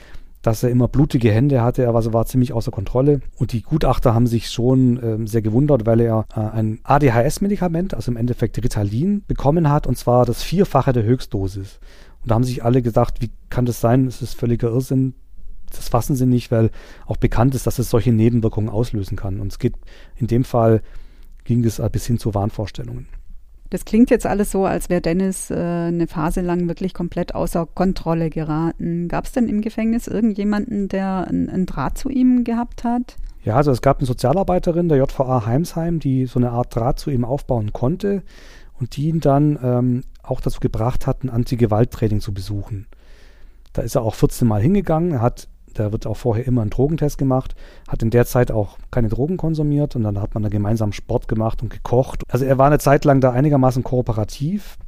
dass 0.42 0.62
er 0.62 0.70
immer 0.70 0.88
blutige 0.88 1.30
Hände 1.30 1.62
hatte, 1.62 1.82
er 1.82 1.92
war, 1.92 2.12
war 2.12 2.26
ziemlich 2.26 2.52
außer 2.52 2.70
Kontrolle. 2.70 3.20
Und 3.36 3.52
die 3.52 3.62
Gutachter 3.62 4.14
haben 4.14 4.26
sich 4.26 4.48
schon 4.48 4.98
ähm, 5.02 5.26
sehr 5.26 5.42
gewundert, 5.42 5.84
weil 5.84 6.00
er 6.00 6.24
äh, 6.34 6.40
ein 6.40 6.80
ADHS-Medikament, 6.82 7.94
also 7.94 8.10
im 8.10 8.16
Endeffekt 8.16 8.56
Ritalin, 8.62 9.22
bekommen 9.26 9.68
hat, 9.68 9.86
und 9.86 9.98
zwar 9.98 10.24
das 10.24 10.42
Vierfache 10.42 10.92
der 10.92 11.04
Höchstdosis. 11.04 11.78
Und 12.22 12.30
da 12.30 12.34
haben 12.34 12.44
sich 12.44 12.64
alle 12.64 12.80
gedacht, 12.82 13.20
wie 13.20 13.30
kann 13.50 13.66
das 13.66 13.80
sein? 13.80 14.06
Es 14.06 14.22
ist 14.22 14.34
völliger 14.34 14.68
Irrsinn. 14.68 15.14
Das 15.70 15.88
fassen 15.88 16.16
sie 16.16 16.26
nicht, 16.26 16.50
weil 16.50 16.70
auch 17.06 17.16
bekannt 17.16 17.54
ist, 17.54 17.66
dass 17.66 17.78
es 17.78 17.90
solche 17.90 18.12
Nebenwirkungen 18.12 18.70
auslösen 18.70 19.16
kann. 19.16 19.40
Und 19.40 19.52
es 19.52 19.58
geht 19.58 19.74
in 20.16 20.26
dem 20.26 20.44
Fall 20.44 20.82
ging 21.44 21.64
es 21.64 21.80
bis 21.92 22.06
hin 22.06 22.18
zu 22.18 22.34
Wahnvorstellungen. 22.34 23.08
Das 23.70 23.84
klingt 23.84 24.10
jetzt 24.10 24.26
alles 24.26 24.50
so, 24.50 24.66
als 24.66 24.90
wäre 24.90 25.00
Dennis 25.00 25.50
äh, 25.50 25.54
eine 25.54 26.08
Phase 26.08 26.40
lang 26.40 26.66
wirklich 26.66 26.92
komplett 26.92 27.34
außer 27.36 27.66
Kontrolle 27.66 28.28
geraten. 28.28 29.06
Gab 29.06 29.26
es 29.26 29.32
denn 29.32 29.48
im 29.48 29.60
Gefängnis 29.60 30.08
irgendjemanden, 30.08 30.88
der 30.88 31.28
einen 31.28 31.66
Draht 31.66 31.96
zu 31.96 32.08
ihm 32.08 32.42
gehabt 32.42 32.82
hat? 32.82 33.16
Ja, 33.44 33.54
also 33.54 33.70
es 33.70 33.80
gab 33.80 33.98
eine 33.98 34.06
Sozialarbeiterin 34.06 34.88
der 34.88 34.98
JVA 34.98 35.46
Heimsheim, 35.46 36.00
die 36.00 36.26
so 36.26 36.38
eine 36.38 36.50
Art 36.50 36.74
Draht 36.74 36.98
zu 36.98 37.10
ihm 37.10 37.24
aufbauen 37.24 37.72
konnte 37.72 38.22
und 38.78 38.96
die 38.96 39.08
ihn 39.08 39.20
dann 39.20 39.58
ähm, 39.62 40.02
auch 40.22 40.40
dazu 40.40 40.58
gebracht 40.60 41.06
hat, 41.06 41.22
ein 41.22 41.30
Anti-Gewalt-Training 41.30 42.20
zu 42.20 42.34
besuchen. 42.34 42.86
Da 43.72 43.82
ist 43.82 43.94
er 43.94 44.02
auch 44.02 44.14
14 44.14 44.48
Mal 44.48 44.60
hingegangen. 44.60 45.12
Er 45.12 45.22
hat 45.22 45.48
da 45.74 45.92
wird 45.92 46.06
auch 46.06 46.16
vorher 46.16 46.46
immer 46.46 46.62
ein 46.62 46.70
Drogentest 46.70 47.18
gemacht, 47.18 47.54
hat 47.88 48.02
in 48.02 48.10
der 48.10 48.26
Zeit 48.26 48.50
auch 48.50 48.78
keine 48.90 49.08
Drogen 49.08 49.36
konsumiert 49.36 49.96
und 49.96 50.02
dann 50.02 50.20
hat 50.20 50.34
man 50.34 50.42
da 50.42 50.48
gemeinsam 50.48 50.92
Sport 50.92 51.28
gemacht 51.28 51.62
und 51.62 51.70
gekocht. 51.70 52.22
Also 52.28 52.44
er 52.44 52.58
war 52.58 52.66
eine 52.66 52.78
Zeit 52.78 53.04
lang 53.04 53.20
da 53.20 53.32
einigermaßen 53.32 53.82
kooperativ, 53.82 54.78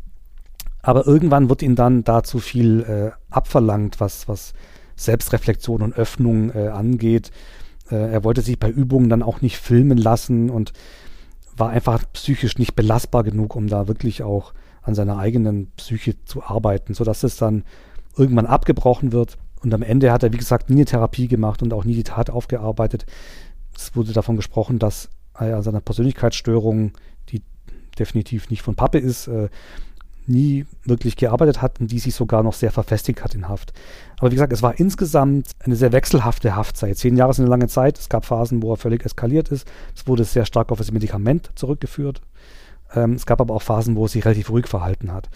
aber 0.83 1.07
irgendwann 1.07 1.49
wird 1.49 1.63
ihm 1.63 1.77
dann 1.77 2.05
da 2.05 2.23
zu 2.23 2.39
viel 2.39 2.81
äh, 2.83 3.11
abverlangt, 3.31 4.01
was, 4.01 4.29
was 4.29 4.53
Selbstreflexion 4.97 5.83
und 5.83 5.95
Öffnung 5.95 6.51
äh, 6.55 6.69
angeht. 6.69 7.31
Äh, 7.91 8.13
er 8.13 8.25
wollte 8.25 8.43
sich 8.43 8.59
bei 8.59 8.69
Übungen 8.69 9.09
dann 9.09 9.23
auch 9.23 9.41
nicht 9.41 9.59
filmen 9.59 9.99
lassen 9.99 10.51
und 10.51 10.73
war 11.57 11.71
einfach 11.71 12.05
psychisch 12.13 12.59
nicht 12.59 12.75
belastbar 12.75 13.23
genug, 13.25 13.55
um 13.55 13.69
da 13.69 13.89
wirklich 13.89 14.23
auch 14.23 14.55
an 14.83 14.95
seiner 14.95 15.19
eigenen 15.19 15.71
Psyche 15.77 16.23
zu 16.25 16.43
arbeiten, 16.43 16.95
sodass 16.95 17.23
es 17.23 17.37
dann 17.37 17.65
irgendwann 18.17 18.47
abgebrochen 18.47 19.13
wird. 19.13 19.39
Und 19.63 19.73
am 19.75 19.83
Ende 19.83 20.13
hat 20.13 20.23
er, 20.23 20.33
wie 20.33 20.39
gesagt, 20.39 20.71
nie 20.71 20.77
eine 20.77 20.85
Therapie 20.85 21.29
gemacht 21.29 21.63
und 21.63 21.73
auch 21.73 21.85
nie 21.85 21.95
die 21.95 22.03
Tat 22.03 22.31
aufgearbeitet. 22.31 23.07
Es 23.77 23.95
wurde 23.95 24.13
davon 24.13 24.37
gesprochen, 24.37 24.79
dass 24.79 25.09
er 25.35 25.57
an 25.57 25.63
seiner 25.63 25.81
Persönlichkeitsstörung, 25.81 26.93
die 27.29 27.43
definitiv 27.99 28.51
nicht 28.51 28.63
von 28.63 28.75
Pappe 28.75 28.99
ist, 28.99 29.29
äh, 29.29 29.49
nie 30.27 30.67
wirklich 30.85 31.17
gearbeitet 31.17 31.63
hat 31.63 31.81
und 31.81 31.91
die 31.91 31.99
sich 31.99 32.15
sogar 32.15 32.43
noch 32.43 32.53
sehr 32.53 32.71
verfestigt 32.71 33.25
hat 33.25 33.35
in 33.35 33.49
Haft. 33.49 33.73
Aber 34.19 34.31
wie 34.31 34.37
gesagt, 34.37 34.53
es 34.53 34.63
war 34.63 34.79
insgesamt 34.79 35.51
eine 35.61 35.77
sehr 35.77 35.93
wechselhafte 35.93 36.55
Haftzeit. 36.55 36.97
Zehn 36.97 37.17
Jahre 37.17 37.33
ist 37.33 37.41
eine 37.41 37.49
lange 37.49 37.67
Zeit. 37.67 37.99
Es 37.99 38.09
gab 38.09 38.25
Phasen, 38.25 38.63
wo 38.63 38.73
er 38.73 38.77
völlig 38.77 39.05
eskaliert 39.05 39.49
ist. 39.49 39.67
Es 39.97 40.07
wurde 40.07 40.25
sehr 40.25 40.45
stark 40.45 40.71
auf 40.71 40.79
das 40.79 40.93
Medikament 40.93 41.51
zurückgeführt. 41.57 42.23
Ähm, 42.95 43.15
es 43.15 43.27
gab 43.27 43.41
aber 43.41 43.55
auch 43.55 43.63
Phasen, 43.63 43.97
wo 43.97 44.05
er 44.05 44.09
sich 44.09 44.25
relativ 44.25 44.51
ruhig 44.51 44.69
verhalten 44.69 45.13
hat. 45.13 45.29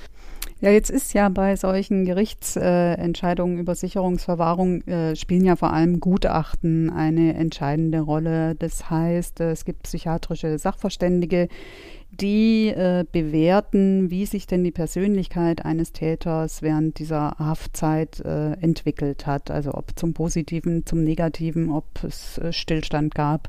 Ja, 0.62 0.70
jetzt 0.70 0.88
ist 0.88 1.12
ja 1.12 1.28
bei 1.28 1.54
solchen 1.54 2.06
Gerichtsentscheidungen 2.06 3.58
äh, 3.58 3.60
über 3.60 3.74
Sicherungsverwahrung 3.74 4.80
äh, 4.86 5.14
spielen 5.14 5.44
ja 5.44 5.54
vor 5.54 5.72
allem 5.72 6.00
Gutachten 6.00 6.88
eine 6.88 7.34
entscheidende 7.34 8.00
Rolle. 8.00 8.54
Das 8.54 8.88
heißt, 8.88 9.40
es 9.40 9.66
gibt 9.66 9.82
psychiatrische 9.82 10.58
Sachverständige, 10.58 11.48
die 12.10 12.68
äh, 12.68 13.04
bewerten, 13.12 14.10
wie 14.10 14.24
sich 14.24 14.46
denn 14.46 14.64
die 14.64 14.70
Persönlichkeit 14.70 15.64
eines 15.66 15.92
Täters 15.92 16.62
während 16.62 16.98
dieser 16.98 17.36
Haftzeit 17.38 18.20
äh, 18.20 18.52
entwickelt 18.52 19.26
hat. 19.26 19.50
Also 19.50 19.74
ob 19.74 19.98
zum 19.98 20.14
Positiven, 20.14 20.86
zum 20.86 21.04
Negativen, 21.04 21.70
ob 21.70 21.84
es 22.02 22.38
äh, 22.38 22.54
Stillstand 22.54 23.14
gab. 23.14 23.48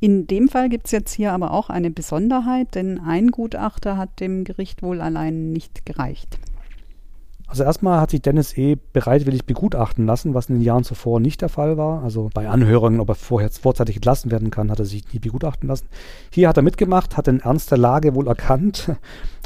In 0.00 0.26
dem 0.26 0.48
Fall 0.48 0.70
gibt 0.70 0.86
es 0.86 0.92
jetzt 0.92 1.12
hier 1.12 1.32
aber 1.32 1.52
auch 1.52 1.68
eine 1.68 1.90
Besonderheit, 1.90 2.74
denn 2.74 2.98
ein 2.98 3.28
Gutachter 3.28 3.98
hat 3.98 4.18
dem 4.20 4.44
Gericht 4.44 4.82
wohl 4.82 5.02
allein 5.02 5.52
nicht 5.52 5.84
gereicht. 5.84 6.38
Also 7.46 7.64
erstmal 7.64 8.00
hat 8.00 8.12
sich 8.12 8.22
Dennis 8.22 8.56
E. 8.56 8.76
bereitwillig 8.92 9.44
begutachten 9.44 10.06
lassen, 10.06 10.34
was 10.34 10.48
in 10.48 10.54
den 10.54 10.62
Jahren 10.62 10.84
zuvor 10.84 11.18
nicht 11.18 11.42
der 11.42 11.48
Fall 11.48 11.76
war. 11.76 12.02
Also 12.02 12.30
bei 12.32 12.48
Anhörungen, 12.48 13.00
ob 13.00 13.08
er 13.08 13.16
vorher 13.16 13.50
vorzeitig 13.50 13.96
entlassen 13.96 14.30
werden 14.30 14.50
kann, 14.50 14.70
hat 14.70 14.78
er 14.78 14.84
sich 14.84 15.12
nie 15.12 15.18
begutachten 15.18 15.68
lassen. 15.68 15.88
Hier 16.32 16.48
hat 16.48 16.56
er 16.56 16.62
mitgemacht, 16.62 17.16
hat 17.16 17.26
den 17.26 17.40
Ernst 17.40 17.70
der 17.70 17.78
Lage 17.78 18.14
wohl 18.14 18.26
erkannt. 18.26 18.92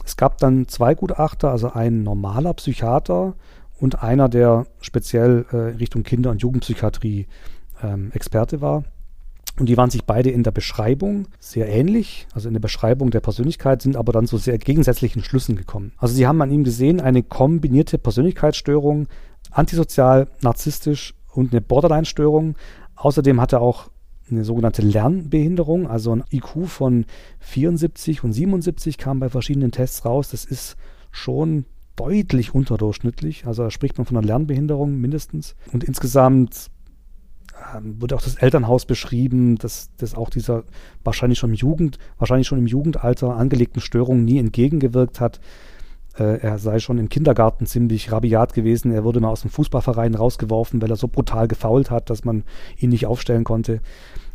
Es 0.07 0.19
gab 0.19 0.37
dann 0.37 0.69
zwei 0.69 0.95
Gutachter, 0.95 1.51
also 1.51 1.73
ein 1.73 2.03
normaler 2.03 2.53
Psychiater 2.53 3.37
und 3.81 4.03
einer, 4.03 4.29
der 4.29 4.67
speziell 4.83 5.47
äh, 5.51 5.57
Richtung 5.79 6.03
Kinder- 6.03 6.31
und 6.31 6.43
Jugendpsychiatrie 6.43 7.27
ähm, 7.83 8.11
Experte 8.13 8.61
war. 8.61 8.85
Und 9.59 9.69
die 9.69 9.77
waren 9.77 9.91
sich 9.91 10.05
beide 10.05 10.31
in 10.31 10.43
der 10.43 10.51
Beschreibung 10.51 11.29
sehr 11.39 11.69
ähnlich, 11.69 12.27
also 12.35 12.49
in 12.49 12.55
der 12.55 12.61
Beschreibung 12.61 13.11
der 13.11 13.21
Persönlichkeit, 13.21 13.83
sind 13.83 13.97
aber 13.97 14.13
dann 14.13 14.27
zu 14.27 14.37
sehr 14.37 14.59
gegensätzlichen 14.59 15.23
Schlüssen 15.23 15.55
gekommen. 15.55 15.93
Also 15.97 16.15
sie 16.15 16.27
haben 16.27 16.43
an 16.43 16.51
ihm 16.51 16.65
gesehen 16.65 17.01
eine 17.01 17.23
kombinierte 17.23 17.99
Persönlichkeitsstörung, 17.99 19.07
antisozial, 19.53 20.27
narzisstisch 20.43 21.15
und 21.33 21.53
eine 21.53 21.61
Borderline-Störung, 21.61 22.57
Außerdem 22.97 23.41
hat 23.41 23.53
er 23.53 23.61
auch 23.61 23.91
eine 24.31 24.45
sogenannte 24.45 24.83
Lernbehinderung, 24.83 25.87
also 25.87 26.15
ein 26.15 26.25
IQ 26.31 26.67
von 26.67 27.05
74 27.41 28.25
und 28.25 28.33
77 28.33 28.97
kam 28.97 29.21
bei 29.21 29.29
verschiedenen 29.29 29.71
Tests 29.71 30.05
raus. 30.05 30.31
Das 30.31 30.45
ist 30.45 30.77
schon 31.11 31.67
deutlich 31.97 32.55
unterdurchschnittlich. 32.55 33.47
Also 33.47 33.65
da 33.65 33.71
spricht 33.71 33.99
man 33.99 34.07
von 34.07 34.17
einer 34.17 34.27
Lernbehinderung 34.27 34.97
mindestens. 34.99 35.55
Und 35.73 35.85
insgesamt 35.85 36.71
ähm, 37.77 38.01
wurde 38.01 38.17
auch 38.17 38.23
das 38.23 38.37
Elternhaus 38.37 38.85
beschrieben, 38.85 39.57
dass 39.57 39.91
das 39.97 40.15
auch 40.15 40.31
dieser 40.31 40.65
wahrscheinlich 41.03 41.39
schon 41.39 41.51
im 41.51 41.57
Jugend, 41.57 41.99
wahrscheinlich 42.19 42.47
schon 42.47 42.59
im 42.59 42.67
Jugendalter 42.67 43.37
angelegten 43.37 43.81
Störungen 43.81 44.25
nie 44.25 44.39
entgegengewirkt 44.39 45.21
hat. 45.21 45.41
Äh, 46.19 46.39
er 46.41 46.59
sei 46.59 46.79
schon 46.79 46.99
im 46.99 47.09
Kindergarten 47.09 47.67
ziemlich 47.67 48.13
rabiat 48.13 48.55
gewesen. 48.55 48.93
Er 48.93 49.05
wurde 49.05 49.21
mal 49.21 49.31
aus 49.31 49.43
dem 49.43 49.51
Fußballverein 49.51 50.15
rausgeworfen, 50.15 50.81
weil 50.81 50.91
er 50.91 50.97
so 50.97 51.09
brutal 51.09 51.49
gefault 51.49 51.91
hat, 51.91 52.11
dass 52.11 52.25
man 52.25 52.45
ihn 52.79 52.91
nicht 52.91 53.07
aufstellen 53.07 53.45
konnte. 53.45 53.81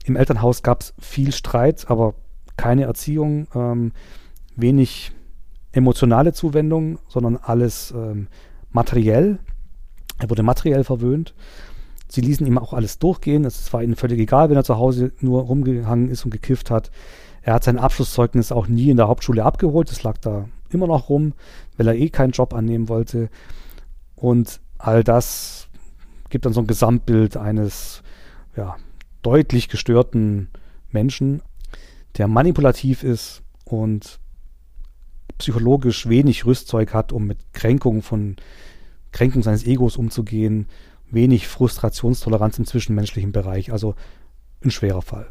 Im 0.06 0.16
Elternhaus 0.16 0.64
gab 0.64 0.82
es 0.82 0.94
viel 1.00 1.32
Streit, 1.32 1.90
aber 1.90 2.16
keine 2.58 2.84
Erziehung, 2.84 3.48
ähm, 3.56 3.92
wenig 4.56 5.12
emotionale 5.72 6.34
Zuwendung, 6.34 7.00
sondern 7.08 7.38
alles 7.38 7.92
ähm, 7.96 8.28
materiell. 8.72 9.40
Er 10.18 10.30
wurde 10.30 10.44
materiell 10.44 10.84
verwöhnt. 10.84 11.34
Sie 12.12 12.22
ließen 12.22 12.46
ihm 12.46 12.58
auch 12.58 12.74
alles 12.74 12.98
durchgehen. 12.98 13.46
Es 13.46 13.72
war 13.72 13.84
ihnen 13.84 13.96
völlig 13.96 14.20
egal, 14.20 14.50
wenn 14.50 14.58
er 14.58 14.64
zu 14.64 14.78
Hause 14.78 15.12
nur 15.22 15.44
rumgehangen 15.44 16.10
ist 16.10 16.26
und 16.26 16.32
gekifft 16.32 16.72
hat. 16.72 16.92
Er 17.44 17.54
hat 17.54 17.64
sein 17.64 17.78
Abschlusszeugnis 17.78 18.52
auch 18.52 18.68
nie 18.68 18.90
in 18.90 18.98
der 18.98 19.08
Hauptschule 19.08 19.46
abgeholt. 19.46 19.92
Das 19.92 20.04
lag 20.04 20.18
da 20.18 20.50
immer 20.70 20.88
noch 20.88 21.10
rum, 21.10 21.34
weil 21.78 21.88
er 21.88 21.96
eh 21.96 22.10
keinen 22.10 22.32
Job 22.32 22.54
annehmen 22.54 22.90
wollte. 22.90 23.30
Und 24.16 24.60
all 24.80 25.04
das 25.04 25.68
gibt 26.30 26.46
dann 26.46 26.54
so 26.54 26.62
ein 26.62 26.68
Gesamtbild 26.68 27.38
eines 27.38 28.02
ja, 28.56 28.76
deutlich 29.22 29.70
gestörten 29.70 30.50
Menschen, 30.92 31.42
der 32.18 32.28
manipulativ 32.28 33.04
ist 33.04 33.44
und 33.66 34.20
psychologisch 35.38 36.10
wenig 36.10 36.46
Rüstzeug 36.46 36.94
hat, 36.94 37.12
um 37.12 37.26
mit 37.26 37.38
Kränkungen 37.54 38.02
von 38.02 38.36
Kränkung 39.12 39.42
seines 39.42 39.66
Egos 39.66 39.96
umzugehen, 39.96 40.68
wenig 41.12 41.48
Frustrationstoleranz 41.48 42.60
im 42.60 42.66
zwischenmenschlichen 42.66 43.32
Bereich. 43.32 43.72
Also 43.72 43.96
ein 44.64 44.72
schwerer 44.72 45.02
Fall. 45.02 45.28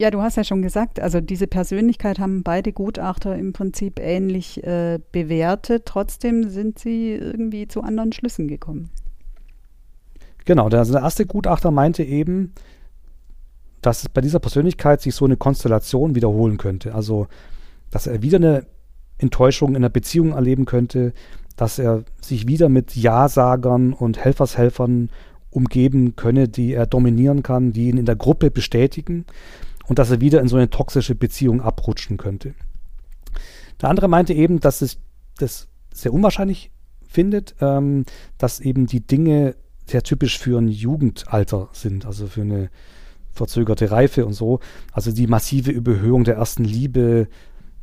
Ja, 0.00 0.10
du 0.10 0.20
hast 0.20 0.36
ja 0.36 0.42
schon 0.42 0.62
gesagt, 0.62 0.98
also 0.98 1.20
diese 1.20 1.46
Persönlichkeit 1.46 2.18
haben 2.18 2.42
beide 2.42 2.72
Gutachter 2.72 3.36
im 3.36 3.52
Prinzip 3.52 4.00
ähnlich 4.00 4.62
äh, 4.64 4.98
bewertet. 5.12 5.86
Trotzdem 5.86 6.50
sind 6.50 6.80
sie 6.80 7.12
irgendwie 7.12 7.68
zu 7.68 7.80
anderen 7.80 8.12
Schlüssen 8.12 8.48
gekommen. 8.48 8.90
Genau, 10.44 10.68
der, 10.68 10.80
also 10.80 10.92
der 10.92 11.02
erste 11.02 11.26
Gutachter 11.26 11.70
meinte 11.70 12.02
eben, 12.02 12.52
dass 13.82 14.08
bei 14.08 14.20
dieser 14.20 14.40
Persönlichkeit 14.40 15.00
sich 15.00 15.14
so 15.14 15.26
eine 15.26 15.36
Konstellation 15.36 16.14
wiederholen 16.14 16.56
könnte. 16.58 16.94
Also, 16.94 17.28
dass 17.90 18.06
er 18.06 18.20
wieder 18.20 18.38
eine 18.38 18.66
Enttäuschung 19.18 19.70
in 19.70 19.76
einer 19.76 19.90
Beziehung 19.90 20.32
erleben 20.32 20.64
könnte, 20.64 21.12
dass 21.56 21.78
er 21.78 22.04
sich 22.20 22.46
wieder 22.46 22.68
mit 22.68 22.96
Ja-Sagern 22.96 23.92
und 23.92 24.18
Helfershelfern 24.18 25.10
umgeben 25.50 26.16
könne, 26.16 26.48
die 26.48 26.72
er 26.72 26.86
dominieren 26.86 27.42
kann, 27.42 27.72
die 27.72 27.88
ihn 27.88 27.96
in 27.96 28.06
der 28.06 28.16
Gruppe 28.16 28.50
bestätigen 28.50 29.24
und 29.86 29.98
dass 29.98 30.10
er 30.10 30.20
wieder 30.20 30.40
in 30.40 30.48
so 30.48 30.56
eine 30.56 30.70
toxische 30.70 31.14
Beziehung 31.14 31.60
abrutschen 31.60 32.16
könnte. 32.16 32.54
Der 33.80 33.88
andere 33.88 34.08
meinte 34.08 34.32
eben, 34.32 34.60
dass 34.60 34.82
es 34.82 34.98
das 35.38 35.68
sehr 35.92 36.12
unwahrscheinlich 36.12 36.70
findet, 37.06 37.54
ähm, 37.60 38.04
dass 38.38 38.60
eben 38.60 38.86
die 38.86 39.00
Dinge 39.00 39.54
sehr 39.86 40.02
typisch 40.02 40.38
für 40.38 40.58
ein 40.58 40.68
Jugendalter 40.68 41.68
sind, 41.72 42.06
also 42.06 42.26
für 42.26 42.42
eine 42.42 42.70
verzögerte 43.30 43.90
Reife 43.90 44.26
und 44.26 44.32
so. 44.32 44.60
Also 44.92 45.12
die 45.12 45.26
massive 45.26 45.70
Überhöhung 45.70 46.24
der 46.24 46.36
ersten 46.36 46.64
Liebe 46.64 47.28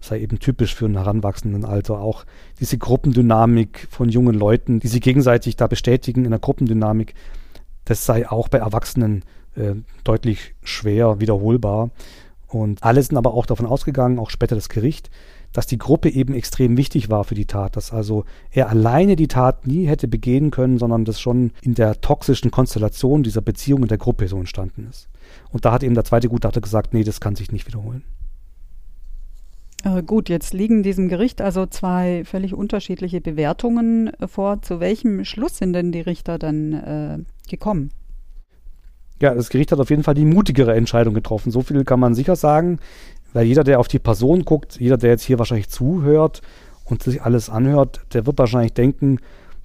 sei 0.01 0.19
eben 0.19 0.39
typisch 0.39 0.75
für 0.75 0.85
ein 0.85 0.97
heranwachsenden 0.97 1.65
Alter. 1.65 1.99
Auch 1.99 2.25
diese 2.59 2.77
Gruppendynamik 2.77 3.87
von 3.89 4.09
jungen 4.09 4.35
Leuten, 4.35 4.79
die 4.79 4.87
sich 4.87 5.01
gegenseitig 5.01 5.55
da 5.55 5.67
bestätigen 5.67 6.25
in 6.25 6.31
der 6.31 6.39
Gruppendynamik, 6.39 7.13
das 7.85 8.05
sei 8.05 8.29
auch 8.29 8.49
bei 8.49 8.57
Erwachsenen 8.57 9.23
äh, 9.55 9.75
deutlich 10.03 10.55
schwer 10.63 11.19
wiederholbar. 11.19 11.91
Und 12.47 12.83
alle 12.83 13.01
sind 13.01 13.17
aber 13.17 13.33
auch 13.33 13.45
davon 13.45 13.65
ausgegangen, 13.65 14.19
auch 14.19 14.29
später 14.29 14.55
das 14.55 14.69
Gericht, 14.69 15.09
dass 15.53 15.67
die 15.67 15.77
Gruppe 15.77 16.09
eben 16.09 16.33
extrem 16.33 16.77
wichtig 16.77 17.09
war 17.09 17.23
für 17.23 17.35
die 17.35 17.45
Tat, 17.45 17.75
dass 17.75 17.91
also 17.91 18.25
er 18.51 18.69
alleine 18.69 19.15
die 19.15 19.27
Tat 19.27 19.67
nie 19.67 19.85
hätte 19.85 20.07
begehen 20.07 20.51
können, 20.51 20.77
sondern 20.77 21.05
das 21.05 21.19
schon 21.19 21.51
in 21.61 21.75
der 21.75 21.99
toxischen 22.01 22.51
Konstellation 22.51 23.23
dieser 23.23 23.41
Beziehung 23.41 23.83
in 23.83 23.87
der 23.87 23.97
Gruppe 23.97 24.27
so 24.27 24.37
entstanden 24.37 24.87
ist. 24.89 25.09
Und 25.51 25.65
da 25.65 25.71
hat 25.71 25.83
eben 25.83 25.95
der 25.95 26.03
zweite 26.03 26.29
Gutachter 26.29 26.61
gesagt, 26.61 26.93
nee, 26.93 27.03
das 27.03 27.19
kann 27.19 27.35
sich 27.35 27.51
nicht 27.51 27.67
wiederholen. 27.67 28.03
Äh, 29.83 30.03
gut, 30.03 30.29
jetzt 30.29 30.53
liegen 30.53 30.83
diesem 30.83 31.07
Gericht 31.09 31.41
also 31.41 31.65
zwei 31.65 32.23
völlig 32.25 32.53
unterschiedliche 32.53 33.21
Bewertungen 33.21 34.11
vor. 34.25 34.61
Zu 34.61 34.79
welchem 34.79 35.25
Schluss 35.25 35.57
sind 35.57 35.73
denn 35.73 35.91
die 35.91 36.01
Richter 36.01 36.37
dann 36.37 36.73
äh, 36.73 37.49
gekommen? 37.49 37.91
Ja, 39.21 39.33
das 39.33 39.49
Gericht 39.49 39.71
hat 39.71 39.79
auf 39.79 39.89
jeden 39.89 40.03
Fall 40.03 40.15
die 40.15 40.25
mutigere 40.25 40.75
Entscheidung 40.75 41.13
getroffen. 41.13 41.51
So 41.51 41.61
viel 41.61 41.83
kann 41.83 41.99
man 41.99 42.15
sicher 42.15 42.35
sagen, 42.35 42.79
weil 43.33 43.45
jeder, 43.45 43.63
der 43.63 43.79
auf 43.79 43.87
die 43.87 43.99
Person 43.99 44.45
guckt, 44.45 44.79
jeder, 44.79 44.97
der 44.97 45.11
jetzt 45.11 45.23
hier 45.23 45.39
wahrscheinlich 45.39 45.69
zuhört 45.69 46.41
und 46.85 47.03
sich 47.03 47.21
alles 47.21 47.49
anhört, 47.49 48.01
der 48.13 48.25
wird 48.25 48.39
wahrscheinlich 48.39 48.73
denken, 48.73 49.19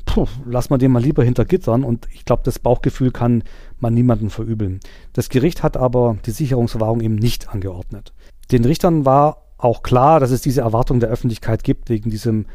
puh, 0.05 0.27
lass 0.45 0.71
mal 0.71 0.79
den 0.79 0.93
mal 0.93 1.03
lieber 1.03 1.25
hinter 1.25 1.45
Gittern. 1.45 1.85
Und 1.85 2.07
ich 2.13 2.25
glaube, 2.25 2.43
das 2.45 2.59
Bauchgefühl 2.59 3.11
kann 3.11 3.45
man 3.81 3.95
niemandem 3.95 4.31
verübeln. 4.31 4.81
Das 5.13 5.29
Gericht 5.29 5.63
hat 5.63 5.77
aber 5.77 6.19
die 6.27 6.31
Sicherungsverwahrung 6.31 7.01
eben 7.01 7.17
nicht 7.17 7.49
angeordnet. 7.49 8.13
Den 8.53 8.65
Richtern 8.65 9.05
war 9.05 9.46
auch 9.59 9.83
klar, 9.83 10.21
dass 10.21 10.31
es 10.31 10.43
diese 10.43 10.61
Erwartung 10.61 11.01
der 11.01 11.09
Öffentlichkeit 11.09 11.65
gibt, 11.65 11.89
wegen 11.89 12.11
diesem 12.11 12.47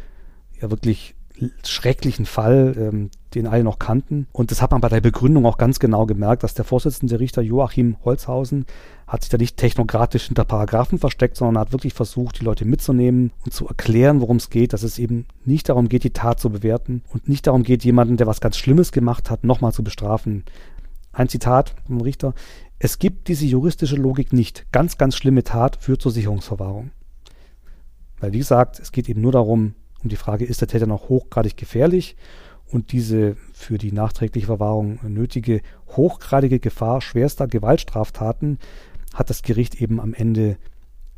ja 0.59 0.69
wirklich 0.69 1.15
schrecklichen 1.63 2.25
Fall, 2.25 2.75
ähm, 2.77 3.09
den 3.33 3.47
alle 3.47 3.63
noch 3.63 3.79
kannten. 3.79 4.27
Und 4.31 4.51
das 4.51 4.61
hat 4.61 4.71
man 4.71 4.81
bei 4.81 4.89
der 4.89 5.01
Begründung 5.01 5.45
auch 5.45 5.57
ganz 5.57 5.79
genau 5.79 6.05
gemerkt, 6.05 6.43
dass 6.43 6.53
der 6.53 6.65
Vorsitzende 6.65 7.19
Richter 7.19 7.41
Joachim 7.41 7.97
Holzhausen 8.03 8.65
hat 9.07 9.23
sich 9.23 9.29
da 9.29 9.37
nicht 9.37 9.57
technokratisch 9.57 10.27
hinter 10.27 10.45
Paragraphen 10.45 10.99
versteckt, 10.99 11.37
sondern 11.37 11.59
hat 11.59 11.71
wirklich 11.71 11.93
versucht, 11.93 12.39
die 12.39 12.45
Leute 12.45 12.65
mitzunehmen 12.65 13.31
und 13.43 13.53
zu 13.53 13.67
erklären, 13.67 14.21
worum 14.21 14.37
es 14.37 14.49
geht, 14.49 14.73
dass 14.73 14.83
es 14.83 14.99
eben 14.99 15.25
nicht 15.45 15.69
darum 15.69 15.89
geht, 15.89 16.03
die 16.03 16.11
Tat 16.11 16.39
zu 16.39 16.49
bewerten 16.49 17.01
und 17.11 17.27
nicht 17.27 17.47
darum 17.47 17.63
geht, 17.63 17.83
jemanden, 17.83 18.17
der 18.17 18.27
was 18.27 18.41
ganz 18.41 18.57
Schlimmes 18.57 18.91
gemacht 18.91 19.29
hat, 19.29 19.43
nochmal 19.43 19.73
zu 19.73 19.83
bestrafen. 19.83 20.43
Ein 21.11 21.27
Zitat 21.27 21.75
vom 21.87 22.01
Richter. 22.01 22.33
Es 22.83 22.97
gibt 22.97 23.27
diese 23.27 23.45
juristische 23.45 23.95
Logik 23.95 24.33
nicht. 24.33 24.65
Ganz, 24.71 24.97
ganz 24.97 25.15
schlimme 25.15 25.43
Tat 25.43 25.75
führt 25.75 26.01
zur 26.01 26.11
Sicherungsverwahrung. 26.11 26.89
Weil, 28.19 28.33
wie 28.33 28.39
gesagt, 28.39 28.79
es 28.79 28.91
geht 28.91 29.07
eben 29.07 29.21
nur 29.21 29.31
darum, 29.31 29.75
um 30.01 30.09
die 30.09 30.15
Frage, 30.15 30.45
ist 30.45 30.61
der 30.61 30.67
Täter 30.67 30.87
noch 30.87 31.07
hochgradig 31.07 31.55
gefährlich? 31.57 32.15
Und 32.71 32.91
diese 32.91 33.35
für 33.53 33.77
die 33.77 33.91
nachträgliche 33.91 34.47
Verwahrung 34.47 34.97
nötige 35.03 35.61
hochgradige 35.89 36.59
Gefahr 36.59 37.01
schwerster 37.01 37.45
Gewaltstraftaten 37.45 38.57
hat 39.13 39.29
das 39.29 39.43
Gericht 39.43 39.79
eben 39.79 39.99
am 39.99 40.15
Ende 40.15 40.57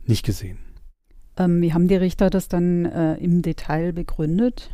nicht 0.05 0.25
gesehen. 0.25 0.57
Ähm, 1.37 1.61
wie 1.61 1.73
haben 1.73 1.87
die 1.87 1.95
Richter 1.95 2.29
das 2.29 2.49
dann 2.49 2.83
äh, 2.83 3.15
im 3.15 3.41
Detail 3.41 3.93
begründet? 3.93 4.69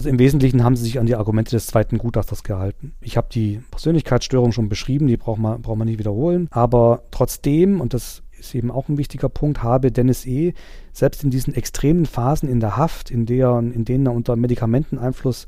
Also 0.00 0.08
im 0.08 0.18
Wesentlichen 0.18 0.64
haben 0.64 0.76
sie 0.76 0.84
sich 0.84 0.98
an 0.98 1.04
die 1.04 1.14
Argumente 1.14 1.50
des 1.50 1.66
zweiten 1.66 1.98
Gutachters 1.98 2.42
gehalten. 2.42 2.94
Ich 3.02 3.18
habe 3.18 3.28
die 3.30 3.60
Persönlichkeitsstörung 3.70 4.50
schon 4.50 4.70
beschrieben, 4.70 5.06
die 5.06 5.18
braucht 5.18 5.38
man, 5.38 5.60
braucht 5.60 5.76
man 5.76 5.86
nicht 5.86 5.98
wiederholen. 5.98 6.48
Aber 6.52 7.02
trotzdem, 7.10 7.82
und 7.82 7.92
das 7.92 8.22
ist 8.38 8.54
eben 8.54 8.70
auch 8.70 8.88
ein 8.88 8.96
wichtiger 8.96 9.28
Punkt, 9.28 9.62
habe 9.62 9.92
Dennis 9.92 10.24
E. 10.24 10.54
selbst 10.94 11.22
in 11.22 11.28
diesen 11.28 11.52
extremen 11.54 12.06
Phasen 12.06 12.48
in 12.48 12.60
der 12.60 12.78
Haft, 12.78 13.10
in, 13.10 13.26
der, 13.26 13.58
in 13.58 13.84
denen 13.84 14.06
er 14.06 14.14
unter 14.14 14.36
Medikamenteneinfluss 14.36 15.46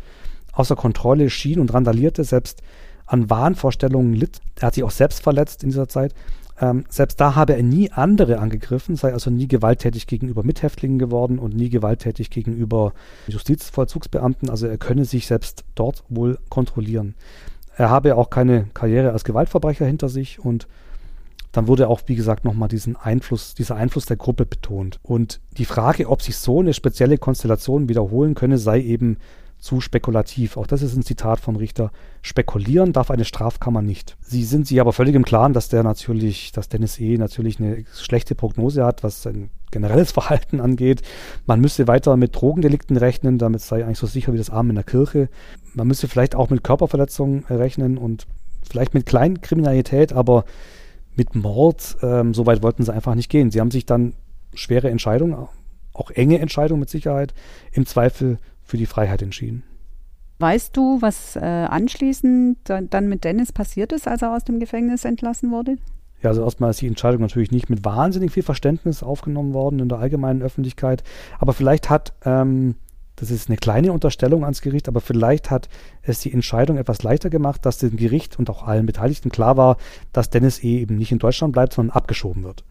außer 0.52 0.76
Kontrolle 0.76 1.30
schien 1.30 1.58
und 1.58 1.72
randalierte, 1.72 2.22
selbst 2.22 2.62
an 3.06 3.30
Wahnvorstellungen 3.30 4.12
litt. 4.12 4.42
Er 4.60 4.66
hat 4.66 4.74
sich 4.74 4.84
auch 4.84 4.90
selbst 4.90 5.22
verletzt 5.22 5.62
in 5.62 5.70
dieser 5.70 5.88
Zeit. 5.88 6.12
Ähm, 6.62 6.84
selbst 6.88 7.20
da 7.20 7.34
habe 7.34 7.56
er 7.56 7.62
nie 7.64 7.90
andere 7.90 8.38
angegriffen, 8.38 8.94
sei 8.94 9.12
also 9.12 9.30
nie 9.30 9.48
gewalttätig 9.48 10.06
gegenüber 10.06 10.44
Mithäftlingen 10.44 11.00
geworden 11.00 11.40
und 11.40 11.56
nie 11.56 11.70
gewalttätig 11.70 12.30
gegenüber 12.30 12.92
Justizvollzugsbeamten. 13.26 14.48
Also 14.48 14.68
er 14.68 14.78
könne 14.78 15.04
sich 15.04 15.26
selbst 15.26 15.64
dort 15.74 16.04
wohl 16.08 16.38
kontrollieren. 16.48 17.16
Er 17.76 17.90
habe 17.90 18.14
auch 18.16 18.30
keine 18.30 18.66
Karriere 18.74 19.10
als 19.10 19.24
Gewaltverbrecher 19.24 19.86
hinter 19.86 20.08
sich 20.08 20.38
und 20.38 20.68
dann 21.50 21.66
wurde 21.66 21.88
auch, 21.88 22.02
wie 22.06 22.14
gesagt, 22.14 22.44
nochmal 22.44 22.68
diesen 22.68 22.96
Einfluss, 22.96 23.54
dieser 23.54 23.74
Einfluss 23.74 24.06
der 24.06 24.16
Gruppe 24.16 24.46
betont. 24.46 25.00
Und 25.02 25.40
die 25.58 25.64
Frage, 25.64 26.08
ob 26.08 26.22
sich 26.22 26.36
so 26.36 26.60
eine 26.60 26.74
spezielle 26.74 27.18
Konstellation 27.18 27.88
wiederholen 27.88 28.34
könne, 28.34 28.56
sei 28.56 28.80
eben 28.80 29.18
zu 29.62 29.80
spekulativ. 29.80 30.56
Auch 30.56 30.66
das 30.66 30.82
ist 30.82 30.96
ein 30.96 31.04
Zitat 31.04 31.38
vom 31.38 31.54
Richter. 31.54 31.92
Spekulieren 32.20 32.92
darf 32.92 33.12
eine 33.12 33.24
Strafkammer 33.24 33.80
nicht. 33.80 34.16
Sie 34.20 34.42
sind 34.42 34.66
sich 34.66 34.80
aber 34.80 34.92
völlig 34.92 35.14
im 35.14 35.24
Klaren, 35.24 35.52
dass 35.52 35.68
der 35.68 35.84
natürlich, 35.84 36.50
dass 36.50 36.68
Dennis 36.68 36.98
E. 36.98 37.16
natürlich 37.16 37.60
eine 37.60 37.84
schlechte 37.94 38.34
Prognose 38.34 38.84
hat, 38.84 39.04
was 39.04 39.22
sein 39.22 39.50
generelles 39.70 40.10
Verhalten 40.10 40.60
angeht. 40.60 41.02
Man 41.46 41.60
müsste 41.60 41.86
weiter 41.86 42.16
mit 42.16 42.34
Drogendelikten 42.34 42.96
rechnen, 42.96 43.38
damit 43.38 43.60
sei 43.60 43.84
eigentlich 43.84 43.98
so 43.98 44.08
sicher 44.08 44.32
wie 44.32 44.38
das 44.38 44.50
Arm 44.50 44.68
in 44.68 44.74
der 44.74 44.84
Kirche. 44.84 45.28
Man 45.74 45.86
müsste 45.86 46.08
vielleicht 46.08 46.34
auch 46.34 46.50
mit 46.50 46.64
Körperverletzungen 46.64 47.44
rechnen 47.44 47.98
und 47.98 48.26
vielleicht 48.68 48.94
mit 48.94 49.06
Kleinkriminalität, 49.06 50.12
aber 50.12 50.44
mit 51.14 51.36
Mord, 51.36 51.98
ähm, 52.02 52.34
so 52.34 52.46
weit 52.46 52.64
wollten 52.64 52.82
sie 52.82 52.92
einfach 52.92 53.14
nicht 53.14 53.30
gehen. 53.30 53.52
Sie 53.52 53.60
haben 53.60 53.70
sich 53.70 53.86
dann 53.86 54.14
schwere 54.54 54.90
Entscheidungen, 54.90 55.34
auch 55.92 56.10
enge 56.10 56.40
Entscheidungen 56.40 56.80
mit 56.80 56.90
Sicherheit, 56.90 57.32
im 57.70 57.86
Zweifel 57.86 58.38
für 58.72 58.78
die 58.78 58.86
Freiheit 58.86 59.20
entschieden. 59.20 59.64
Weißt 60.38 60.74
du, 60.74 61.02
was 61.02 61.36
äh, 61.36 61.40
anschließend 61.40 62.56
dann 62.64 63.06
mit 63.06 63.22
Dennis 63.22 63.52
passiert 63.52 63.92
ist, 63.92 64.08
als 64.08 64.22
er 64.22 64.34
aus 64.34 64.44
dem 64.44 64.60
Gefängnis 64.60 65.04
entlassen 65.04 65.50
wurde? 65.50 65.76
Ja, 66.22 66.30
also 66.30 66.42
erstmal 66.42 66.70
ist 66.70 66.80
die 66.80 66.86
Entscheidung 66.86 67.20
natürlich 67.20 67.50
nicht 67.50 67.68
mit 67.68 67.84
wahnsinnig 67.84 68.32
viel 68.32 68.42
Verständnis 68.42 69.02
aufgenommen 69.02 69.52
worden 69.52 69.78
in 69.78 69.90
der 69.90 69.98
allgemeinen 69.98 70.40
Öffentlichkeit. 70.40 71.04
Aber 71.38 71.52
vielleicht 71.52 71.90
hat, 71.90 72.14
ähm, 72.24 72.76
das 73.16 73.30
ist 73.30 73.50
eine 73.50 73.58
kleine 73.58 73.92
Unterstellung 73.92 74.42
ans 74.42 74.62
Gericht, 74.62 74.88
aber 74.88 75.02
vielleicht 75.02 75.50
hat 75.50 75.68
es 76.00 76.20
die 76.20 76.32
Entscheidung 76.32 76.78
etwas 76.78 77.02
leichter 77.02 77.28
gemacht, 77.28 77.66
dass 77.66 77.76
dem 77.76 77.96
Gericht 77.96 78.38
und 78.38 78.48
auch 78.48 78.66
allen 78.66 78.86
Beteiligten 78.86 79.28
klar 79.28 79.58
war, 79.58 79.76
dass 80.14 80.30
Dennis 80.30 80.64
E. 80.64 80.80
eben 80.80 80.96
nicht 80.96 81.12
in 81.12 81.18
Deutschland 81.18 81.52
bleibt, 81.52 81.74
sondern 81.74 81.94
abgeschoben 81.94 82.42
wird. 82.42 82.64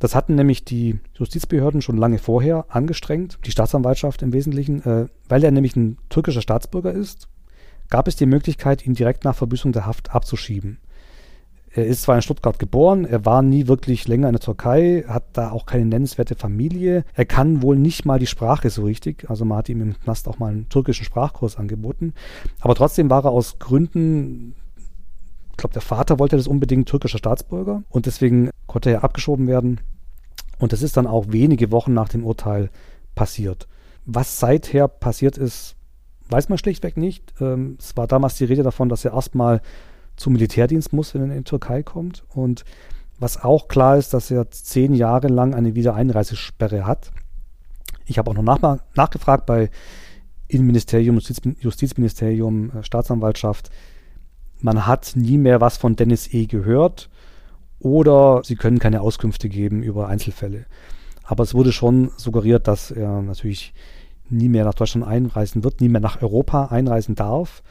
Das 0.00 0.14
hatten 0.14 0.34
nämlich 0.34 0.64
die 0.64 0.98
Justizbehörden 1.14 1.82
schon 1.82 1.98
lange 1.98 2.18
vorher 2.18 2.64
angestrengt, 2.70 3.38
die 3.44 3.50
Staatsanwaltschaft 3.50 4.22
im 4.22 4.32
Wesentlichen, 4.32 4.82
äh, 4.82 5.06
weil 5.28 5.44
er 5.44 5.50
nämlich 5.50 5.76
ein 5.76 5.98
türkischer 6.08 6.40
Staatsbürger 6.40 6.90
ist, 6.90 7.28
gab 7.90 8.08
es 8.08 8.16
die 8.16 8.26
Möglichkeit, 8.26 8.84
ihn 8.86 8.94
direkt 8.94 9.24
nach 9.24 9.36
Verbüßung 9.36 9.72
der 9.72 9.86
Haft 9.86 10.14
abzuschieben. 10.14 10.78
Er 11.72 11.86
ist 11.86 12.02
zwar 12.02 12.16
in 12.16 12.22
Stuttgart 12.22 12.58
geboren, 12.58 13.04
er 13.04 13.24
war 13.24 13.42
nie 13.42 13.68
wirklich 13.68 14.08
länger 14.08 14.28
in 14.28 14.32
der 14.32 14.40
Türkei, 14.40 15.04
hat 15.06 15.24
da 15.34 15.50
auch 15.50 15.66
keine 15.66 15.84
nennenswerte 15.84 16.34
Familie. 16.34 17.04
Er 17.14 17.26
kann 17.26 17.62
wohl 17.62 17.76
nicht 17.76 18.04
mal 18.04 18.18
die 18.18 18.26
Sprache 18.26 18.70
so 18.70 18.82
richtig, 18.84 19.28
also 19.30 19.44
man 19.44 19.58
hat 19.58 19.68
ihm 19.68 19.82
im 19.82 20.00
Knast 20.00 20.26
auch 20.26 20.38
mal 20.40 20.50
einen 20.50 20.68
türkischen 20.68 21.04
Sprachkurs 21.04 21.56
angeboten. 21.56 22.14
Aber 22.58 22.74
trotzdem 22.74 23.08
war 23.10 23.24
er 23.24 23.30
aus 23.30 23.58
Gründen 23.58 24.54
ich 25.52 25.62
glaube, 25.62 25.74
der 25.74 25.82
Vater 25.82 26.18
wollte 26.18 26.38
das 26.38 26.46
unbedingt 26.46 26.88
türkischer 26.88 27.18
Staatsbürger 27.18 27.82
und 27.90 28.06
deswegen 28.06 28.48
konnte 28.66 28.90
er 28.90 29.04
abgeschoben 29.04 29.46
werden. 29.46 29.78
Und 30.60 30.72
das 30.72 30.82
ist 30.82 30.96
dann 30.96 31.06
auch 31.06 31.26
wenige 31.28 31.72
Wochen 31.72 31.94
nach 31.94 32.08
dem 32.08 32.24
Urteil 32.24 32.70
passiert. 33.14 33.66
Was 34.04 34.38
seither 34.38 34.86
passiert 34.86 35.38
ist, 35.38 35.74
weiß 36.28 36.48
man 36.48 36.58
schlichtweg 36.58 36.96
nicht. 36.96 37.34
Ähm, 37.40 37.76
es 37.80 37.96
war 37.96 38.06
damals 38.06 38.36
die 38.36 38.44
Rede 38.44 38.62
davon, 38.62 38.88
dass 38.88 39.04
er 39.04 39.14
erstmal 39.14 39.62
zum 40.16 40.34
Militärdienst 40.34 40.92
muss, 40.92 41.14
wenn 41.14 41.22
er 41.22 41.36
in 41.36 41.44
die 41.44 41.44
Türkei 41.44 41.82
kommt. 41.82 42.24
Und 42.28 42.64
was 43.18 43.42
auch 43.42 43.68
klar 43.68 43.96
ist, 43.96 44.14
dass 44.14 44.30
er 44.30 44.50
zehn 44.50 44.94
Jahre 44.94 45.28
lang 45.28 45.54
eine 45.54 45.74
Wiedereinreisesperre 45.74 46.86
hat. 46.86 47.10
Ich 48.04 48.18
habe 48.18 48.30
auch 48.30 48.34
noch 48.34 48.42
nach, 48.42 48.78
nachgefragt 48.94 49.46
bei 49.46 49.70
Innenministerium, 50.46 51.16
Justiz, 51.16 51.40
Justizministerium, 51.60 52.70
äh, 52.70 52.82
Staatsanwaltschaft, 52.82 53.70
man 54.60 54.86
hat 54.86 55.12
nie 55.14 55.38
mehr 55.38 55.62
was 55.62 55.78
von 55.78 55.96
Dennis 55.96 56.34
E. 56.34 56.44
gehört 56.44 57.08
oder 57.80 58.42
sie 58.44 58.56
können 58.56 58.78
keine 58.78 59.00
Auskünfte 59.00 59.48
geben 59.48 59.82
über 59.82 60.08
Einzelfälle. 60.08 60.66
Aber 61.24 61.42
es 61.42 61.54
wurde 61.54 61.72
schon 61.72 62.10
suggeriert, 62.16 62.68
dass 62.68 62.90
er 62.90 63.22
natürlich 63.22 63.72
nie 64.28 64.48
mehr 64.48 64.64
nach 64.64 64.74
Deutschland 64.74 65.06
einreisen 65.06 65.64
wird, 65.64 65.80
nie 65.80 65.88
mehr 65.88 66.00
nach 66.00 66.22
Europa 66.22 66.66
einreisen 66.66 67.14
darf. 67.14 67.62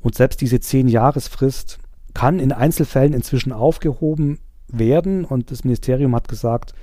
Und 0.00 0.14
selbst 0.14 0.40
diese 0.40 0.60
zehn 0.60 0.88
Jahresfrist 0.88 1.78
kann 2.14 2.38
in 2.38 2.52
Einzelfällen 2.52 3.12
inzwischen 3.12 3.52
aufgehoben 3.52 4.38
werden. 4.68 5.24
Und 5.24 5.50
das 5.50 5.64
Ministerium 5.64 6.14
hat 6.14 6.28
gesagt, 6.28 6.74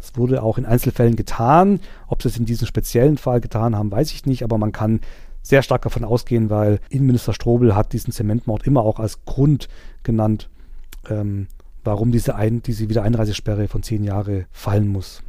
es 0.00 0.16
wurde 0.16 0.42
auch 0.42 0.56
in 0.56 0.66
Einzelfällen 0.66 1.16
getan. 1.16 1.80
Ob 2.06 2.22
sie 2.22 2.28
es 2.28 2.38
in 2.38 2.46
diesem 2.46 2.66
speziellen 2.66 3.18
Fall 3.18 3.40
getan 3.40 3.76
haben, 3.76 3.90
weiß 3.90 4.12
ich 4.12 4.24
nicht. 4.24 4.42
Aber 4.42 4.56
man 4.56 4.72
kann 4.72 5.00
sehr 5.42 5.62
stark 5.62 5.82
davon 5.82 6.04
ausgehen, 6.04 6.50
weil 6.50 6.80
Innenminister 6.88 7.32
Strobel 7.32 7.74
hat 7.74 7.92
diesen 7.92 8.12
Zementmord 8.12 8.66
immer 8.66 8.82
auch 8.82 8.98
als 8.98 9.24
Grund 9.24 9.68
genannt, 10.02 10.48
ähm, 11.08 11.48
warum 11.84 12.12
diese, 12.12 12.34
Ein 12.34 12.62
diese 12.62 12.88
Wiedereinreisesperre 12.88 13.68
von 13.68 13.82
zehn 13.82 14.04
Jahren 14.04 14.46
fallen 14.50 14.88
muss. 14.88 15.22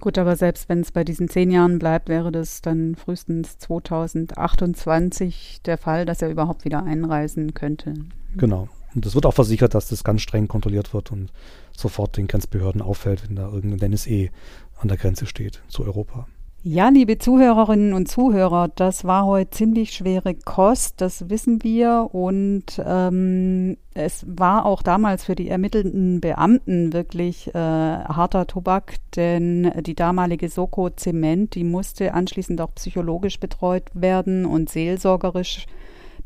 Gut, 0.00 0.18
aber 0.18 0.36
selbst 0.36 0.68
wenn 0.68 0.80
es 0.80 0.92
bei 0.92 1.04
diesen 1.04 1.28
zehn 1.28 1.50
Jahren 1.50 1.78
bleibt, 1.78 2.10
wäre 2.10 2.30
das 2.30 2.60
dann 2.60 2.96
frühestens 2.96 3.56
2028 3.58 5.62
der 5.64 5.78
Fall, 5.78 6.04
dass 6.04 6.20
er 6.20 6.28
überhaupt 6.28 6.66
wieder 6.66 6.84
einreisen 6.84 7.54
könnte. 7.54 7.94
Genau. 8.36 8.68
Und 8.94 9.06
es 9.06 9.14
wird 9.14 9.26
auch 9.26 9.34
versichert, 9.34 9.74
dass 9.74 9.88
das 9.88 10.04
ganz 10.04 10.22
streng 10.22 10.48
kontrolliert 10.48 10.94
wird 10.94 11.12
und 11.12 11.30
sofort 11.76 12.16
den 12.16 12.28
Grenzbehörden 12.28 12.82
auffällt, 12.82 13.26
wenn 13.26 13.36
da 13.36 13.50
irgendein 13.50 13.92
NSE 13.92 14.30
an 14.78 14.88
der 14.88 14.96
Grenze 14.96 15.26
steht 15.26 15.62
zu 15.68 15.84
Europa. 15.84 16.26
Ja, 16.68 16.88
liebe 16.88 17.16
Zuhörerinnen 17.16 17.92
und 17.92 18.08
Zuhörer, 18.08 18.66
das 18.66 19.04
war 19.04 19.24
heute 19.24 19.50
ziemlich 19.50 19.92
schwere 19.92 20.34
Kost, 20.34 21.00
das 21.00 21.30
wissen 21.30 21.62
wir. 21.62 22.08
Und 22.10 22.82
ähm, 22.84 23.76
es 23.94 24.26
war 24.26 24.66
auch 24.66 24.82
damals 24.82 25.24
für 25.24 25.36
die 25.36 25.48
ermittelnden 25.48 26.20
Beamten 26.20 26.92
wirklich 26.92 27.54
äh, 27.54 27.60
harter 27.60 28.48
Tobak, 28.48 28.96
denn 29.14 29.70
die 29.82 29.94
damalige 29.94 30.48
Soko 30.48 30.90
Zement, 30.90 31.54
die 31.54 31.62
musste 31.62 32.14
anschließend 32.14 32.60
auch 32.60 32.74
psychologisch 32.74 33.38
betreut 33.38 33.84
werden 33.94 34.44
und 34.44 34.68
seelsorgerisch 34.68 35.66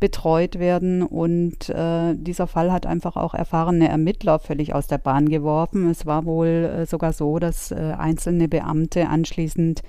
betreut 0.01 0.59
werden. 0.59 1.03
Und 1.03 1.68
äh, 1.68 2.14
dieser 2.14 2.47
Fall 2.47 2.72
hat 2.72 2.86
einfach 2.86 3.16
auch 3.16 3.34
erfahrene 3.34 3.91
Ermittler 3.91 4.38
völlig 4.38 4.74
aus 4.74 4.86
der 4.86 4.97
Bahn 4.97 5.28
geworfen. 5.28 5.91
Es 5.91 6.07
war 6.07 6.24
wohl 6.24 6.47
äh, 6.47 6.86
sogar 6.86 7.12
so, 7.12 7.38
dass 7.38 7.72
äh, 7.72 7.95
einzelne 7.99 8.49
Beamte 8.49 9.07
anschließend 9.07 9.82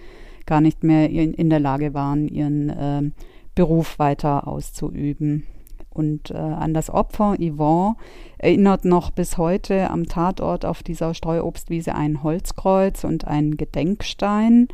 gar 0.45 0.61
nicht 0.61 0.83
mehr 0.83 1.09
in, 1.09 1.33
in 1.33 1.49
der 1.49 1.59
Lage 1.59 1.93
waren, 1.93 2.27
ihren 2.27 2.69
äh, 2.69 3.11
Beruf 3.55 3.99
weiter 3.99 4.47
auszuüben. 4.47 5.45
Und 5.89 6.31
äh, 6.31 6.37
an 6.37 6.73
das 6.73 6.89
Opfer 6.89 7.35
Yvonne 7.37 7.95
erinnert 8.37 8.85
noch 8.85 9.11
bis 9.11 9.37
heute 9.37 9.89
am 9.89 10.07
Tatort 10.07 10.65
auf 10.65 10.83
dieser 10.83 11.13
Streuobstwiese 11.13 11.93
ein 11.93 12.23
Holzkreuz 12.23 13.03
und 13.03 13.27
ein 13.27 13.57
Gedenkstein. 13.57 14.69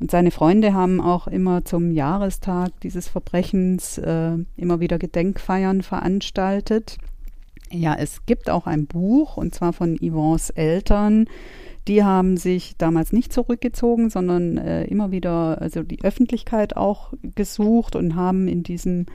Und 0.00 0.10
seine 0.10 0.30
Freunde 0.30 0.72
haben 0.72 1.00
auch 1.00 1.28
immer 1.28 1.64
zum 1.64 1.92
Jahrestag 1.92 2.70
dieses 2.80 3.06
Verbrechens 3.06 3.98
äh, 3.98 4.32
immer 4.56 4.80
wieder 4.80 4.98
Gedenkfeiern 4.98 5.82
veranstaltet. 5.82 6.96
Ja, 7.70 7.94
es 7.94 8.26
gibt 8.26 8.50
auch 8.50 8.66
ein 8.66 8.86
Buch, 8.86 9.36
und 9.36 9.54
zwar 9.54 9.72
von 9.72 9.96
Yvonnes 9.98 10.50
Eltern, 10.50 11.26
die 11.88 12.04
haben 12.04 12.36
sich 12.36 12.76
damals 12.76 13.12
nicht 13.12 13.32
zurückgezogen, 13.32 14.10
sondern 14.10 14.56
äh, 14.56 14.84
immer 14.84 15.10
wieder 15.10 15.60
also 15.60 15.82
die 15.82 16.02
Öffentlichkeit 16.04 16.76
auch 16.76 17.12
gesucht 17.34 17.96
und 17.96 18.14
haben 18.14 18.46
in 18.46 18.62
diesem 18.62 19.06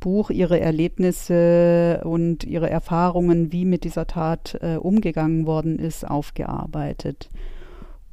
Buch 0.00 0.30
ihre 0.30 0.58
Erlebnisse 0.58 2.00
und 2.04 2.44
ihre 2.44 2.70
Erfahrungen, 2.70 3.52
wie 3.52 3.64
mit 3.64 3.84
dieser 3.84 4.06
Tat 4.06 4.58
äh, 4.60 4.76
umgegangen 4.76 5.46
worden 5.46 5.78
ist, 5.78 6.08
aufgearbeitet. 6.08 7.30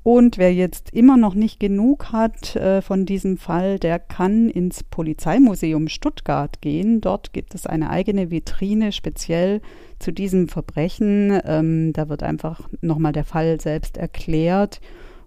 Und 0.10 0.38
wer 0.38 0.54
jetzt 0.54 0.92
immer 0.92 1.18
noch 1.18 1.34
nicht 1.34 1.60
genug 1.60 2.14
hat 2.14 2.56
äh, 2.56 2.82
von 2.82 3.06
diesem 3.06 3.36
Fall, 3.36 3.78
der 3.78 4.00
kann 4.00 4.48
ins 4.48 4.86
Polizeimuseum 4.86 5.90
Stuttgart 5.90 6.62
gehen. 6.62 7.02
Dort 7.02 7.34
gibt 7.34 7.54
es 7.54 7.66
eine 7.66 7.90
eigene 7.90 8.32
Vitrine 8.32 8.94
speziell 8.94 9.60
zu 10.00 10.14
diesem 10.14 10.48
Verbrechen. 10.48 11.42
Ähm, 11.44 11.92
da 11.92 12.08
wird 12.08 12.24
einfach 12.24 12.70
nochmal 12.80 13.12
der 13.12 13.26
Fall 13.26 13.60
selbst 13.60 13.98
erklärt. 13.98 14.80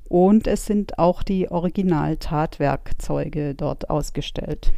Und 0.09 0.47
es 0.47 0.64
sind 0.64 0.99
auch 0.99 1.22
die 1.22 1.51
Originaltatwerkzeuge 1.51 3.55
dort 3.55 3.91
ausgestellt 3.91 4.72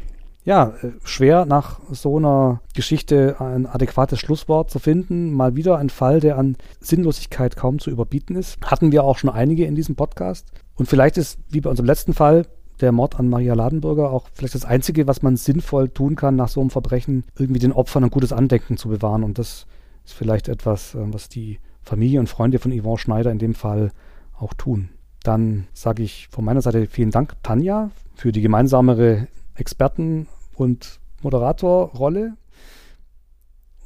ja, 0.45 0.73
äh, 0.81 0.91
schwer 1.03 1.45
nach 1.45 1.79
so 1.91 2.17
einer 2.17 2.61
Geschichte 2.73 3.37
ein 3.39 3.65
adäquates 3.65 4.19
Schlusswort 4.19 4.69
zu 4.69 4.79
finden. 4.79 5.31
Mal 5.31 5.55
wieder 5.55 5.77
ein 5.77 5.89
Fall, 5.89 6.19
der 6.19 6.37
an 6.37 6.57
Sinnlosigkeit 6.79 7.55
kaum 7.55 7.79
zu 7.79 7.89
überbieten 7.89 8.35
ist. 8.35 8.57
Hatten 8.63 8.91
wir 8.91 9.03
auch 9.03 9.17
schon 9.17 9.29
einige 9.29 9.65
in 9.65 9.75
diesem 9.75 9.95
Podcast. 9.95 10.51
Und 10.75 10.87
vielleicht 10.87 11.17
ist, 11.17 11.39
wie 11.49 11.61
bei 11.61 11.69
unserem 11.69 11.87
letzten 11.87 12.13
Fall, 12.13 12.45
der 12.81 12.91
Mord 12.91 13.19
an 13.19 13.29
Maria 13.29 13.53
Ladenburger 13.53 14.09
auch 14.09 14.27
vielleicht 14.33 14.55
das 14.55 14.65
Einzige, 14.65 15.07
was 15.07 15.21
man 15.21 15.37
sinnvoll 15.37 15.89
tun 15.89 16.15
kann 16.15 16.35
nach 16.35 16.49
so 16.49 16.59
einem 16.59 16.71
Verbrechen, 16.71 17.23
irgendwie 17.37 17.59
den 17.59 17.71
Opfern 17.71 18.03
ein 18.03 18.09
gutes 18.09 18.33
Andenken 18.33 18.77
zu 18.77 18.89
bewahren. 18.89 19.23
Und 19.23 19.37
das 19.39 19.65
ist 20.05 20.13
vielleicht 20.13 20.49
etwas, 20.49 20.95
äh, 20.95 20.99
was 21.05 21.29
die 21.29 21.59
Familie 21.81 22.19
und 22.19 22.27
Freunde 22.27 22.59
von 22.59 22.77
Yvonne 22.77 22.97
Schneider 22.97 23.31
in 23.31 23.39
dem 23.39 23.53
Fall 23.53 23.91
auch 24.37 24.53
tun. 24.53 24.89
Dann 25.23 25.67
sage 25.73 26.03
ich 26.03 26.27
von 26.31 26.43
meiner 26.43 26.61
Seite 26.61 26.87
vielen 26.87 27.11
Dank, 27.11 27.35
Tanja, 27.43 27.91
für 28.15 28.33
die 28.33 28.41
gemeinsamere 28.41 29.27
Experten- 29.55 30.27
und 30.55 30.99
Moderatorrolle 31.21 32.33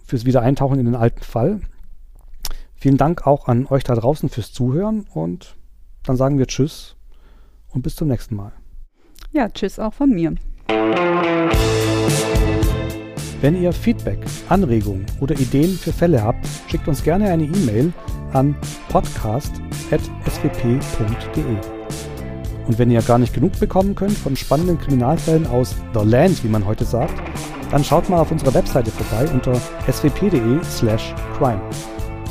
fürs 0.05 0.25
Wiedereintauchen 0.25 0.79
in 0.79 0.85
den 0.85 0.95
alten 0.95 1.23
Fall. 1.23 1.61
Vielen 2.75 2.97
Dank 2.97 3.27
auch 3.27 3.47
an 3.47 3.65
euch 3.67 3.83
da 3.83 3.95
draußen 3.95 4.29
fürs 4.29 4.53
Zuhören 4.53 5.07
und 5.13 5.55
dann 6.03 6.15
sagen 6.15 6.37
wir 6.37 6.47
Tschüss 6.47 6.95
und 7.69 7.81
bis 7.81 7.95
zum 7.95 8.07
nächsten 8.07 8.35
Mal. 8.35 8.53
Ja, 9.31 9.49
Tschüss 9.49 9.79
auch 9.79 9.93
von 9.93 10.11
mir. 10.11 10.35
Wenn 13.41 13.61
ihr 13.61 13.71
Feedback, 13.71 14.19
Anregungen 14.49 15.05
oder 15.19 15.39
Ideen 15.39 15.77
für 15.77 15.93
Fälle 15.93 16.23
habt, 16.23 16.47
schickt 16.67 16.87
uns 16.87 17.03
gerne 17.03 17.29
eine 17.29 17.43
E-Mail 17.43 17.93
an 18.33 18.55
podcast.swp.de. 18.89 21.76
Und 22.67 22.77
wenn 22.77 22.91
ihr 22.91 23.01
gar 23.01 23.17
nicht 23.17 23.33
genug 23.33 23.57
bekommen 23.59 23.95
könnt 23.95 24.17
von 24.17 24.35
spannenden 24.35 24.77
Kriminalfällen 24.77 25.47
aus 25.47 25.75
The 25.93 26.03
Land, 26.03 26.43
wie 26.43 26.49
man 26.49 26.65
heute 26.65 26.83
sagt, 26.83 27.15
dann 27.71 27.83
schaut 27.83 28.09
mal 28.09 28.19
auf 28.19 28.31
unserer 28.31 28.53
Webseite 28.53 28.91
vorbei 28.91 29.29
unter 29.31 29.55
swp.de/crime. 29.89 31.61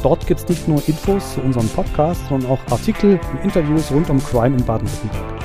Dort 0.02 0.26
gibt 0.26 0.40
es 0.40 0.48
nicht 0.48 0.68
nur 0.68 0.86
Infos 0.86 1.34
zu 1.34 1.40
unserem 1.40 1.68
Podcast, 1.68 2.20
sondern 2.28 2.50
auch 2.50 2.60
Artikel 2.70 3.18
und 3.32 3.44
Interviews 3.44 3.90
rund 3.90 4.10
um 4.10 4.22
Crime 4.22 4.56
in 4.56 4.64
Baden-Württemberg. 4.64 5.36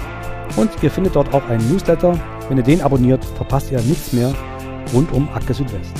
Und 0.58 0.70
ihr 0.84 0.92
findet 0.92 1.16
dort 1.16 1.34
auch 1.34 1.48
einen 1.48 1.68
Newsletter. 1.72 2.20
Wenn 2.50 2.58
ihr 2.58 2.64
den 2.64 2.82
abonniert, 2.82 3.24
verpasst 3.24 3.72
ihr 3.72 3.82
nichts 3.82 4.12
mehr 4.12 4.34
rund 4.94 5.12
um 5.14 5.30
Akte 5.30 5.54
Südwest. 5.54 5.94